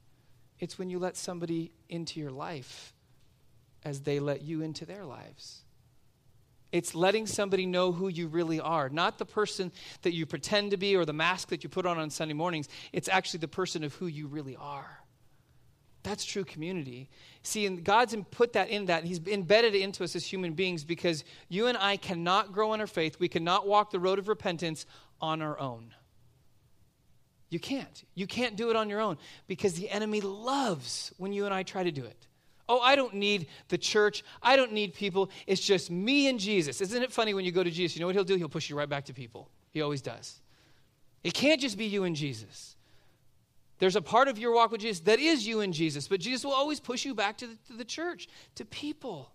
It's 0.60 0.80
when 0.80 0.90
you 0.90 0.98
let 0.98 1.16
somebody 1.16 1.72
into 1.90 2.20
your 2.20 2.32
life 2.32 2.94
as 3.84 4.02
they 4.02 4.20
let 4.20 4.42
you 4.42 4.62
into 4.62 4.86
their 4.86 5.06
lives. 5.06 5.65
It's 6.76 6.94
letting 6.94 7.26
somebody 7.26 7.66
know 7.66 7.94
who 7.94 8.10
you 8.10 8.28
really 8.28 8.60
are, 8.60 8.90
not 8.90 9.18
the 9.18 9.26
person 9.26 9.72
that 10.02 10.14
you 10.14 10.26
pretend 10.26 10.72
to 10.72 10.78
be 10.78 10.98
or 10.98 11.06
the 11.06 11.14
mask 11.14 11.48
that 11.48 11.64
you 11.64 11.70
put 11.70 11.86
on 11.86 11.98
on 11.98 12.10
Sunday 12.10 12.34
mornings. 12.34 12.68
It's 12.92 13.08
actually 13.08 13.40
the 13.40 13.48
person 13.48 13.86
of 13.86 13.94
who 13.94 14.08
you 14.08 14.28
really 14.28 14.58
are. 14.58 15.00
That's 16.04 16.26
true 16.26 16.44
community. 16.44 17.10
See, 17.44 17.66
and 17.66 17.82
God's 17.82 18.14
put 18.30 18.52
that 18.54 18.68
in 18.68 18.88
that. 18.88 19.06
He's 19.06 19.26
embedded 19.26 19.74
it 19.74 19.84
into 19.84 20.04
us 20.04 20.18
as 20.18 20.26
human 20.26 20.52
beings 20.52 20.84
because 20.84 21.24
you 21.48 21.68
and 21.68 21.78
I 21.78 21.96
cannot 21.96 22.52
grow 22.52 22.74
in 22.74 22.82
our 22.82 22.88
faith. 22.88 23.22
We 23.22 23.30
cannot 23.30 23.66
walk 23.66 23.92
the 23.92 24.00
road 24.00 24.20
of 24.20 24.28
repentance 24.28 24.86
on 25.22 25.42
our 25.42 25.58
own. 25.58 25.94
You 27.50 27.60
can't. 27.62 28.04
You 28.16 28.28
can't 28.28 28.58
do 28.58 28.70
it 28.70 28.76
on 28.76 28.90
your 28.90 29.00
own 29.00 29.18
because 29.48 29.76
the 29.76 29.90
enemy 29.90 30.20
loves 30.20 31.14
when 31.16 31.32
you 31.32 31.46
and 31.46 31.54
I 31.54 31.64
try 31.64 31.84
to 31.84 31.92
do 31.92 32.04
it. 32.04 32.28
Oh, 32.68 32.80
I 32.80 32.96
don't 32.96 33.14
need 33.14 33.48
the 33.68 33.78
church. 33.78 34.24
I 34.42 34.56
don't 34.56 34.74
need 34.74 34.94
people. 34.94 35.30
It's 35.46 35.62
just 35.62 35.92
me 35.92 36.28
and 36.28 36.40
Jesus. 36.40 36.82
Isn't 36.82 37.04
it 37.04 37.12
funny 37.12 37.34
when 37.34 37.46
you 37.46 37.52
go 37.52 37.64
to 37.64 37.70
Jesus? 37.70 37.96
You 37.96 38.02
know 38.02 38.08
what 38.08 38.16
he'll 38.16 38.24
do? 38.24 38.36
He'll 38.36 38.50
push 38.50 38.70
you 38.70 38.78
right 38.78 38.90
back 38.90 39.06
to 39.06 39.14
people. 39.14 39.50
He 39.72 39.82
always 39.82 40.02
does. 40.02 40.40
It 41.24 41.34
can't 41.34 41.62
just 41.62 41.78
be 41.78 41.86
you 41.86 42.04
and 42.04 42.16
Jesus. 42.16 42.76
There's 43.78 43.96
a 43.96 44.02
part 44.02 44.28
of 44.28 44.40
your 44.40 44.54
walk 44.54 44.72
with 44.72 44.82
Jesus 44.82 45.02
that 45.02 45.20
is 45.20 45.46
you 45.46 45.62
and 45.62 45.74
Jesus, 45.74 46.08
but 46.08 46.20
Jesus 46.20 46.46
will 46.46 46.54
always 46.54 46.80
push 46.80 47.04
you 47.06 47.14
back 47.14 47.38
to 47.38 47.48
the, 47.48 47.56
to 47.68 47.74
the 47.74 47.86
church, 47.86 48.30
to 48.56 48.66
people. 48.66 49.32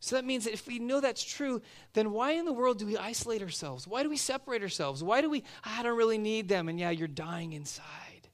So 0.00 0.16
that 0.16 0.24
means 0.24 0.44
that 0.44 0.52
if 0.52 0.66
we 0.66 0.78
know 0.78 1.00
that's 1.00 1.22
true, 1.22 1.60
then 1.92 2.12
why 2.12 2.32
in 2.32 2.44
the 2.44 2.52
world 2.52 2.78
do 2.78 2.86
we 2.86 2.96
isolate 2.96 3.42
ourselves? 3.42 3.86
Why 3.86 4.02
do 4.02 4.08
we 4.08 4.16
separate 4.16 4.62
ourselves? 4.62 5.02
Why 5.02 5.20
do 5.20 5.28
we, 5.28 5.42
ah, 5.64 5.80
I 5.80 5.82
don't 5.82 5.96
really 5.96 6.18
need 6.18 6.48
them? 6.48 6.68
And 6.68 6.78
yeah, 6.78 6.90
you're 6.90 7.08
dying 7.08 7.52
inside 7.52 8.28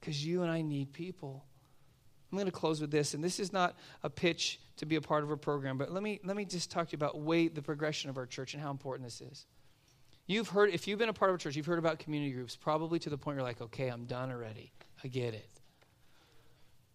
because 0.00 0.24
you 0.24 0.42
and 0.42 0.50
I 0.50 0.62
need 0.62 0.92
people. 0.92 1.44
I'm 2.32 2.38
going 2.38 2.46
to 2.46 2.52
close 2.52 2.80
with 2.80 2.90
this, 2.90 3.12
and 3.12 3.22
this 3.22 3.38
is 3.38 3.52
not 3.52 3.76
a 4.02 4.08
pitch 4.08 4.58
to 4.78 4.86
be 4.86 4.96
a 4.96 5.02
part 5.02 5.22
of 5.22 5.30
a 5.30 5.36
program, 5.36 5.76
but 5.76 5.92
let 5.92 6.02
me, 6.02 6.18
let 6.24 6.34
me 6.34 6.46
just 6.46 6.70
talk 6.70 6.88
to 6.88 6.92
you 6.92 6.96
about 6.96 7.20
way, 7.20 7.48
the 7.48 7.60
progression 7.60 8.08
of 8.08 8.16
our 8.16 8.24
church 8.24 8.54
and 8.54 8.62
how 8.62 8.70
important 8.70 9.06
this 9.06 9.20
is. 9.20 9.44
You've 10.26 10.48
heard, 10.48 10.70
if 10.70 10.88
you've 10.88 10.98
been 10.98 11.10
a 11.10 11.12
part 11.12 11.30
of 11.30 11.34
a 11.34 11.38
church, 11.38 11.56
you've 11.56 11.66
heard 11.66 11.78
about 11.78 11.98
community 11.98 12.32
groups, 12.32 12.56
probably 12.56 12.98
to 13.00 13.10
the 13.10 13.18
point 13.18 13.36
you're 13.36 13.44
like, 13.44 13.60
okay, 13.60 13.88
I'm 13.88 14.06
done 14.06 14.30
already. 14.30 14.72
I 15.04 15.08
get 15.08 15.34
it. 15.34 15.48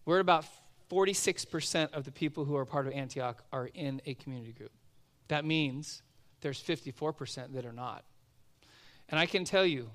We're 0.05 0.17
at 0.17 0.21
about 0.21 0.45
46% 0.89 1.91
of 1.93 2.03
the 2.05 2.11
people 2.11 2.45
who 2.45 2.55
are 2.55 2.65
part 2.65 2.87
of 2.87 2.93
Antioch 2.93 3.43
are 3.51 3.69
in 3.73 4.01
a 4.05 4.15
community 4.15 4.53
group. 4.53 4.71
That 5.27 5.45
means 5.45 6.01
there's 6.41 6.61
54% 6.61 7.53
that 7.53 7.65
are 7.65 7.73
not. 7.73 8.05
And 9.09 9.19
I 9.19 9.27
can 9.27 9.43
tell 9.43 9.65
you, 9.65 9.89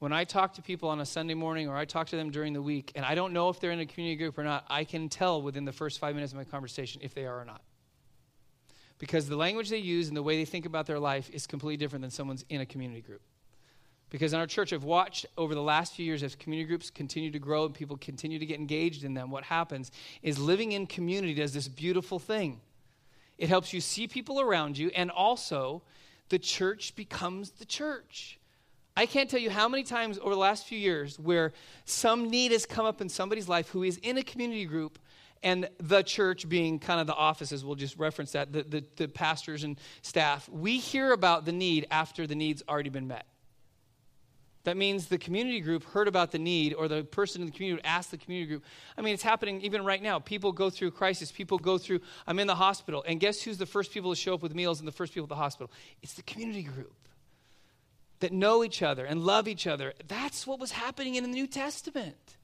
When 0.00 0.12
I 0.12 0.24
talk 0.24 0.54
to 0.54 0.62
people 0.62 0.88
on 0.88 1.00
a 1.00 1.06
Sunday 1.06 1.34
morning 1.34 1.68
or 1.68 1.76
I 1.76 1.84
talk 1.84 2.08
to 2.08 2.16
them 2.16 2.30
during 2.30 2.52
the 2.52 2.60
week, 2.60 2.92
and 2.94 3.04
I 3.04 3.14
don't 3.14 3.32
know 3.32 3.48
if 3.48 3.60
they're 3.60 3.70
in 3.70 3.80
a 3.80 3.86
community 3.86 4.16
group 4.16 4.36
or 4.36 4.44
not, 4.44 4.64
I 4.68 4.84
can 4.84 5.08
tell 5.08 5.40
within 5.40 5.64
the 5.64 5.72
first 5.72 5.98
five 5.98 6.14
minutes 6.14 6.32
of 6.32 6.38
my 6.38 6.44
conversation 6.44 7.00
if 7.02 7.14
they 7.14 7.26
are 7.26 7.40
or 7.40 7.44
not. 7.44 7.62
Because 8.98 9.28
the 9.28 9.36
language 9.36 9.70
they 9.70 9.78
use 9.78 10.08
and 10.08 10.16
the 10.16 10.22
way 10.22 10.36
they 10.36 10.44
think 10.44 10.66
about 10.66 10.86
their 10.86 10.98
life 10.98 11.30
is 11.30 11.46
completely 11.46 11.76
different 11.76 12.02
than 12.02 12.10
someone's 12.10 12.44
in 12.48 12.60
a 12.60 12.66
community 12.66 13.00
group. 13.00 13.22
Because 14.10 14.32
in 14.32 14.38
our 14.38 14.46
church, 14.46 14.72
I've 14.72 14.84
watched 14.84 15.26
over 15.36 15.54
the 15.54 15.62
last 15.62 15.94
few 15.94 16.04
years 16.04 16.22
as 16.22 16.36
community 16.36 16.68
groups 16.68 16.90
continue 16.90 17.30
to 17.30 17.38
grow 17.38 17.64
and 17.64 17.74
people 17.74 17.96
continue 17.96 18.38
to 18.38 18.46
get 18.46 18.58
engaged 18.58 19.04
in 19.04 19.14
them, 19.14 19.30
what 19.30 19.44
happens 19.44 19.90
is 20.22 20.38
living 20.38 20.72
in 20.72 20.86
community 20.86 21.34
does 21.34 21.52
this 21.52 21.66
beautiful 21.66 22.18
thing. 22.18 22.60
It 23.38 23.48
helps 23.48 23.72
you 23.72 23.80
see 23.80 24.06
people 24.06 24.40
around 24.40 24.78
you, 24.78 24.90
and 24.94 25.10
also 25.10 25.82
the 26.28 26.38
church 26.38 26.94
becomes 26.94 27.50
the 27.52 27.64
church. 27.64 28.38
I 28.96 29.06
can't 29.06 29.28
tell 29.28 29.40
you 29.40 29.50
how 29.50 29.68
many 29.68 29.82
times 29.82 30.18
over 30.20 30.30
the 30.30 30.40
last 30.40 30.66
few 30.66 30.78
years 30.78 31.18
where 31.18 31.52
some 31.84 32.30
need 32.30 32.52
has 32.52 32.64
come 32.64 32.86
up 32.86 33.00
in 33.00 33.08
somebody's 33.08 33.48
life 33.48 33.68
who 33.68 33.82
is 33.82 33.98
in 33.98 34.18
a 34.18 34.22
community 34.22 34.66
group 34.66 34.98
and 35.42 35.68
the 35.78 36.02
church 36.02 36.48
being 36.48 36.78
kind 36.78 37.00
of 37.00 37.06
the 37.06 37.14
offices, 37.14 37.64
we'll 37.64 37.74
just 37.74 37.98
reference 37.98 38.32
that, 38.32 38.52
the, 38.52 38.62
the, 38.62 38.84
the, 38.96 39.08
pastors 39.08 39.62
and 39.62 39.78
staff, 40.00 40.48
we 40.48 40.78
hear 40.78 41.12
about 41.12 41.44
the 41.44 41.52
need 41.52 41.86
after 41.90 42.26
the 42.26 42.34
need's 42.34 42.62
already 42.68 42.88
been 42.88 43.06
met. 43.06 43.26
That 44.62 44.78
means 44.78 45.06
the 45.06 45.18
community 45.18 45.60
group 45.60 45.84
heard 45.84 46.08
about 46.08 46.30
the 46.30 46.38
need, 46.38 46.72
or 46.72 46.88
the 46.88 47.04
person 47.04 47.42
in 47.42 47.46
the 47.46 47.52
community 47.52 47.84
asked 47.84 48.10
the 48.10 48.16
community 48.16 48.48
group. 48.48 48.64
I 48.96 49.02
mean, 49.02 49.12
it's 49.12 49.22
happening 49.22 49.60
even 49.60 49.84
right 49.84 50.02
now. 50.02 50.18
People 50.18 50.52
go 50.52 50.70
through 50.70 50.92
crisis. 50.92 51.30
People 51.30 51.58
go 51.58 51.76
through, 51.76 52.00
I'm 52.26 52.38
in 52.38 52.46
the 52.46 52.54
hospital. 52.54 53.04
And 53.06 53.20
guess 53.20 53.42
who's 53.42 53.58
the 53.58 53.66
first 53.66 53.92
people 53.92 54.14
to 54.14 54.16
show 54.16 54.32
up 54.32 54.42
with 54.42 54.54
meals 54.54 54.78
and 54.78 54.88
the 54.88 54.92
first 54.92 55.12
people 55.12 55.24
at 55.24 55.28
the 55.28 55.34
hospital? 55.34 55.70
It's 56.00 56.14
the 56.14 56.22
community 56.22 56.62
group 56.62 56.94
that 58.20 58.32
know 58.32 58.64
each 58.64 58.82
other 58.82 59.04
and 59.04 59.22
love 59.22 59.48
each 59.48 59.66
other. 59.66 59.94
That's 60.08 60.46
what 60.46 60.58
was 60.58 60.72
happening 60.72 61.16
in 61.16 61.24
the 61.24 61.30
New 61.30 61.46
Testament. 61.46 62.36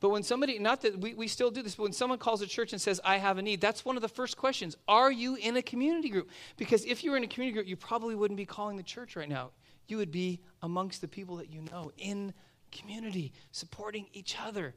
But 0.00 0.08
when 0.08 0.22
somebody, 0.22 0.58
not 0.58 0.80
that 0.80 0.98
we, 0.98 1.12
we 1.12 1.28
still 1.28 1.50
do 1.50 1.62
this, 1.62 1.74
but 1.74 1.82
when 1.84 1.92
someone 1.92 2.18
calls 2.18 2.40
a 2.40 2.46
church 2.46 2.72
and 2.72 2.80
says, 2.80 3.00
I 3.04 3.18
have 3.18 3.36
a 3.36 3.42
need, 3.42 3.60
that's 3.60 3.84
one 3.84 3.96
of 3.96 4.02
the 4.02 4.08
first 4.08 4.36
questions. 4.38 4.74
Are 4.88 5.12
you 5.12 5.34
in 5.34 5.56
a 5.56 5.62
community 5.62 6.08
group? 6.08 6.30
Because 6.56 6.84
if 6.86 7.04
you 7.04 7.10
were 7.10 7.18
in 7.18 7.24
a 7.24 7.28
community 7.28 7.54
group, 7.54 7.68
you 7.68 7.76
probably 7.76 8.14
wouldn't 8.14 8.38
be 8.38 8.46
calling 8.46 8.78
the 8.78 8.82
church 8.82 9.14
right 9.14 9.28
now. 9.28 9.50
You 9.88 9.98
would 9.98 10.10
be 10.10 10.40
amongst 10.62 11.02
the 11.02 11.08
people 11.08 11.36
that 11.36 11.50
you 11.50 11.62
know 11.70 11.92
in 11.98 12.32
community, 12.72 13.32
supporting 13.52 14.06
each 14.14 14.36
other. 14.40 14.74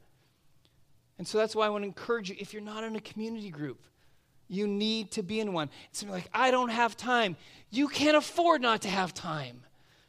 And 1.17 1.27
so 1.27 1.37
that's 1.37 1.55
why 1.55 1.67
I 1.67 1.69
want 1.69 1.83
to 1.83 1.87
encourage 1.87 2.29
you 2.29 2.35
if 2.37 2.51
you're 2.51 2.61
not 2.61 2.83
in 2.83 2.95
a 2.95 3.01
community 3.01 3.49
group, 3.49 3.81
you 4.55 4.67
need 4.67 5.11
to 5.11 5.23
be 5.23 5.39
in 5.39 5.53
one. 5.53 5.69
It's 5.89 6.03
like, 6.03 6.29
I 6.33 6.51
don't 6.51 6.69
have 6.69 6.95
time. 6.97 7.35
You 7.69 7.87
can't 7.87 8.17
afford 8.17 8.61
not 8.61 8.81
to 8.83 8.89
have 8.89 9.13
time 9.13 9.61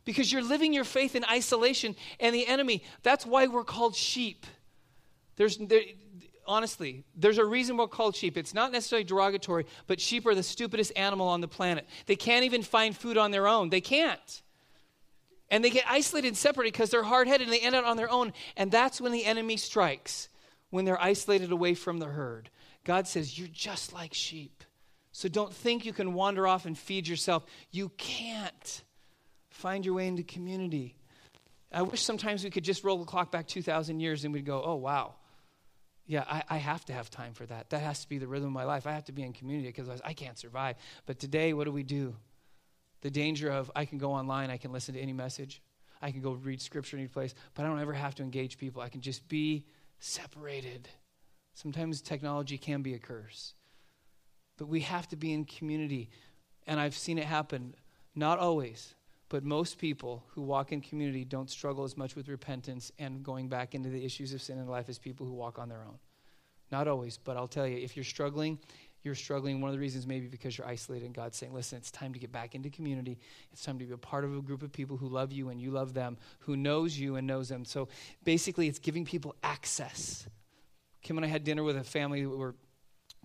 because 0.05 0.31
you're 0.31 0.43
living 0.43 0.73
your 0.73 0.85
faith 0.85 1.15
in 1.15 1.25
isolation 1.25 1.97
and 2.21 2.35
the 2.35 2.47
enemy. 2.47 2.83
That's 3.03 3.25
why 3.25 3.47
we're 3.47 3.65
called 3.65 3.97
sheep. 3.97 4.47
There's, 5.37 5.57
there, 5.57 5.83
honestly, 6.47 7.05
there's 7.17 7.39
a 7.39 7.45
reason 7.45 7.77
we're 7.77 7.89
called 7.89 8.17
sheep. 8.17 8.37
It's 8.37 8.55
not 8.55 8.73
necessarily 8.73 9.05
derogatory, 9.05 9.67
but 9.87 10.01
sheep 10.01 10.27
are 10.27 10.35
the 10.35 10.43
stupidest 10.43 10.93
animal 10.97 11.29
on 11.29 11.41
the 11.41 11.49
planet. 11.49 11.87
They 12.07 12.17
can't 12.17 12.45
even 12.45 12.63
find 12.63 12.97
food 12.97 13.17
on 13.17 13.31
their 13.31 13.49
own. 13.49 13.71
They 13.71 13.81
can't. 13.81 14.43
And 15.51 15.65
they 15.65 15.71
get 15.71 15.85
isolated 15.89 16.29
and 16.29 16.37
separated 16.37 16.73
because 16.73 16.91
they're 16.91 17.03
hard 17.03 17.29
headed 17.29 17.47
and 17.47 17.55
they 17.55 17.61
end 17.61 17.75
up 17.75 17.87
on 17.87 17.97
their 17.97 18.11
own. 18.11 18.33
And 18.57 18.71
that's 18.71 19.01
when 19.01 19.13
the 19.13 19.25
enemy 19.25 19.57
strikes, 19.57 20.29
when 20.71 20.85
they're 20.85 21.01
isolated 21.01 21.53
away 21.53 21.75
from 21.75 21.99
the 21.99 22.07
herd. 22.07 22.51
God 22.85 23.09
says, 23.09 23.39
You're 23.39 23.49
just 23.49 23.93
like 23.93 24.15
sheep. 24.15 24.65
So 25.13 25.29
don't 25.29 25.53
think 25.53 25.85
you 25.85 25.93
can 25.93 26.13
wander 26.13 26.47
off 26.47 26.67
and 26.67 26.77
feed 26.77 27.07
yourself. 27.07 27.45
You 27.71 27.91
can't. 27.97 28.83
Find 29.51 29.87
your 29.87 29.95
way 29.95 30.09
into 30.09 30.25
community. 30.25 30.97
I 31.73 31.83
wish 31.83 32.03
sometimes 32.03 32.43
we 32.43 32.51
could 32.51 32.65
just 32.65 32.83
roll 32.83 32.99
the 32.99 33.05
clock 33.05 33.31
back 33.31 33.47
2,000 33.47 34.01
years 34.01 34.25
and 34.25 34.35
we'd 34.35 34.45
go, 34.45 34.63
Oh, 34.65 34.75
wow. 34.75 35.15
Yeah, 36.07 36.25
I, 36.29 36.43
I, 36.51 36.57
have 36.59 36.85
to 36.87 36.93
have 36.93 37.09
time 37.09 37.33
for 37.33 37.47
that. 37.47 37.71
That 37.71 37.81
has 37.81 38.03
to 38.03 38.09
be 38.11 38.19
the 38.19 38.27
rhythm 38.27 38.49
of 38.49 38.53
my 38.53 38.65
life. 38.65 38.87
I 38.87 38.93
have 38.93 39.07
to 39.07 39.13
be 39.13 39.23
in 39.23 39.33
community 39.33 39.69
because 39.69 39.89
I 40.05 40.13
can't 40.13 40.39
survive. 40.39 40.77
But 41.07 41.19
today, 41.19 41.55
what 41.55 41.65
do 41.65 41.73
we 41.73 41.83
do? 41.83 42.15
the 43.05 43.11
danger 43.11 43.51
of 43.51 43.71
I 43.77 43.85
can 43.85 43.99
go 43.99 44.13
online, 44.13 44.51
I 44.51 44.57
can 44.57 44.73
listen 44.73 44.95
to 44.95 45.01
any 45.01 45.13
message, 45.13 45.61
I 46.01 46.11
can 46.11 46.23
go 46.23 46.33
read 46.33 46.61
scripture 46.61 46.97
any 46.97 47.07
place, 47.07 47.35
but 47.53 47.65
I 47.65 47.69
don't 47.69 47.79
ever 47.79 47.93
have 47.93 48.15
to 48.15 48.23
engage 48.23 48.57
people. 48.57 48.81
I 48.81 48.89
can 48.89 49.03
just 49.03 49.29
be 49.29 49.67
separated. 50.01 50.89
Sometimes 51.55 52.01
technology 52.01 52.59
can 52.59 52.83
be 52.83 52.95
a 52.95 52.99
curse, 52.99 53.55
but 54.59 54.67
we 54.67 54.81
have 54.81 55.09
to 55.09 55.17
be 55.17 55.33
in 55.33 55.45
community. 55.45 56.11
And 56.67 56.81
I've 56.81 56.97
seen 56.97 57.19
it 57.19 57.25
happen, 57.25 57.75
not 58.15 58.39
always, 58.39 58.95
but 59.29 59.45
most 59.45 59.79
people 59.79 60.25
who 60.35 60.43
walk 60.43 60.73
in 60.73 60.81
community 60.81 61.25
don't 61.25 61.51
struggle 61.51 61.85
as 61.85 61.97
much 61.97 62.17
with 62.17 62.29
repentance 62.29 62.93
and 62.99 63.23
going 63.23 63.49
back 63.49 63.75
into 63.75 63.89
the 63.89 64.05
issues 64.05 64.33
of 64.35 64.43
sin 64.43 64.59
in 64.59 64.67
life 64.67 64.89
as 64.89 64.99
people 64.99 65.27
who 65.27 65.33
walk 65.33 65.59
on 65.59 65.69
their 65.69 65.83
own. 65.83 65.99
Not 66.73 66.89
always, 66.89 67.19
but 67.19 67.37
I'll 67.37 67.49
tell 67.49 67.67
you, 67.67 67.79
if 67.79 67.97
you're 67.97 68.05
struggling 68.05 68.59
you're 69.05 69.15
struggling, 69.15 69.61
one 69.61 69.69
of 69.69 69.75
the 69.75 69.81
reasons 69.81 70.07
maybe 70.07 70.27
because 70.27 70.57
you're 70.57 70.67
isolated 70.67 71.05
and 71.05 71.15
God's 71.15 71.37
saying, 71.37 71.53
listen, 71.53 71.77
it's 71.77 71.91
time 71.91 72.15
to 72.15 72.19
get 72.19 72.33
back 72.33 72.55
into 72.55 72.71
community. 72.71 73.19
It's 73.53 73.63
time 73.63 73.79
to 73.79 73.85
be 73.85 73.93
a 73.93 73.99
part 73.99 74.25
of 74.25 74.35
a 74.35 74.41
group 74.41 74.63
of 74.63 74.73
people 74.73 74.97
who 74.97 75.09
love 75.09 75.31
you 75.31 75.51
and 75.51 75.61
you 75.61 75.71
love 75.71 75.93
them, 75.93 76.17
who 76.41 76.57
knows 76.57 76.99
you 76.99 77.17
and 77.17 77.27
knows 77.27 77.51
them. 77.51 77.67
So 77.67 77.89
basically, 78.25 78.67
it's 78.67 78.79
giving 78.79 79.05
people 79.05 79.37
access. 79.43 80.27
Kim 81.05 81.19
and 81.19 81.25
I 81.25 81.29
had 81.29 81.45
dinner 81.45 81.63
with 81.63 81.77
a 81.77 81.85
family 81.85 82.27
we 82.27 82.35
were 82.35 82.55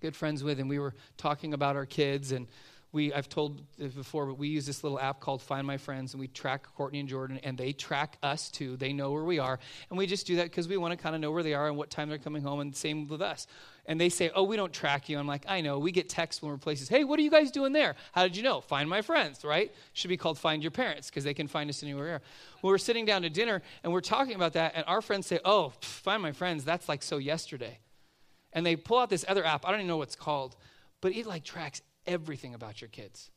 good 0.01 0.15
friends 0.15 0.43
with, 0.43 0.59
and 0.59 0.69
we 0.69 0.77
were 0.77 0.93
talking 1.17 1.53
about 1.53 1.75
our 1.75 1.85
kids 1.85 2.31
and 2.31 2.47
we 2.91 3.13
I've 3.13 3.29
told 3.29 3.61
this 3.77 3.93
before, 3.93 4.25
but 4.25 4.37
we 4.37 4.47
use 4.47 4.65
this 4.65 4.83
little 4.83 4.99
app 4.99 5.19
called 5.19 5.41
Find 5.41 5.65
My 5.65 5.77
Friends, 5.77 6.13
and 6.13 6.19
we 6.19 6.27
track 6.27 6.67
Courtney 6.75 6.99
and 6.99 7.07
Jordan, 7.07 7.39
and 7.43 7.57
they 7.57 7.71
track 7.71 8.17
us 8.23 8.49
too. 8.49 8.77
They 8.77 8.93
know 8.93 9.11
where 9.11 9.23
we 9.23 9.37
are, 9.39 9.59
and 9.89 9.97
we 9.97 10.07
just 10.07 10.25
do 10.25 10.37
that 10.37 10.45
because 10.45 10.67
we 10.67 10.75
want 10.77 10.91
to 10.91 10.97
kind 10.97 11.13
of 11.13 11.21
know 11.21 11.31
where 11.31 11.43
they 11.43 11.53
are 11.53 11.67
and 11.67 11.77
what 11.77 11.89
time 11.91 12.09
they're 12.09 12.17
coming 12.17 12.41
home, 12.41 12.59
and 12.59 12.75
same 12.75 13.07
with 13.07 13.21
us. 13.21 13.45
And 13.89 13.99
they 13.99 14.09
say, 14.09 14.29
"Oh, 14.35 14.43
we 14.43 14.55
don't 14.55 14.71
track 14.71 15.09
you." 15.09 15.17
I'm 15.17 15.25
like, 15.25 15.45
"I 15.47 15.61
know. 15.61 15.79
We 15.79 15.91
get 15.91 16.09
texts 16.09 16.43
when 16.43 16.51
we're 16.51 16.59
places. 16.59 16.89
Hey, 16.89 17.03
what 17.03 17.17
are 17.19 17.23
you 17.23 17.31
guys 17.31 17.49
doing 17.49 17.73
there? 17.73 17.95
How 18.11 18.21
did 18.21 18.37
you 18.37 18.43
know? 18.43 18.61
Find 18.61 18.87
My 18.87 19.01
Friends, 19.01 19.43
right? 19.43 19.73
Should 19.93 20.09
be 20.09 20.15
called 20.15 20.37
Find 20.37 20.61
Your 20.61 20.69
Parents 20.69 21.09
because 21.09 21.23
they 21.23 21.33
can 21.33 21.47
find 21.47 21.67
us 21.71 21.81
anywhere. 21.81 22.21
Well, 22.61 22.71
we're 22.71 22.77
sitting 22.77 23.03
down 23.03 23.23
to 23.23 23.31
dinner 23.31 23.63
and 23.83 23.91
we're 23.91 24.01
talking 24.01 24.35
about 24.35 24.53
that, 24.53 24.73
and 24.75 24.85
our 24.85 25.01
friends 25.01 25.25
say, 25.25 25.39
"Oh, 25.43 25.73
Find 25.81 26.21
My 26.21 26.31
Friends. 26.31 26.63
That's 26.63 26.87
like 26.87 27.01
so 27.01 27.17
yesterday," 27.17 27.79
and 28.53 28.63
they 28.63 28.75
pull 28.75 28.99
out 28.99 29.09
this 29.09 29.25
other 29.27 29.43
app. 29.43 29.65
I 29.65 29.71
don't 29.71 29.79
even 29.79 29.87
know 29.87 29.97
what 29.97 30.09
it's 30.09 30.15
called, 30.15 30.55
but 31.01 31.15
it 31.15 31.25
like 31.25 31.43
tracks 31.43 31.81
everything 32.05 32.53
about 32.53 32.81
your 32.81 32.89
kids. 32.89 33.31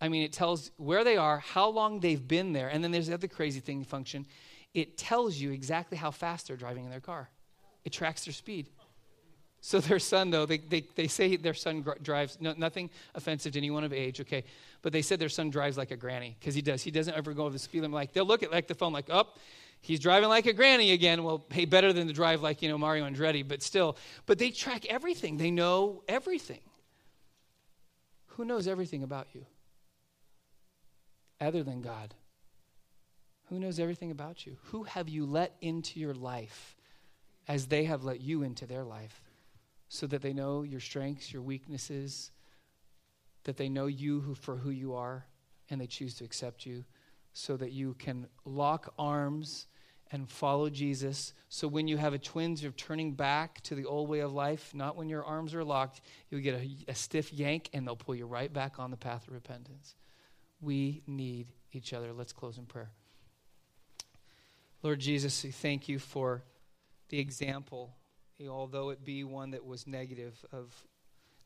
I 0.00 0.08
mean, 0.08 0.24
it 0.24 0.32
tells 0.32 0.72
where 0.78 1.04
they 1.04 1.16
are, 1.16 1.38
how 1.38 1.68
long 1.68 2.00
they've 2.00 2.26
been 2.26 2.54
there, 2.54 2.68
and 2.68 2.82
then 2.82 2.90
there's 2.90 3.06
the 3.06 3.14
other 3.14 3.28
crazy 3.28 3.60
thing 3.60 3.84
function. 3.84 4.26
It 4.74 4.98
tells 4.98 5.36
you 5.36 5.52
exactly 5.52 5.96
how 5.96 6.10
fast 6.10 6.48
they're 6.48 6.56
driving 6.56 6.84
in 6.86 6.90
their 6.90 7.00
car. 7.00 7.30
It 7.84 7.92
tracks 7.92 8.24
their 8.24 8.34
speed. 8.34 8.68
So 9.62 9.78
their 9.78 9.98
son, 9.98 10.30
though, 10.30 10.46
they, 10.46 10.58
they, 10.58 10.80
they 10.94 11.06
say 11.06 11.36
their 11.36 11.54
son 11.54 11.84
drives, 12.02 12.38
no, 12.40 12.54
nothing 12.56 12.88
offensive 13.14 13.52
to 13.52 13.58
anyone 13.58 13.84
of 13.84 13.92
age, 13.92 14.20
okay? 14.20 14.44
But 14.80 14.92
they 14.92 15.02
said 15.02 15.18
their 15.18 15.28
son 15.28 15.50
drives 15.50 15.76
like 15.76 15.90
a 15.90 15.96
granny, 15.96 16.36
because 16.40 16.54
he 16.54 16.62
does. 16.62 16.82
He 16.82 16.90
doesn't 16.90 17.14
ever 17.14 17.34
go 17.34 17.42
over 17.44 17.52
the 17.52 17.58
speed 17.58 17.82
limit. 17.82 17.94
Like, 17.94 18.12
they'll 18.12 18.24
look 18.24 18.42
at 18.42 18.50
like 18.50 18.68
the 18.68 18.74
phone, 18.74 18.92
like, 18.92 19.10
oh, 19.10 19.28
he's 19.82 20.00
driving 20.00 20.30
like 20.30 20.46
a 20.46 20.54
granny 20.54 20.92
again. 20.92 21.22
Well, 21.24 21.44
hey, 21.50 21.66
better 21.66 21.92
than 21.92 22.06
to 22.06 22.12
drive 22.14 22.40
like, 22.40 22.62
you 22.62 22.70
know, 22.70 22.78
Mario 22.78 23.06
Andretti, 23.06 23.46
but 23.46 23.62
still. 23.62 23.98
But 24.24 24.38
they 24.38 24.50
track 24.50 24.86
everything. 24.86 25.36
They 25.36 25.50
know 25.50 26.02
everything. 26.08 26.60
Who 28.28 28.46
knows 28.46 28.66
everything 28.66 29.02
about 29.02 29.26
you? 29.34 29.44
Other 31.38 31.62
than 31.62 31.82
God. 31.82 32.14
Who 33.50 33.58
knows 33.58 33.78
everything 33.78 34.10
about 34.10 34.46
you? 34.46 34.56
Who 34.66 34.84
have 34.84 35.08
you 35.08 35.26
let 35.26 35.54
into 35.60 36.00
your 36.00 36.14
life 36.14 36.76
as 37.46 37.66
they 37.66 37.84
have 37.84 38.04
let 38.04 38.20
you 38.20 38.42
into 38.42 38.64
their 38.64 38.84
life 38.84 39.22
so 39.92 40.06
that 40.06 40.22
they 40.22 40.32
know 40.32 40.62
your 40.62 40.78
strengths, 40.78 41.32
your 41.32 41.42
weaknesses, 41.42 42.30
that 43.42 43.56
they 43.56 43.68
know 43.68 43.86
you 43.86 44.20
who, 44.20 44.36
for 44.36 44.56
who 44.56 44.70
you 44.70 44.94
are 44.94 45.26
and 45.68 45.80
they 45.80 45.86
choose 45.88 46.14
to 46.14 46.24
accept 46.24 46.64
you 46.64 46.84
so 47.32 47.56
that 47.56 47.72
you 47.72 47.94
can 47.94 48.28
lock 48.44 48.94
arms 48.96 49.66
and 50.12 50.30
follow 50.30 50.70
Jesus. 50.70 51.34
So 51.48 51.66
when 51.66 51.88
you 51.88 51.96
have 51.96 52.14
a 52.14 52.20
twinge 52.20 52.64
of 52.64 52.76
turning 52.76 53.14
back 53.14 53.60
to 53.62 53.74
the 53.74 53.84
old 53.84 54.08
way 54.08 54.20
of 54.20 54.32
life, 54.32 54.72
not 54.74 54.94
when 54.94 55.08
your 55.08 55.24
arms 55.24 55.54
are 55.54 55.64
locked, 55.64 56.02
you'll 56.30 56.40
get 56.40 56.54
a, 56.54 56.68
a 56.86 56.94
stiff 56.94 57.32
yank 57.32 57.68
and 57.72 57.84
they'll 57.84 57.96
pull 57.96 58.14
you 58.14 58.26
right 58.26 58.52
back 58.52 58.78
on 58.78 58.92
the 58.92 58.96
path 58.96 59.26
of 59.26 59.34
repentance. 59.34 59.96
We 60.60 61.02
need 61.08 61.48
each 61.72 61.92
other. 61.92 62.12
Let's 62.12 62.32
close 62.32 62.58
in 62.58 62.66
prayer. 62.66 62.92
Lord 64.84 65.00
Jesus, 65.00 65.42
we 65.42 65.50
thank 65.50 65.88
you 65.88 65.98
for 65.98 66.44
the 67.08 67.18
example, 67.18 67.96
although 68.48 68.90
it 68.90 69.04
be 69.04 69.24
one 69.24 69.50
that 69.50 69.64
was 69.64 69.86
negative, 69.86 70.44
of 70.52 70.72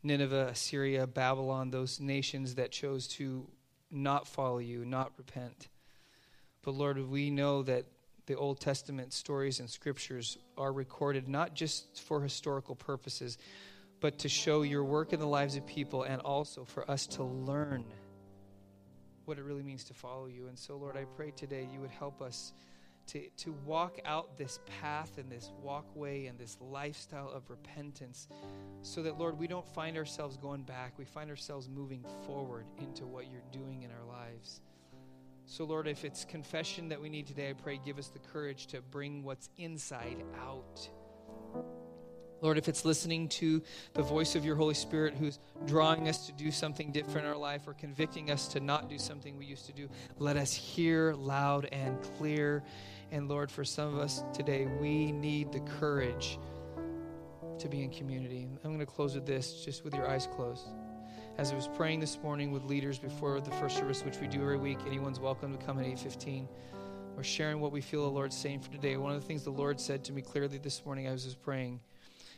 Nineveh, 0.02 0.48
Assyria, 0.52 1.06
Babylon, 1.06 1.70
those 1.70 1.98
nations 1.98 2.56
that 2.56 2.70
chose 2.70 3.06
to 3.08 3.46
not 3.90 4.28
follow 4.28 4.58
you, 4.58 4.84
not 4.84 5.12
repent. 5.16 5.68
But 6.62 6.74
Lord, 6.74 6.98
we 7.08 7.30
know 7.30 7.62
that 7.62 7.84
the 8.26 8.36
Old 8.36 8.60
Testament 8.60 9.12
stories 9.12 9.60
and 9.60 9.68
scriptures 9.68 10.38
are 10.56 10.72
recorded 10.72 11.28
not 11.28 11.54
just 11.54 12.00
for 12.00 12.22
historical 12.22 12.74
purposes, 12.74 13.38
but 14.00 14.18
to 14.20 14.28
show 14.28 14.62
your 14.62 14.84
work 14.84 15.12
in 15.12 15.20
the 15.20 15.26
lives 15.26 15.56
of 15.56 15.66
people 15.66 16.02
and 16.02 16.20
also 16.22 16.64
for 16.64 16.90
us 16.90 17.06
to 17.06 17.22
learn 17.22 17.84
what 19.24 19.38
it 19.38 19.44
really 19.44 19.62
means 19.62 19.84
to 19.84 19.94
follow 19.94 20.26
you. 20.26 20.48
And 20.48 20.58
so, 20.58 20.76
Lord, 20.76 20.96
I 20.96 21.04
pray 21.16 21.30
today 21.30 21.68
you 21.72 21.80
would 21.80 21.90
help 21.90 22.20
us 22.20 22.52
to, 23.08 23.28
to 23.36 23.52
walk 23.64 23.98
out 24.04 24.36
this 24.36 24.60
path 24.80 25.18
and 25.18 25.30
this 25.30 25.52
walkway 25.62 26.26
and 26.26 26.38
this 26.38 26.56
lifestyle 26.60 27.30
of 27.30 27.48
repentance 27.50 28.28
so 28.82 29.02
that, 29.02 29.18
Lord, 29.18 29.38
we 29.38 29.46
don't 29.46 29.66
find 29.66 29.96
ourselves 29.96 30.36
going 30.36 30.62
back. 30.62 30.94
We 30.98 31.04
find 31.04 31.30
ourselves 31.30 31.68
moving 31.68 32.04
forward 32.26 32.66
into 32.78 33.06
what 33.06 33.30
you're 33.30 33.42
doing 33.52 33.82
in 33.82 33.90
our 33.90 34.04
lives. 34.06 34.60
So, 35.46 35.64
Lord, 35.64 35.86
if 35.86 36.04
it's 36.04 36.24
confession 36.24 36.88
that 36.88 37.00
we 37.00 37.08
need 37.08 37.26
today, 37.26 37.50
I 37.50 37.52
pray 37.52 37.78
give 37.84 37.98
us 37.98 38.08
the 38.08 38.18
courage 38.18 38.66
to 38.68 38.80
bring 38.80 39.22
what's 39.22 39.50
inside 39.58 40.24
out. 40.40 40.88
Lord, 42.40 42.58
if 42.58 42.68
it's 42.68 42.84
listening 42.84 43.28
to 43.30 43.62
the 43.94 44.02
voice 44.02 44.34
of 44.34 44.44
your 44.44 44.54
Holy 44.54 44.74
Spirit 44.74 45.14
who's 45.14 45.38
drawing 45.66 46.08
us 46.08 46.26
to 46.26 46.32
do 46.32 46.50
something 46.50 46.92
different 46.92 47.26
in 47.26 47.32
our 47.32 47.38
life 47.38 47.62
or 47.66 47.72
convicting 47.72 48.30
us 48.30 48.48
to 48.48 48.60
not 48.60 48.90
do 48.90 48.98
something 48.98 49.38
we 49.38 49.46
used 49.46 49.64
to 49.66 49.72
do, 49.72 49.88
let 50.18 50.36
us 50.36 50.52
hear 50.52 51.14
loud 51.14 51.66
and 51.72 51.96
clear. 52.18 52.62
And 53.14 53.28
Lord, 53.28 53.48
for 53.48 53.64
some 53.64 53.94
of 53.94 54.00
us 54.00 54.24
today, 54.32 54.66
we 54.80 55.12
need 55.12 55.52
the 55.52 55.60
courage 55.60 56.36
to 57.60 57.68
be 57.68 57.84
in 57.84 57.90
community. 57.90 58.48
I'm 58.64 58.70
going 58.70 58.80
to 58.80 58.86
close 58.86 59.14
with 59.14 59.24
this, 59.24 59.64
just 59.64 59.84
with 59.84 59.94
your 59.94 60.10
eyes 60.10 60.26
closed. 60.26 60.66
As 61.38 61.52
I 61.52 61.54
was 61.54 61.68
praying 61.68 62.00
this 62.00 62.18
morning 62.24 62.50
with 62.50 62.64
leaders 62.64 62.98
before 62.98 63.40
the 63.40 63.52
first 63.52 63.76
service, 63.76 64.04
which 64.04 64.18
we 64.18 64.26
do 64.26 64.42
every 64.42 64.56
week, 64.56 64.78
anyone's 64.84 65.20
welcome 65.20 65.56
to 65.56 65.64
come 65.64 65.78
at 65.78 65.86
8:15. 65.86 66.48
We're 67.14 67.22
sharing 67.22 67.60
what 67.60 67.70
we 67.70 67.80
feel 67.80 68.02
the 68.02 68.10
Lord's 68.10 68.36
saying 68.36 68.62
for 68.62 68.72
today. 68.72 68.96
One 68.96 69.14
of 69.14 69.20
the 69.20 69.26
things 69.28 69.44
the 69.44 69.50
Lord 69.50 69.78
said 69.78 70.02
to 70.06 70.12
me 70.12 70.20
clearly 70.20 70.58
this 70.58 70.84
morning, 70.84 71.06
I 71.06 71.12
was 71.12 71.22
just 71.22 71.40
praying. 71.40 71.78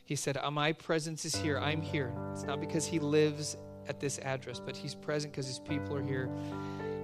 He 0.04 0.14
said, 0.14 0.36
uh, 0.36 0.50
My 0.50 0.74
presence 0.74 1.24
is 1.24 1.34
here. 1.34 1.58
I'm 1.58 1.80
here. 1.80 2.12
It's 2.32 2.42
not 2.42 2.60
because 2.60 2.84
He 2.84 2.98
lives 2.98 3.56
at 3.88 3.98
this 3.98 4.18
address, 4.18 4.60
but 4.60 4.76
He's 4.76 4.94
present 4.94 5.32
because 5.32 5.46
His 5.46 5.58
people 5.58 5.96
are 5.96 6.02
here. 6.02 6.28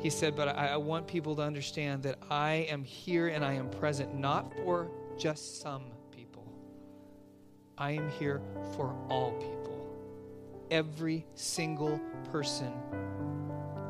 He 0.02 0.10
said, 0.10 0.34
But 0.34 0.48
I, 0.48 0.68
I 0.68 0.76
want 0.76 1.06
people 1.06 1.36
to 1.36 1.42
understand 1.42 2.02
that 2.02 2.18
I 2.28 2.66
am 2.68 2.82
here 2.82 3.28
and 3.28 3.44
I 3.44 3.52
am 3.54 3.70
present, 3.70 4.14
not 4.14 4.52
for 4.56 4.90
just 5.16 5.60
some 5.60 5.84
people. 6.10 6.44
I 7.78 7.92
am 7.92 8.10
here 8.10 8.42
for 8.74 8.96
all 9.08 9.32
people. 9.32 9.88
Every 10.70 11.24
single 11.34 12.00
person 12.30 12.72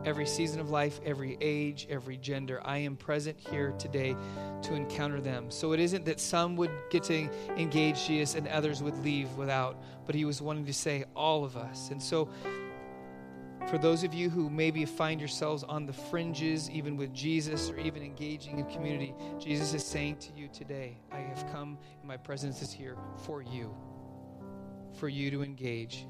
every 0.04 0.26
season 0.26 0.60
of 0.60 0.70
life, 0.70 1.00
every 1.04 1.36
age, 1.40 1.86
every 1.88 2.16
gender. 2.16 2.60
I 2.64 2.78
am 2.78 2.96
present 2.96 3.38
here 3.38 3.72
today 3.78 4.16
to 4.62 4.74
encounter 4.74 5.20
them. 5.20 5.50
So 5.50 5.72
it 5.72 5.80
isn't 5.80 6.04
that 6.06 6.20
some 6.20 6.56
would 6.56 6.70
get 6.90 7.04
to 7.04 7.28
engage 7.56 8.06
Jesus 8.06 8.34
and 8.34 8.48
others 8.48 8.82
would 8.82 8.96
leave 9.04 9.30
without, 9.36 9.80
but 10.06 10.14
he 10.14 10.24
was 10.24 10.42
wanting 10.42 10.66
to 10.66 10.74
say 10.74 11.04
all 11.14 11.44
of 11.44 11.56
us. 11.56 11.90
And 11.90 12.02
so 12.02 12.28
for 13.68 13.78
those 13.78 14.04
of 14.04 14.12
you 14.12 14.28
who 14.28 14.50
maybe 14.50 14.84
find 14.84 15.20
yourselves 15.20 15.62
on 15.64 15.86
the 15.86 15.92
fringes, 15.92 16.70
even 16.70 16.96
with 16.96 17.12
Jesus 17.12 17.70
or 17.70 17.78
even 17.78 18.02
engaging 18.02 18.58
in 18.58 18.66
community, 18.66 19.14
Jesus 19.38 19.74
is 19.74 19.84
saying 19.84 20.16
to 20.16 20.32
you 20.36 20.48
today, 20.48 20.98
I 21.10 21.18
have 21.18 21.50
come 21.52 21.78
and 21.98 22.08
my 22.08 22.16
presence 22.16 22.62
is 22.62 22.72
here 22.72 22.96
for 23.24 23.42
you, 23.42 23.74
for 24.98 25.08
you 25.08 25.30
to 25.30 25.42
engage 25.42 26.06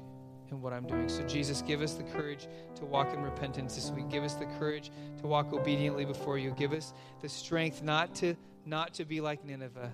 in 0.51 0.61
what 0.61 0.73
I'm 0.73 0.85
doing. 0.85 1.09
So, 1.09 1.23
Jesus, 1.23 1.61
give 1.61 1.81
us 1.81 1.93
the 1.93 2.03
courage 2.03 2.47
to 2.75 2.85
walk 2.85 3.13
in 3.13 3.21
repentance 3.21 3.75
this 3.75 3.91
week. 3.91 4.09
Give 4.09 4.23
us 4.23 4.35
the 4.35 4.45
courage 4.59 4.91
to 5.19 5.27
walk 5.27 5.51
obediently 5.53 6.05
before 6.05 6.37
you. 6.37 6.51
Give 6.51 6.73
us 6.73 6.93
the 7.21 7.29
strength 7.29 7.81
not 7.81 8.13
to 8.15 8.35
not 8.65 8.93
to 8.93 9.03
be 9.03 9.19
like 9.19 9.43
Nineveh, 9.43 9.91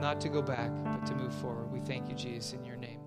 not 0.00 0.20
to 0.20 0.28
go 0.28 0.42
back, 0.42 0.70
but 0.84 1.06
to 1.06 1.14
move 1.14 1.32
forward. 1.34 1.70
We 1.70 1.80
thank 1.80 2.08
you, 2.08 2.16
Jesus, 2.16 2.52
in 2.52 2.64
your 2.64 2.76
name. 2.76 3.03